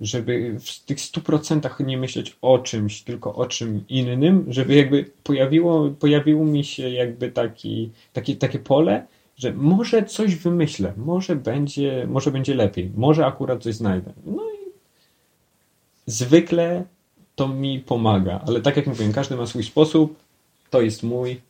żeby 0.00 0.56
w 0.60 0.84
tych 0.84 1.00
stu 1.00 1.20
procentach 1.20 1.80
nie 1.80 1.98
myśleć 1.98 2.36
o 2.42 2.58
czymś, 2.58 3.02
tylko 3.02 3.34
o 3.34 3.46
czym 3.46 3.84
innym, 3.88 4.44
żeby 4.48 4.74
jakby 4.74 5.10
pojawiło, 5.22 5.90
pojawiło 5.90 6.44
mi 6.44 6.64
się 6.64 6.90
jakby 6.90 7.30
taki, 7.30 7.90
taki, 8.12 8.36
takie 8.36 8.58
pole, 8.58 9.06
że 9.36 9.52
może 9.52 10.02
coś 10.02 10.36
wymyślę, 10.36 10.92
może 10.96 11.36
będzie, 11.36 12.06
może 12.10 12.30
będzie 12.30 12.54
lepiej, 12.54 12.90
może 12.96 13.26
akurat 13.26 13.62
coś 13.62 13.74
znajdę. 13.74 14.12
No 14.26 14.42
i 14.42 14.70
zwykle 16.06 16.84
to 17.34 17.48
mi 17.48 17.80
pomaga, 17.80 18.40
ale 18.46 18.60
tak 18.60 18.76
jak 18.76 18.86
mówiłem, 18.86 19.12
każdy 19.12 19.36
ma 19.36 19.46
swój 19.46 19.62
sposób, 19.62 20.16
to 20.70 20.80
jest 20.80 21.02
mój. 21.02 21.40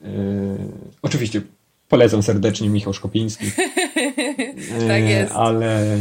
Yy, 0.00 0.08
oczywiście 1.02 1.42
polecam 1.88 2.22
serdecznie 2.22 2.68
Michał 2.68 2.92
Szkopiński. 2.92 3.46
tak 4.88 5.02
jest. 5.02 5.32
Ale, 5.32 5.98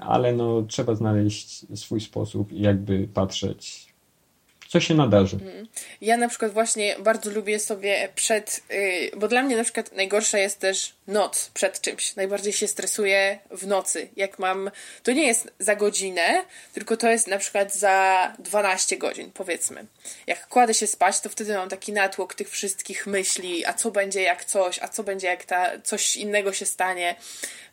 ale 0.00 0.32
no, 0.32 0.62
trzeba 0.62 0.94
znaleźć 0.94 1.66
swój 1.74 2.00
sposób 2.00 2.52
i 2.52 2.60
jakby 2.60 3.08
patrzeć 3.14 3.90
co 4.70 4.80
się 4.80 4.94
nadarzy. 4.94 5.36
Mhm. 5.36 5.68
Ja 6.00 6.16
na 6.16 6.28
przykład 6.28 6.52
właśnie 6.52 6.96
bardzo 6.98 7.30
lubię 7.30 7.58
sobie 7.58 8.08
przed, 8.14 8.62
yy, 8.70 9.10
bo 9.16 9.28
dla 9.28 9.42
mnie 9.42 9.56
na 9.56 9.64
przykład 9.64 9.92
najgorsza 9.92 10.38
jest 10.38 10.58
też 10.58 10.92
noc 11.06 11.50
przed 11.54 11.80
czymś. 11.80 12.16
Najbardziej 12.16 12.52
się 12.52 12.68
stresuję 12.68 13.38
w 13.50 13.66
nocy. 13.66 14.08
Jak 14.16 14.38
mam, 14.38 14.70
to 15.02 15.12
nie 15.12 15.26
jest 15.26 15.52
za 15.58 15.76
godzinę, 15.76 16.44
tylko 16.72 16.96
to 16.96 17.10
jest 17.10 17.28
na 17.28 17.38
przykład 17.38 17.74
za 17.74 18.32
12 18.38 18.96
godzin, 18.96 19.30
powiedzmy. 19.34 19.86
Jak 20.26 20.48
kładę 20.48 20.74
się 20.74 20.86
spać, 20.86 21.20
to 21.20 21.28
wtedy 21.28 21.54
mam 21.54 21.68
taki 21.68 21.92
natłok 21.92 22.34
tych 22.34 22.50
wszystkich 22.50 23.06
myśli, 23.06 23.64
a 23.66 23.72
co 23.72 23.90
będzie 23.90 24.22
jak 24.22 24.44
coś, 24.44 24.78
a 24.78 24.88
co 24.88 25.02
będzie 25.02 25.26
jak 25.26 25.44
ta, 25.44 25.80
coś 25.80 26.16
innego 26.16 26.52
się 26.52 26.66
stanie. 26.66 27.14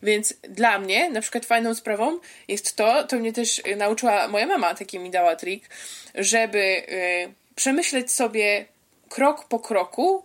Więc 0.04 0.34
dla 0.50 0.80
mnie 0.80 1.10
na 1.10 1.22
przykład 1.22 1.46
fajną 1.46 1.76
sprawą 1.76 2.20
jest 2.48 2.76
to, 2.76 3.04
to 3.04 3.16
mnie 3.16 3.34
też 3.34 3.62
nauczyła 3.78 4.28
moja 4.28 4.46
mama, 4.46 4.76
taki 4.76 5.00
mi 5.00 5.12
dała 5.12 5.36
trik, 5.36 5.70
żeby 6.18 6.60
y, 6.60 7.34
przemyśleć 7.56 8.12
sobie 8.12 8.66
krok 9.10 9.48
po 9.48 9.60
kroku, 9.60 10.24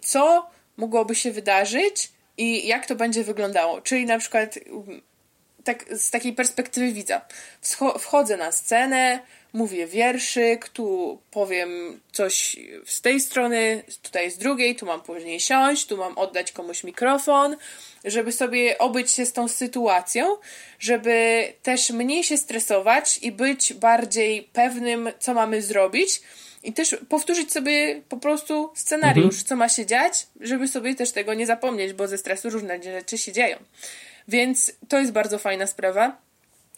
co 0.00 0.50
mogłoby 0.76 1.14
się 1.14 1.32
wydarzyć 1.32 2.12
i 2.36 2.66
jak 2.66 2.86
to 2.86 2.94
będzie 2.94 3.24
wyglądało. 3.24 3.80
Czyli 3.80 4.06
na 4.06 4.18
przykład 4.18 4.58
tak, 5.64 5.84
z 5.98 6.10
takiej 6.10 6.32
perspektywy 6.32 6.92
widza. 6.92 7.20
Wchodzę 7.98 8.36
na 8.36 8.52
scenę, 8.52 9.20
mówię 9.56 9.86
wierszyk, 9.86 10.68
tu 10.68 11.18
powiem 11.30 12.00
coś 12.12 12.56
z 12.86 13.00
tej 13.00 13.20
strony, 13.20 13.82
tutaj 14.02 14.30
z 14.30 14.38
drugiej, 14.38 14.76
tu 14.76 14.86
mam 14.86 15.00
później 15.00 15.40
siąść, 15.40 15.86
tu 15.86 15.96
mam 15.96 16.18
oddać 16.18 16.52
komuś 16.52 16.84
mikrofon, 16.84 17.56
żeby 18.04 18.32
sobie 18.32 18.78
obyć 18.78 19.12
się 19.12 19.26
z 19.26 19.32
tą 19.32 19.48
sytuacją, 19.48 20.36
żeby 20.78 21.44
też 21.62 21.90
mniej 21.90 22.24
się 22.24 22.36
stresować 22.36 23.18
i 23.22 23.32
być 23.32 23.74
bardziej 23.74 24.42
pewnym, 24.52 25.10
co 25.18 25.34
mamy 25.34 25.62
zrobić. 25.62 26.20
I 26.62 26.72
też 26.72 26.96
powtórzyć 27.08 27.52
sobie 27.52 28.02
po 28.08 28.16
prostu 28.16 28.70
scenariusz, 28.74 29.24
mhm. 29.24 29.44
co 29.44 29.56
ma 29.56 29.68
się 29.68 29.86
dziać, 29.86 30.26
żeby 30.40 30.68
sobie 30.68 30.94
też 30.94 31.12
tego 31.12 31.34
nie 31.34 31.46
zapomnieć, 31.46 31.92
bo 31.92 32.08
ze 32.08 32.18
stresu 32.18 32.50
różne 32.50 32.82
rzeczy 32.82 33.18
się 33.18 33.32
dzieją. 33.32 33.56
Więc 34.28 34.72
to 34.88 34.98
jest 34.98 35.12
bardzo 35.12 35.38
fajna 35.38 35.66
sprawa. 35.66 36.25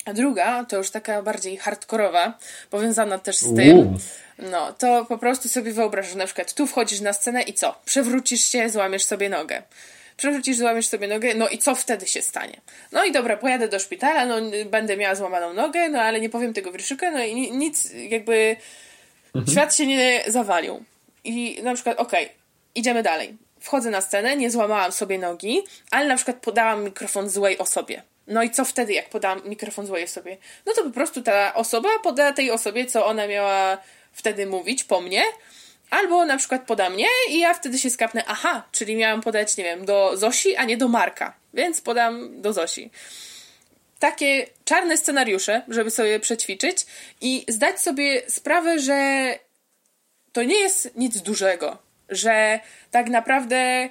A 0.05 0.13
druga, 0.13 0.65
to 0.65 0.77
już 0.77 0.91
taka 0.91 1.23
bardziej 1.23 1.57
hardkorowa, 1.57 2.39
powiązana 2.71 3.19
też 3.19 3.37
z 3.37 3.57
tym, 3.57 3.99
no, 4.39 4.73
to 4.73 5.05
po 5.05 5.19
prostu 5.19 5.49
sobie 5.49 5.73
wyobrażasz, 5.73 6.15
na 6.15 6.27
przykład 6.27 6.55
tu 6.55 6.67
wchodzisz 6.67 7.01
na 7.01 7.13
scenę 7.13 7.43
i 7.43 7.55
co? 7.55 7.81
Przewrócisz 7.85 8.45
się, 8.45 8.69
złamiesz 8.69 9.05
sobie 9.05 9.29
nogę. 9.29 9.63
Przewrócisz, 10.17 10.57
złamiesz 10.57 10.87
sobie 10.87 11.09
nogę, 11.09 11.35
no 11.35 11.49
i 11.49 11.59
co 11.59 11.75
wtedy 11.75 12.07
się 12.07 12.23
stanie? 12.23 12.61
No 12.93 13.05
i 13.05 13.13
dobra, 13.13 13.37
pojadę 13.37 13.69
do 13.69 13.79
szpitala, 13.79 14.27
no 14.27 14.37
będę 14.71 14.97
miała 14.97 15.15
złamaną 15.15 15.55
nogę, 15.55 15.89
no 15.89 16.03
ale 16.03 16.21
nie 16.21 16.31
powiem 16.31 16.55
tego 16.55 16.73
wierszyka, 16.73 17.11
no 17.11 17.25
i 17.25 17.53
nic, 17.53 17.93
jakby 18.09 18.57
mhm. 19.35 19.53
świat 19.53 19.75
się 19.75 19.87
nie 19.87 20.25
zawalił. 20.27 20.85
I 21.25 21.61
na 21.63 21.75
przykład, 21.75 21.99
okej, 21.99 22.25
okay, 22.25 22.37
idziemy 22.75 23.03
dalej. 23.03 23.37
Wchodzę 23.61 23.91
na 23.91 24.01
scenę, 24.01 24.37
nie 24.37 24.51
złamałam 24.51 24.93
sobie 24.93 25.19
nogi, 25.19 25.63
ale 25.91 26.09
na 26.09 26.17
przykład 26.17 26.37
podałam 26.37 26.85
mikrofon 26.85 27.31
złej 27.31 27.59
osobie. 27.59 28.03
No 28.29 28.43
i 28.43 28.51
co 28.51 28.65
wtedy, 28.65 28.93
jak 28.93 29.09
podam 29.09 29.43
mikrofon 29.45 29.87
złej 29.87 30.05
osobie? 30.05 30.37
No 30.67 30.73
to 30.75 30.85
po 30.85 30.91
prostu 30.91 31.23
ta 31.23 31.55
osoba 31.55 31.89
poda 32.03 32.33
tej 32.33 32.51
osobie, 32.51 32.87
co 32.87 33.07
ona 33.07 33.27
miała 33.27 33.79
wtedy 34.13 34.47
mówić 34.47 34.85
po 34.85 35.01
mnie, 35.01 35.23
albo 35.91 36.25
na 36.25 36.37
przykład 36.37 36.67
poda 36.67 36.91
mnie 36.91 37.07
i 37.31 37.39
ja 37.39 37.55
wtedy 37.55 37.79
się 37.79 37.91
skapnę, 37.91 38.25
aha, 38.27 38.69
czyli 38.73 38.97
miałam 38.97 39.21
podać, 39.21 39.57
nie 39.57 39.65
wiem, 39.65 39.85
do 39.85 40.17
Zosi, 40.17 40.57
a 40.57 40.65
nie 40.65 40.77
do 40.77 40.89
Marka, 40.89 41.35
więc 41.55 41.81
podam 41.81 42.43
do 42.43 42.53
Zosi. 42.53 42.91
Takie 43.99 44.47
czarne 44.65 44.97
scenariusze, 44.97 45.63
żeby 45.69 45.91
sobie 45.91 46.21
przećwiczyć 46.21 46.87
i 47.21 47.45
zdać 47.49 47.81
sobie 47.81 48.23
sprawę, 48.31 48.79
że 48.79 49.33
to 50.33 50.43
nie 50.43 50.59
jest 50.61 50.97
nic 50.97 51.23
dużego, 51.23 51.79
że 52.09 52.61
tak 52.91 53.09
naprawdę 53.09 53.89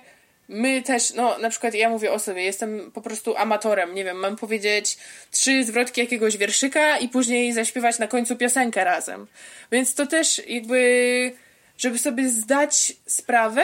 my 0.48 0.82
też, 0.82 1.14
no 1.14 1.38
na 1.38 1.50
przykład 1.50 1.74
ja 1.74 1.89
mówię 1.89 2.12
o 2.12 2.20
sobie, 2.20 2.43
jestem 2.43 2.91
po 2.91 3.02
prostu 3.02 3.38
amatorem, 3.38 3.95
nie 3.95 4.04
wiem, 4.04 4.18
mam 4.18 4.36
powiedzieć 4.36 4.98
trzy 5.32 5.64
zwrotki 5.64 6.02
jakiegoś 6.02 6.38
wierszyka 6.38 6.98
i 6.98 7.10
później 7.10 7.54
zaśpiewać 7.54 8.00
na 8.00 8.08
końcu 8.08 8.36
piosenkę 8.36 8.84
razem. 8.84 9.28
Więc 9.72 9.95
to 9.95 10.08
też 10.08 10.41
jakby, 10.48 11.32
żeby 11.78 11.98
sobie 11.98 12.30
zdać 12.30 12.93
sprawę, 13.06 13.64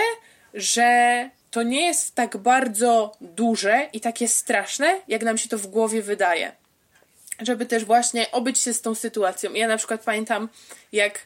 że 0.53 1.29
to 1.51 1.63
nie 1.63 1.85
jest 1.85 2.15
tak 2.15 2.37
bardzo 2.37 3.17
duże 3.21 3.89
i 3.93 4.01
takie 4.01 4.27
straszne, 4.27 5.01
jak 5.07 5.23
nam 5.23 5.37
się 5.37 5.49
to 5.49 5.57
w 5.57 5.67
głowie 5.67 6.01
wydaje. 6.01 6.51
Żeby 7.41 7.65
też 7.65 7.85
właśnie 7.85 8.31
obyć 8.31 8.59
się 8.59 8.73
z 8.73 8.81
tą 8.81 8.95
sytuacją. 8.95 9.53
Ja 9.53 9.67
na 9.67 9.77
przykład 9.77 10.03
pamiętam, 10.03 10.49
jak 10.91 11.19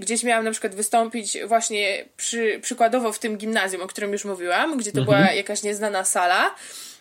gdzieś 0.00 0.22
miałam 0.22 0.44
na 0.44 0.50
przykład 0.50 0.74
wystąpić 0.74 1.38
właśnie 1.46 2.04
przy, 2.16 2.60
przykładowo 2.62 3.12
w 3.12 3.18
tym 3.18 3.36
gimnazjum, 3.36 3.82
o 3.82 3.86
którym 3.86 4.12
już 4.12 4.24
mówiłam, 4.24 4.76
gdzie 4.76 4.92
to 4.92 5.00
mhm. 5.00 5.18
była 5.18 5.32
jakaś 5.32 5.62
nieznana 5.62 6.04
sala 6.04 6.54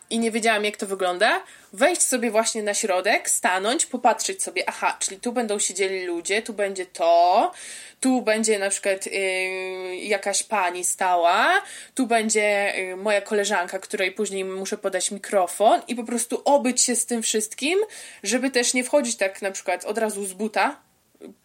i 0.10 0.20
nie 0.20 0.32
wiedziałam, 0.32 0.66
jak 0.66 0.78
to 0.78 0.88
wygląda, 0.88 1.44
wejść 1.74 2.02
sobie 2.02 2.32
właśnie 2.32 2.64
na 2.64 2.74
środek, 2.74 3.30
stanąć, 3.30 3.86
popatrzeć 3.86 4.44
sobie, 4.44 4.64
aha, 4.68 4.98
czyli 5.00 5.20
tu 5.20 5.32
będą 5.32 5.60
siedzieli 5.60 6.06
ludzie, 6.06 6.42
tu 6.42 6.54
będzie 6.54 6.86
to, 6.86 7.52
tu 8.00 8.22
będzie 8.22 8.60
na 8.60 8.70
przykład 8.70 9.06
yy, 9.06 9.96
jakaś 9.96 10.44
pani 10.44 10.84
stała, 10.84 11.62
tu 11.96 12.08
będzie 12.08 12.74
yy, 12.78 12.96
moja 12.96 13.22
koleżanka, 13.22 13.80
której 13.80 14.12
później 14.12 14.46
muszę 14.46 14.78
podać 14.78 15.12
mikrofon 15.12 15.82
i 15.88 15.96
po 15.96 16.04
prostu 16.04 16.42
obyć 16.46 16.82
się 16.82 16.96
z 16.96 17.06
tym 17.06 17.24
wszystkim, 17.24 17.80
żeby 18.24 18.52
też 18.52 18.74
nie 18.74 18.84
wchodzić 18.84 19.16
tak 19.16 19.42
na 19.42 19.52
przykład 19.52 19.86
od 19.86 19.98
razu 19.98 20.26
z 20.26 20.34
buta, 20.34 20.85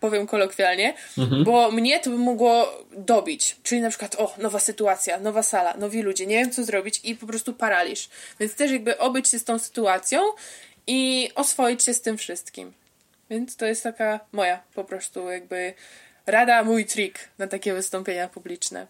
powiem 0.00 0.26
kolokwialnie, 0.26 0.94
mhm. 1.18 1.44
bo 1.44 1.70
mnie 1.70 2.00
to 2.00 2.10
by 2.10 2.16
mogło 2.16 2.84
dobić. 2.96 3.56
Czyli 3.62 3.80
na 3.80 3.90
przykład, 3.90 4.16
o, 4.18 4.34
nowa 4.38 4.58
sytuacja, 4.58 5.20
nowa 5.20 5.42
sala, 5.42 5.76
nowi 5.76 6.02
ludzie, 6.02 6.26
nie 6.26 6.36
wiem 6.36 6.50
co 6.50 6.64
zrobić 6.64 7.00
i 7.04 7.16
po 7.16 7.26
prostu 7.26 7.52
paraliż. 7.52 8.08
Więc 8.40 8.54
też 8.54 8.70
jakby 8.70 8.98
obyć 8.98 9.28
się 9.28 9.38
z 9.38 9.44
tą 9.44 9.58
sytuacją 9.58 10.20
i 10.86 11.30
oswoić 11.34 11.82
się 11.82 11.94
z 11.94 12.00
tym 12.00 12.18
wszystkim. 12.18 12.72
Więc 13.30 13.56
to 13.56 13.66
jest 13.66 13.82
taka 13.82 14.20
moja 14.32 14.60
po 14.74 14.84
prostu 14.84 15.30
jakby 15.30 15.74
rada, 16.26 16.64
mój 16.64 16.84
trik 16.84 17.28
na 17.38 17.46
takie 17.46 17.74
wystąpienia 17.74 18.28
publiczne. 18.28 18.86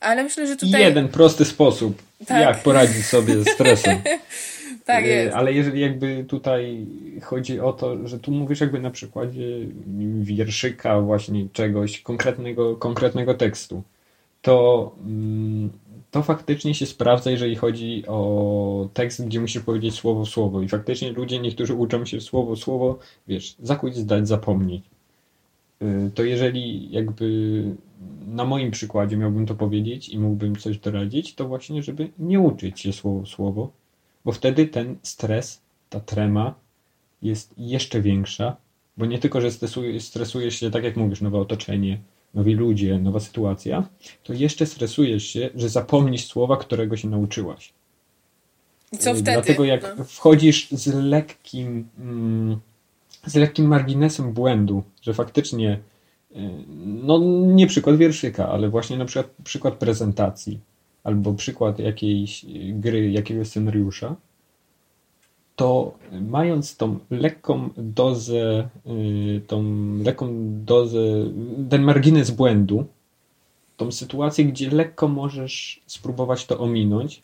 Ale 0.00 0.24
myślę, 0.24 0.46
że 0.46 0.56
tutaj... 0.56 0.80
Jeden 0.80 1.08
prosty 1.08 1.44
sposób, 1.44 2.02
tak. 2.26 2.40
jak 2.40 2.62
poradzić 2.62 3.06
sobie 3.06 3.42
z 3.42 3.48
stresem. 3.48 4.02
tak 4.84 5.04
y, 5.04 5.08
jest. 5.08 5.36
Ale 5.36 5.52
jeżeli 5.52 5.80
jakby 5.80 6.24
tutaj 6.28 6.86
chodzi 7.22 7.60
o 7.60 7.72
to, 7.72 8.08
że 8.08 8.18
tu 8.18 8.32
mówisz 8.32 8.60
jakby 8.60 8.80
na 8.80 8.90
przykładzie 8.90 9.66
wierszyka 10.20 11.00
właśnie 11.00 11.48
czegoś, 11.52 12.00
konkretnego, 12.00 12.76
konkretnego 12.76 13.34
tekstu, 13.34 13.82
to, 14.42 14.92
mm, 15.06 15.70
to 16.10 16.22
faktycznie 16.22 16.74
się 16.74 16.86
sprawdza, 16.86 17.30
jeżeli 17.30 17.56
chodzi 17.56 18.04
o 18.06 18.88
tekst, 18.94 19.26
gdzie 19.26 19.40
musisz 19.40 19.62
powiedzieć 19.62 19.94
słowo 19.94 20.26
słowo 20.26 20.62
i 20.62 20.68
faktycznie 20.68 21.12
ludzie, 21.12 21.38
niektórzy 21.38 21.74
uczą 21.74 22.04
się 22.04 22.20
słowo 22.20 22.56
słowo, 22.56 22.98
wiesz, 23.28 23.56
zakuć, 23.62 23.96
zdać, 23.96 24.28
zapomnieć. 24.28 24.84
Y, 25.82 26.10
to 26.14 26.22
jeżeli 26.24 26.90
jakby 26.90 27.64
na 28.26 28.44
moim 28.44 28.70
przykładzie 28.70 29.16
miałbym 29.16 29.46
to 29.46 29.54
powiedzieć 29.54 30.08
i 30.08 30.18
mógłbym 30.18 30.56
coś 30.56 30.78
doradzić, 30.78 31.34
to 31.34 31.48
właśnie, 31.48 31.82
żeby 31.82 32.08
nie 32.18 32.40
uczyć 32.40 32.80
się 32.80 32.92
słowo 32.92 33.26
słowo, 33.26 33.70
bo 34.24 34.32
wtedy 34.32 34.66
ten 34.66 34.96
stres, 35.02 35.60
ta 35.90 36.00
trema 36.00 36.54
jest 37.22 37.54
jeszcze 37.58 38.00
większa, 38.00 38.56
bo 38.96 39.06
nie 39.06 39.18
tylko, 39.18 39.40
że 39.40 39.50
stresuje, 39.50 40.00
stresujesz 40.00 40.60
się, 40.60 40.70
tak 40.70 40.84
jak 40.84 40.96
mówisz, 40.96 41.20
nowe 41.20 41.38
otoczenie, 41.38 41.98
nowi 42.34 42.54
ludzie, 42.54 42.98
nowa 42.98 43.20
sytuacja, 43.20 43.88
to 44.24 44.32
jeszcze 44.32 44.66
stresujesz 44.66 45.24
się, 45.24 45.50
że 45.54 45.68
zapomnisz 45.68 46.26
słowa, 46.26 46.56
którego 46.56 46.96
się 46.96 47.08
nauczyłaś. 47.08 47.72
I 48.92 48.98
co 48.98 49.14
wtedy? 49.14 49.32
Dlatego 49.32 49.64
jak 49.64 49.94
no. 49.98 50.04
wchodzisz 50.04 50.70
z 50.70 50.86
lekkim, 50.86 51.88
mm, 51.98 52.60
z 53.26 53.34
lekkim 53.34 53.66
marginesem 53.66 54.32
błędu, 54.32 54.82
że 55.02 55.14
faktycznie, 55.14 55.78
y, 56.32 56.36
no 56.76 57.18
nie 57.46 57.66
przykład 57.66 57.96
wierszyka, 57.96 58.48
ale 58.48 58.68
właśnie 58.68 58.96
na 58.96 59.04
przykład 59.04 59.34
przykład 59.44 59.74
prezentacji, 59.74 60.60
albo 61.04 61.34
przykład 61.34 61.78
jakiejś 61.78 62.46
gry, 62.72 63.10
jakiegoś 63.10 63.48
scenariusza, 63.48 64.16
to 65.56 65.94
mając 66.12 66.76
tą 66.76 66.98
lekką 67.10 67.70
dozę, 67.76 68.68
y, 68.86 69.40
tą 69.46 69.64
lekką 70.04 70.28
dozę, 70.64 70.98
ten 71.70 71.82
margines 71.82 72.30
błędu, 72.30 72.86
tą 73.76 73.92
sytuację, 73.92 74.44
gdzie 74.44 74.70
lekko 74.70 75.08
możesz 75.08 75.80
spróbować 75.86 76.46
to 76.46 76.58
ominąć 76.58 77.22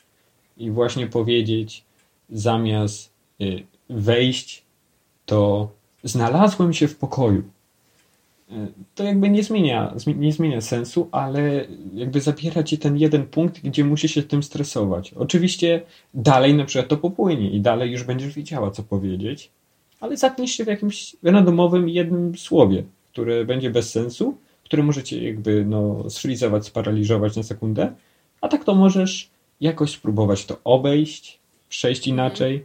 i 0.56 0.70
właśnie 0.70 1.06
powiedzieć 1.06 1.84
zamiast 2.30 3.12
y, 3.40 3.66
wejść, 3.90 4.62
to 5.26 5.70
znalazłem 6.04 6.72
się 6.72 6.88
w 6.88 6.96
pokoju. 6.96 7.42
To 8.94 9.04
jakby 9.04 9.30
nie 9.30 9.42
zmienia, 9.42 9.94
nie 10.06 10.32
zmienia 10.32 10.60
sensu, 10.60 11.08
ale 11.12 11.66
jakby 11.94 12.20
zabiera 12.20 12.62
ci 12.62 12.78
ten 12.78 12.96
jeden 12.96 13.26
punkt, 13.26 13.60
gdzie 13.60 13.84
musisz 13.84 14.14
się 14.14 14.22
tym 14.22 14.42
stresować. 14.42 15.12
Oczywiście 15.12 15.82
dalej 16.14 16.54
na 16.54 16.64
przykład 16.64 16.88
to 16.88 16.96
popłynie 16.96 17.50
i 17.50 17.60
dalej 17.60 17.90
już 17.90 18.04
będziesz 18.04 18.34
wiedziała, 18.34 18.70
co 18.70 18.82
powiedzieć, 18.82 19.50
ale 20.00 20.16
zatniesz 20.16 20.50
się 20.50 20.64
w 20.64 20.68
jakimś 20.68 21.16
randomowym 21.22 21.88
jednym 21.88 22.38
słowie, 22.38 22.84
które 23.12 23.44
będzie 23.44 23.70
bez 23.70 23.90
sensu, 23.90 24.36
które 24.64 24.82
możecie 24.82 25.24
jakby 25.24 25.64
no, 25.64 26.10
sfrizować, 26.10 26.66
sparaliżować 26.66 27.36
na 27.36 27.42
sekundę, 27.42 27.92
a 28.40 28.48
tak 28.48 28.64
to 28.64 28.74
możesz 28.74 29.30
jakoś 29.60 29.90
spróbować 29.90 30.46
to 30.46 30.56
obejść, 30.64 31.38
przejść 31.68 32.06
inaczej, 32.06 32.64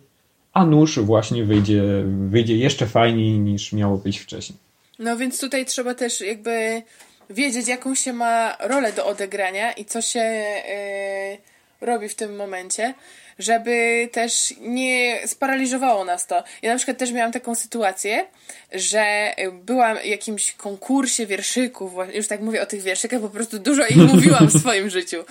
a 0.54 0.66
nóż 0.66 1.00
właśnie 1.00 1.44
wyjdzie, 1.44 1.84
wyjdzie 2.30 2.58
jeszcze 2.58 2.86
fajniej 2.86 3.40
niż 3.40 3.74
miało 3.74 3.98
być 3.98 4.20
wcześniej. 4.20 4.60
No 5.02 5.18
więc 5.18 5.40
tutaj 5.40 5.66
trzeba 5.66 5.94
też 5.96 6.22
jakby 6.22 6.82
wiedzieć, 7.30 7.68
jaką 7.68 7.96
się 7.96 8.14
ma 8.14 8.58
rolę 8.60 8.94
do 8.94 9.06
odegrania 9.06 9.72
i 9.72 9.86
co 9.86 10.02
się 10.02 10.20
yy, 10.20 11.88
robi 11.88 12.10
w 12.10 12.16
tym 12.16 12.36
momencie, 12.36 12.94
żeby 13.40 14.10
też 14.12 14.54
nie 14.60 15.28
sparaliżowało 15.28 16.06
nas 16.06 16.28
to. 16.28 16.44
Ja 16.62 16.72
na 16.72 16.78
przykład 16.78 16.98
też 16.98 17.12
miałam 17.12 17.32
taką 17.32 17.56
sytuację, 17.56 18.26
że 18.72 19.34
byłam 19.52 19.98
w 19.98 20.06
jakimś 20.06 20.52
konkursie 20.52 21.26
wierszyków, 21.26 21.94
już 22.14 22.28
tak 22.28 22.42
mówię 22.42 22.62
o 22.62 22.66
tych 22.66 22.82
wierszykach, 22.82 23.22
po 23.22 23.30
prostu 23.30 23.60
dużo 23.60 23.88
ich 23.88 23.98
mówiłam 24.14 24.48
w 24.48 24.60
swoim 24.60 24.90
życiu. 24.90 25.24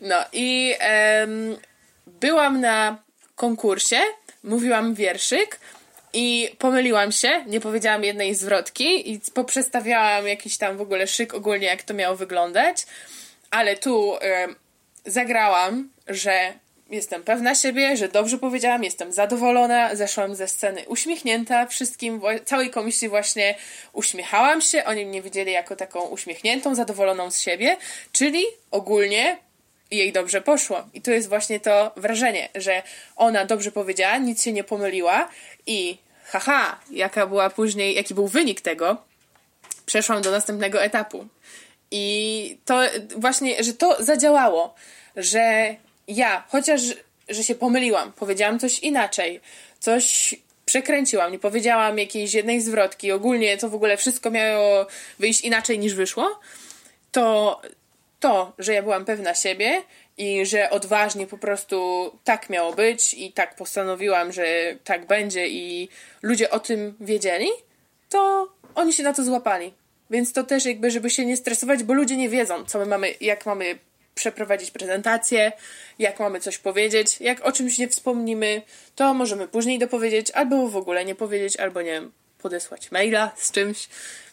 No 0.00 0.16
i 0.32 0.66
yy, 0.68 1.58
byłam 2.06 2.60
na 2.60 2.98
konkursie, 3.34 3.98
mówiłam 4.44 4.94
wierszyk, 4.94 5.60
i 6.18 6.50
pomyliłam 6.58 7.12
się, 7.12 7.44
nie 7.46 7.60
powiedziałam 7.60 8.04
jednej 8.04 8.34
zwrotki 8.34 9.12
i 9.12 9.20
poprzestawiałam 9.34 10.28
jakiś 10.28 10.58
tam 10.58 10.76
w 10.76 10.80
ogóle 10.80 11.06
szyk 11.06 11.34
ogólnie, 11.34 11.66
jak 11.66 11.82
to 11.82 11.94
miało 11.94 12.16
wyglądać. 12.16 12.86
Ale 13.50 13.76
tu 13.76 14.16
y, 14.16 14.20
zagrałam, 15.06 15.90
że 16.08 16.52
jestem 16.90 17.22
pewna 17.22 17.54
siebie, 17.54 17.96
że 17.96 18.08
dobrze 18.08 18.38
powiedziałam, 18.38 18.84
jestem 18.84 19.12
zadowolona, 19.12 19.94
zeszłam 19.94 20.34
ze 20.34 20.48
sceny 20.48 20.84
uśmiechnięta, 20.88 21.66
wszystkim, 21.66 22.20
całej 22.44 22.70
komisji 22.70 23.08
właśnie 23.08 23.54
uśmiechałam 23.92 24.60
się, 24.60 24.84
oni 24.84 25.06
mnie 25.06 25.22
widzieli 25.22 25.52
jako 25.52 25.76
taką 25.76 26.00
uśmiechniętą, 26.00 26.74
zadowoloną 26.74 27.30
z 27.30 27.40
siebie, 27.40 27.76
czyli 28.12 28.44
ogólnie 28.70 29.38
jej 29.90 30.12
dobrze 30.12 30.40
poszło. 30.40 30.84
I 30.94 31.02
tu 31.02 31.10
jest 31.10 31.28
właśnie 31.28 31.60
to 31.60 31.92
wrażenie, 31.96 32.48
że 32.54 32.82
ona 33.16 33.44
dobrze 33.44 33.72
powiedziała, 33.72 34.18
nic 34.18 34.44
się 34.44 34.52
nie 34.52 34.64
pomyliła 34.64 35.28
i 35.66 36.05
haha, 36.26 36.80
jaka 36.90 37.26
była 37.26 37.50
później, 37.50 37.94
jaki 37.94 38.14
był 38.14 38.28
wynik 38.28 38.60
tego, 38.60 38.96
przeszłam 39.86 40.22
do 40.22 40.30
następnego 40.30 40.82
etapu. 40.82 41.26
I 41.90 42.58
to 42.64 42.80
właśnie, 43.16 43.64
że 43.64 43.74
to 43.74 43.96
zadziałało, 44.04 44.74
że 45.16 45.76
ja, 46.08 46.44
chociaż, 46.48 46.80
że 47.28 47.44
się 47.44 47.54
pomyliłam, 47.54 48.12
powiedziałam 48.12 48.58
coś 48.58 48.78
inaczej, 48.78 49.40
coś 49.78 50.34
przekręciłam, 50.66 51.32
nie 51.32 51.38
powiedziałam 51.38 51.98
jakiejś 51.98 52.34
jednej 52.34 52.60
zwrotki, 52.60 53.12
ogólnie 53.12 53.56
to 53.56 53.68
w 53.68 53.74
ogóle 53.74 53.96
wszystko 53.96 54.30
miało 54.30 54.86
wyjść 55.18 55.40
inaczej 55.40 55.78
niż 55.78 55.94
wyszło, 55.94 56.40
to 57.12 57.60
to, 58.20 58.52
że 58.58 58.74
ja 58.74 58.82
byłam 58.82 59.04
pewna 59.04 59.34
siebie 59.34 59.82
i 60.18 60.46
że 60.46 60.70
odważnie 60.70 61.26
po 61.26 61.38
prostu 61.38 62.10
tak 62.24 62.50
miało 62.50 62.72
być 62.72 63.14
i 63.14 63.32
tak 63.32 63.56
postanowiłam, 63.56 64.32
że 64.32 64.44
tak 64.84 65.06
będzie 65.06 65.48
i 65.48 65.88
ludzie 66.22 66.50
o 66.50 66.60
tym 66.60 66.94
wiedzieli, 67.00 67.48
to 68.08 68.48
oni 68.74 68.92
się 68.92 69.02
na 69.02 69.12
to 69.12 69.24
złapali. 69.24 69.74
Więc 70.10 70.32
to 70.32 70.44
też 70.44 70.64
jakby, 70.64 70.90
żeby 70.90 71.10
się 71.10 71.26
nie 71.26 71.36
stresować, 71.36 71.82
bo 71.82 71.94
ludzie 71.94 72.16
nie 72.16 72.28
wiedzą, 72.28 72.64
co 72.64 72.78
my 72.78 72.86
mamy, 72.86 73.14
jak 73.20 73.46
mamy 73.46 73.78
przeprowadzić 74.14 74.70
prezentację, 74.70 75.52
jak 75.98 76.20
mamy 76.20 76.40
coś 76.40 76.58
powiedzieć. 76.58 77.20
Jak 77.20 77.46
o 77.46 77.52
czymś 77.52 77.78
nie 77.78 77.88
wspomnimy, 77.88 78.62
to 78.94 79.14
możemy 79.14 79.48
później 79.48 79.78
dopowiedzieć, 79.78 80.30
albo 80.30 80.68
w 80.68 80.76
ogóle 80.76 81.04
nie 81.04 81.14
powiedzieć, 81.14 81.56
albo 81.56 81.82
nie 81.82 81.90
wiem, 81.90 82.12
podesłać 82.38 82.92
maila 82.92 83.32
z 83.36 83.50
czymś. 83.50 83.88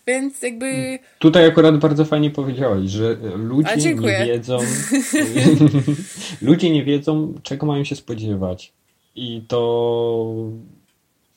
Więc 0.08 0.42
jakby. 0.42 1.00
Tutaj 1.20 1.46
akurat 1.46 1.78
bardzo 1.78 2.06
fajnie 2.06 2.32
powiedziałeś, 2.32 2.90
że 2.90 3.18
ludzie 3.36 3.96
nie 3.96 4.26
wiedzą. 4.26 4.58
ludzie 6.42 6.70
nie 6.70 6.84
wiedzą, 6.84 7.34
czego 7.44 7.66
mają 7.66 7.84
się 7.84 7.96
spodziewać. 7.96 8.74
I 9.16 9.42
to 9.48 10.36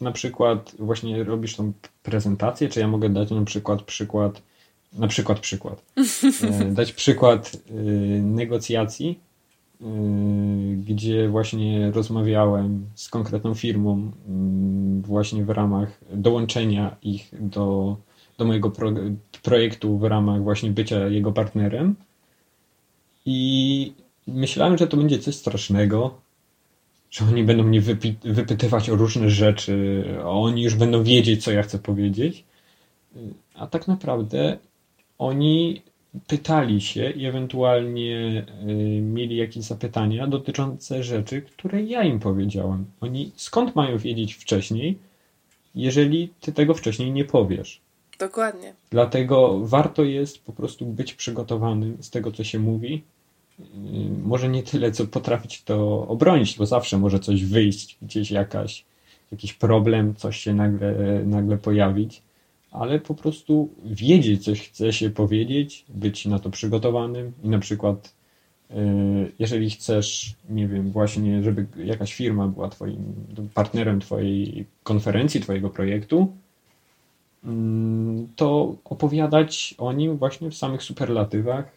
na 0.00 0.12
przykład 0.12 0.74
właśnie 0.78 1.24
robisz 1.24 1.56
tą 1.56 1.72
prezentację, 2.02 2.68
czy 2.68 2.80
ja 2.80 2.88
mogę 2.88 3.08
dać 3.08 3.30
na 3.30 3.44
przykład 3.44 3.82
przykład, 3.82 4.42
na 4.92 5.08
przykład 5.08 5.40
przykład, 5.40 5.82
e, 6.60 6.64
dać 6.64 6.92
przykład 6.92 7.56
e, 7.70 7.72
negocjacji, 8.20 9.20
e, 9.80 9.84
gdzie 10.76 11.28
właśnie 11.28 11.90
rozmawiałem 11.90 12.86
z 12.94 13.08
konkretną 13.08 13.54
firmą 13.54 14.12
mm, 14.28 15.02
właśnie 15.02 15.44
w 15.44 15.50
ramach 15.50 16.00
dołączenia 16.10 16.96
ich 17.02 17.30
do 17.40 17.96
do 18.39 18.45
mojego 18.45 18.70
pro, 18.70 18.93
projektu 19.43 19.99
w 19.99 20.05
ramach 20.05 20.43
właśnie 20.43 20.70
bycia 20.70 21.09
jego 21.09 21.32
partnerem. 21.32 21.95
I 23.26 23.93
myślałem, 24.26 24.78
że 24.78 24.87
to 24.87 24.97
będzie 24.97 25.18
coś 25.18 25.34
strasznego, 25.34 26.20
że 27.11 27.24
oni 27.24 27.45
będą 27.45 27.62
mnie 27.62 27.80
wypytywać 28.24 28.91
o 28.91 28.97
różne 28.97 29.30
rzeczy, 29.30 30.05
a 30.22 30.28
oni 30.28 30.62
już 30.62 30.74
będą 30.74 31.03
wiedzieć, 31.03 31.45
co 31.45 31.53
ja 31.53 31.62
chcę 31.62 31.78
powiedzieć. 31.78 32.45
A 33.55 33.66
tak 33.66 33.89
naprawdę 33.89 34.59
oni 35.18 35.82
pytali 36.26 36.80
się 36.80 37.11
i 37.11 37.26
ewentualnie 37.26 38.47
y, 38.68 39.01
mieli 39.03 39.37
jakieś 39.37 39.64
zapytania 39.64 40.26
dotyczące 40.26 41.03
rzeczy, 41.03 41.43
które 41.43 41.82
ja 41.82 42.03
im 42.03 42.18
powiedziałem. 42.18 42.84
Oni 43.01 43.32
skąd 43.37 43.76
mają 43.76 43.99
wiedzieć 43.99 44.34
wcześniej, 44.34 44.99
jeżeli 45.74 46.28
ty 46.41 46.53
tego 46.53 46.74
wcześniej 46.74 47.11
nie 47.12 47.24
powiesz? 47.24 47.80
Dokładnie. 48.18 48.74
Dlatego 48.90 49.60
warto 49.62 50.04
jest 50.04 50.44
po 50.44 50.52
prostu 50.52 50.86
być 50.86 51.14
przygotowanym 51.14 51.96
z 52.00 52.10
tego, 52.10 52.32
co 52.32 52.44
się 52.44 52.58
mówi. 52.58 53.02
Może 54.24 54.48
nie 54.48 54.62
tyle, 54.62 54.92
co 54.92 55.06
potrafić 55.06 55.62
to 55.62 56.08
obronić, 56.08 56.58
bo 56.58 56.66
zawsze 56.66 56.98
może 56.98 57.20
coś 57.20 57.44
wyjść, 57.44 57.98
gdzieś 58.02 58.30
jakaś, 58.30 58.84
jakiś 59.32 59.52
problem, 59.52 60.14
coś 60.14 60.36
się 60.36 60.54
nagle, 60.54 60.94
nagle 61.24 61.58
pojawić, 61.58 62.22
ale 62.70 63.00
po 63.00 63.14
prostu 63.14 63.68
wiedzieć, 63.84 64.44
coś 64.44 64.68
chce 64.68 64.92
się 64.92 65.10
powiedzieć, 65.10 65.84
być 65.88 66.26
na 66.26 66.38
to 66.38 66.50
przygotowanym 66.50 67.32
i 67.44 67.48
na 67.48 67.58
przykład 67.58 68.14
y, 68.70 68.74
jeżeli 69.38 69.70
chcesz, 69.70 70.34
nie 70.50 70.68
wiem, 70.68 70.90
właśnie, 70.90 71.42
żeby 71.42 71.66
jakaś 71.84 72.14
firma 72.14 72.48
była 72.48 72.68
twoim 72.68 73.14
partnerem 73.54 74.00
twojej 74.00 74.66
konferencji, 74.82 75.40
twojego 75.40 75.70
projektu, 75.70 76.32
to 78.37 78.76
opowiadać 78.84 79.74
o 79.78 79.93
nim 79.93 80.16
właśnie 80.16 80.51
w 80.51 80.55
samych 80.55 80.82
superlatywach, 80.82 81.76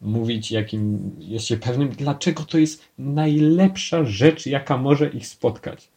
mówić, 0.00 0.52
jakim 0.52 1.10
jest 1.18 1.46
się 1.46 1.56
pewnym, 1.56 1.88
dlaczego 1.88 2.42
to 2.42 2.58
jest 2.58 2.82
najlepsza 2.98 4.04
rzecz, 4.04 4.46
jaka 4.46 4.76
może 4.76 5.08
ich 5.08 5.26
spotkać. 5.26 5.88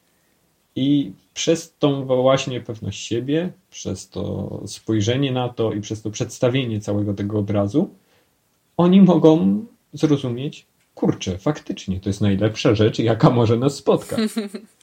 I 0.75 1.11
przez 1.33 1.75
tą 1.79 2.05
właśnie 2.05 2.61
pewność 2.61 3.07
siebie, 3.07 3.51
przez 3.69 4.09
to 4.09 4.61
spojrzenie 4.67 5.31
na 5.31 5.49
to 5.49 5.73
i 5.73 5.81
przez 5.81 6.01
to 6.01 6.11
przedstawienie 6.11 6.79
całego 6.79 7.13
tego 7.13 7.39
obrazu, 7.39 7.89
oni 8.77 9.01
mogą 9.01 9.65
zrozumieć, 9.93 10.65
kurczę, 10.95 11.37
faktycznie 11.37 11.99
to 11.99 12.09
jest 12.09 12.21
najlepsza 12.21 12.75
rzecz, 12.75 12.99
jaka 12.99 13.29
może 13.29 13.57
nas 13.57 13.75
spotkać. 13.75 14.19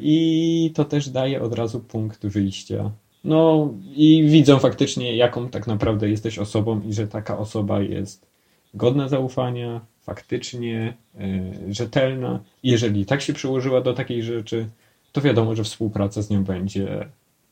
I 0.00 0.72
to 0.74 0.84
też 0.84 1.08
daje 1.08 1.42
od 1.42 1.54
razu 1.54 1.80
punkt 1.80 2.26
wyjścia. 2.26 2.90
No 3.24 3.74
i 3.94 4.24
widzą 4.28 4.58
faktycznie, 4.58 5.16
jaką 5.16 5.48
tak 5.48 5.66
naprawdę 5.66 6.10
jesteś 6.10 6.38
osobą 6.38 6.80
i 6.88 6.92
że 6.92 7.06
taka 7.06 7.38
osoba 7.38 7.80
jest 7.80 8.26
godna 8.74 9.08
zaufania, 9.08 9.80
faktycznie 10.02 10.94
yy, 11.18 11.74
rzetelna. 11.74 12.40
Jeżeli 12.62 13.06
tak 13.06 13.22
się 13.22 13.32
przyłożyła 13.32 13.80
do 13.80 13.94
takiej 13.94 14.22
rzeczy, 14.22 14.68
to 15.12 15.20
wiadomo, 15.20 15.54
że 15.54 15.64
współpraca 15.64 16.22
z 16.22 16.30
nią 16.30 16.44
będzie 16.44 17.08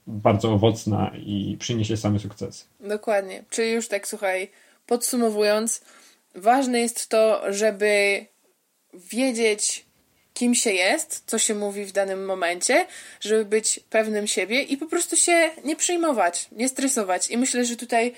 bardzo 0.07 0.53
owocna 0.53 1.13
i 1.17 1.57
przyniesie 1.61 1.97
same 1.97 2.19
sukcesy. 2.19 2.65
Dokładnie. 2.81 3.45
Czyli 3.51 3.73
już 3.73 3.89
tak, 3.89 4.09
słuchaj, 4.09 4.51
podsumowując, 4.87 5.85
ważne 6.35 6.81
jest 6.81 7.09
to, 7.09 7.53
żeby 7.53 8.27
wiedzieć, 9.11 9.85
kim 10.35 10.55
się 10.55 10.73
jest, 10.73 11.23
co 11.27 11.39
się 11.39 11.55
mówi 11.55 11.85
w 11.85 11.93
danym 11.93 12.25
momencie, 12.25 12.87
żeby 13.21 13.45
być 13.45 13.81
pewnym 13.91 14.27
siebie 14.27 14.63
i 14.63 14.77
po 14.77 14.87
prostu 14.87 15.17
się 15.17 15.51
nie 15.65 15.77
przejmować, 15.77 16.49
nie 16.53 16.69
stresować. 16.69 17.31
I 17.31 17.39
myślę, 17.39 17.65
że 17.65 17.77
tutaj 17.77 18.15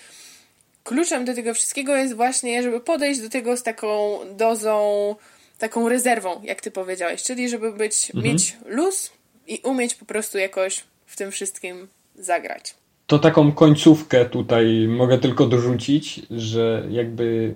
kluczem 0.84 1.24
do 1.24 1.34
tego 1.34 1.54
wszystkiego 1.54 1.96
jest 1.96 2.14
właśnie, 2.14 2.62
żeby 2.62 2.80
podejść 2.80 3.20
do 3.20 3.30
tego 3.30 3.56
z 3.56 3.62
taką 3.62 4.18
dozą, 4.36 5.14
taką 5.58 5.88
rezerwą, 5.88 6.40
jak 6.44 6.60
ty 6.60 6.70
powiedziałeś, 6.70 7.22
czyli 7.22 7.48
żeby 7.48 7.72
być, 7.72 8.10
mhm. 8.14 8.24
mieć 8.24 8.56
luz 8.66 9.12
i 9.46 9.60
umieć 9.64 9.94
po 9.94 10.04
prostu 10.04 10.38
jakoś 10.38 10.84
w 11.06 11.16
tym 11.16 11.30
wszystkim 11.30 11.88
zagrać. 12.14 12.74
to 13.06 13.18
taką 13.18 13.52
końcówkę 13.52 14.24
tutaj 14.24 14.86
mogę 14.88 15.18
tylko 15.18 15.46
dorzucić, 15.46 16.22
że 16.30 16.86
jakby 16.90 17.24
y, 17.24 17.54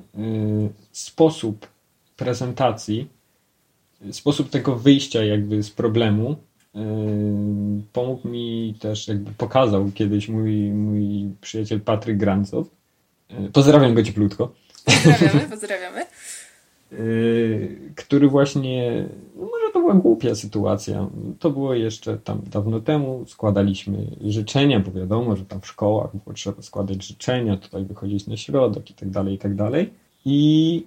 sposób 0.92 1.66
prezentacji, 2.16 3.08
sposób 4.10 4.50
tego 4.50 4.76
wyjścia 4.76 5.24
jakby 5.24 5.62
z 5.62 5.70
problemu 5.70 6.32
y, 6.32 6.78
pomógł 7.92 8.28
mi 8.28 8.74
też, 8.80 9.08
jakby 9.08 9.30
pokazał 9.30 9.90
kiedyś 9.94 10.28
mój, 10.28 10.52
mój 10.70 11.30
przyjaciel 11.40 11.80
Patryk 11.80 12.16
Grancow. 12.18 12.66
Y, 13.30 13.50
pozdrawiam 13.52 13.94
go 13.94 14.02
cieplutko. 14.02 14.52
Pozdrawiamy, 14.84 15.40
pozdrawiamy. 15.50 16.06
Y, 16.92 17.92
który 17.96 18.28
właśnie, 18.28 19.08
no 19.36 19.42
może 19.42 19.72
to 19.72 19.80
była 19.80 19.94
głupia 19.94 20.34
sytuacja. 20.34 21.08
To 21.38 21.50
było 21.50 21.74
jeszcze 21.74 22.18
tam 22.18 22.42
dawno 22.50 22.80
temu. 22.80 23.24
Składaliśmy 23.26 24.06
życzenia, 24.20 24.80
bo 24.80 24.92
wiadomo, 24.92 25.36
że 25.36 25.44
tam 25.44 25.60
w 25.60 25.66
szkołach 25.66 26.10
było 26.16 26.34
trzeba 26.34 26.62
składać 26.62 27.04
życzenia, 27.04 27.56
tutaj 27.56 27.84
wychodzić 27.84 28.26
na 28.26 28.36
środek 28.36 28.90
i 28.90 28.94
tak 28.94 29.10
dalej, 29.10 29.34
i 29.34 29.38
tak 29.38 29.54
dalej. 29.54 29.90
I 30.24 30.82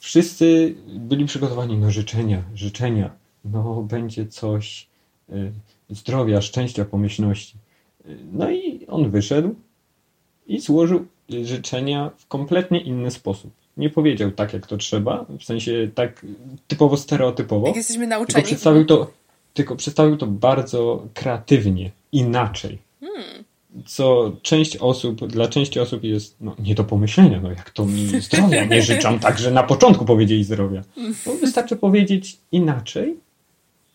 wszyscy 0.00 0.74
byli 0.86 1.24
przygotowani, 1.24 1.78
no 1.78 1.90
życzenia, 1.90 2.42
życzenia. 2.54 3.10
No 3.44 3.82
będzie 3.82 4.26
coś 4.26 4.88
y, 5.30 5.52
zdrowia, 5.90 6.40
szczęścia, 6.40 6.84
pomyślności. 6.84 7.56
Y, 8.06 8.18
no 8.32 8.50
i 8.50 8.86
on 8.86 9.10
wyszedł 9.10 9.54
i 10.46 10.60
złożył 10.60 11.06
życzenia 11.44 12.10
w 12.16 12.26
kompletnie 12.26 12.80
inny 12.80 13.10
sposób 13.10 13.52
nie 13.80 13.90
powiedział 13.90 14.30
tak, 14.30 14.52
jak 14.52 14.66
to 14.66 14.76
trzeba, 14.76 15.26
w 15.40 15.44
sensie 15.44 15.90
tak 15.94 16.26
typowo 16.68 16.96
stereotypowo. 16.96 17.66
Jak 17.66 17.76
jesteśmy 17.76 18.06
nauczeni. 18.06 18.34
Tylko 18.34 18.46
przedstawił 18.46 18.84
to, 18.84 19.10
tylko 19.54 19.76
przedstawił 19.76 20.16
to 20.16 20.26
bardzo 20.26 21.06
kreatywnie, 21.14 21.90
inaczej. 22.12 22.78
Hmm. 23.00 23.44
Co 23.86 24.32
część 24.42 24.76
osób, 24.76 25.26
dla 25.26 25.48
części 25.48 25.80
osób 25.80 26.04
jest 26.04 26.36
no, 26.40 26.56
nie 26.58 26.74
do 26.74 26.84
pomyślenia, 26.84 27.40
no 27.40 27.50
jak 27.50 27.70
to 27.70 27.84
mi 27.84 28.20
zdrowia 28.20 28.64
nie 28.64 28.82
życzą, 28.82 29.18
tak, 29.18 29.38
że 29.38 29.50
na 29.50 29.62
początku 29.62 30.04
powiedzieli 30.04 30.44
zdrowia. 30.44 30.82
No, 31.26 31.34
wystarczy 31.40 31.76
powiedzieć 31.76 32.36
inaczej 32.52 33.16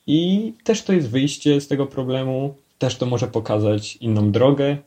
i 0.08 0.54
też 0.64 0.84
to 0.84 0.94
jest 0.94 1.10
wyjście 1.10 1.62
z 1.62 1.68
tego 1.68 1.86
problemu, 1.86 2.56
też 2.80 2.96
to 2.96 3.06
może 3.06 3.28
pokazać 3.28 3.96
inną 3.96 4.32
drogę, 4.32 4.78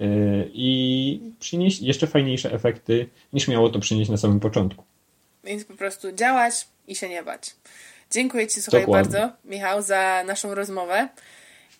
Y, 0.00 0.50
i 0.52 1.20
przynieść 1.40 1.80
jeszcze 1.80 2.06
fajniejsze 2.06 2.52
efekty 2.52 3.08
niż 3.32 3.48
miało 3.48 3.68
to 3.68 3.78
przynieść 3.78 4.10
na 4.10 4.16
samym 4.16 4.40
początku. 4.40 4.84
Więc 5.44 5.64
po 5.64 5.74
prostu 5.74 6.12
działać 6.12 6.68
i 6.88 6.96
się 6.96 7.08
nie 7.08 7.22
bać. 7.22 7.56
Dziękuję 8.10 8.46
Ci, 8.46 8.62
słuchaj, 8.62 8.80
Dokładnie. 8.80 9.12
bardzo, 9.12 9.36
Michał, 9.44 9.82
za 9.82 10.24
naszą 10.26 10.54
rozmowę. 10.54 11.08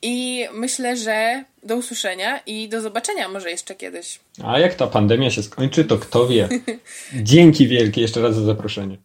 I 0.03 0.47
myślę, 0.53 0.97
że 0.97 1.45
do 1.63 1.77
usłyszenia 1.77 2.39
i 2.47 2.69
do 2.69 2.81
zobaczenia 2.81 3.29
może 3.29 3.51
jeszcze 3.51 3.75
kiedyś. 3.75 4.21
A 4.45 4.59
jak 4.59 4.75
ta 4.75 4.87
pandemia 4.87 5.31
się 5.31 5.43
skończy, 5.43 5.85
to 5.85 5.99
kto 5.99 6.29
wie. 6.29 6.49
Dzięki 7.15 7.69
wielkie 7.69 8.01
jeszcze 8.01 8.23
raz 8.23 8.35
za 8.35 8.43
zaproszenie. 8.43 8.99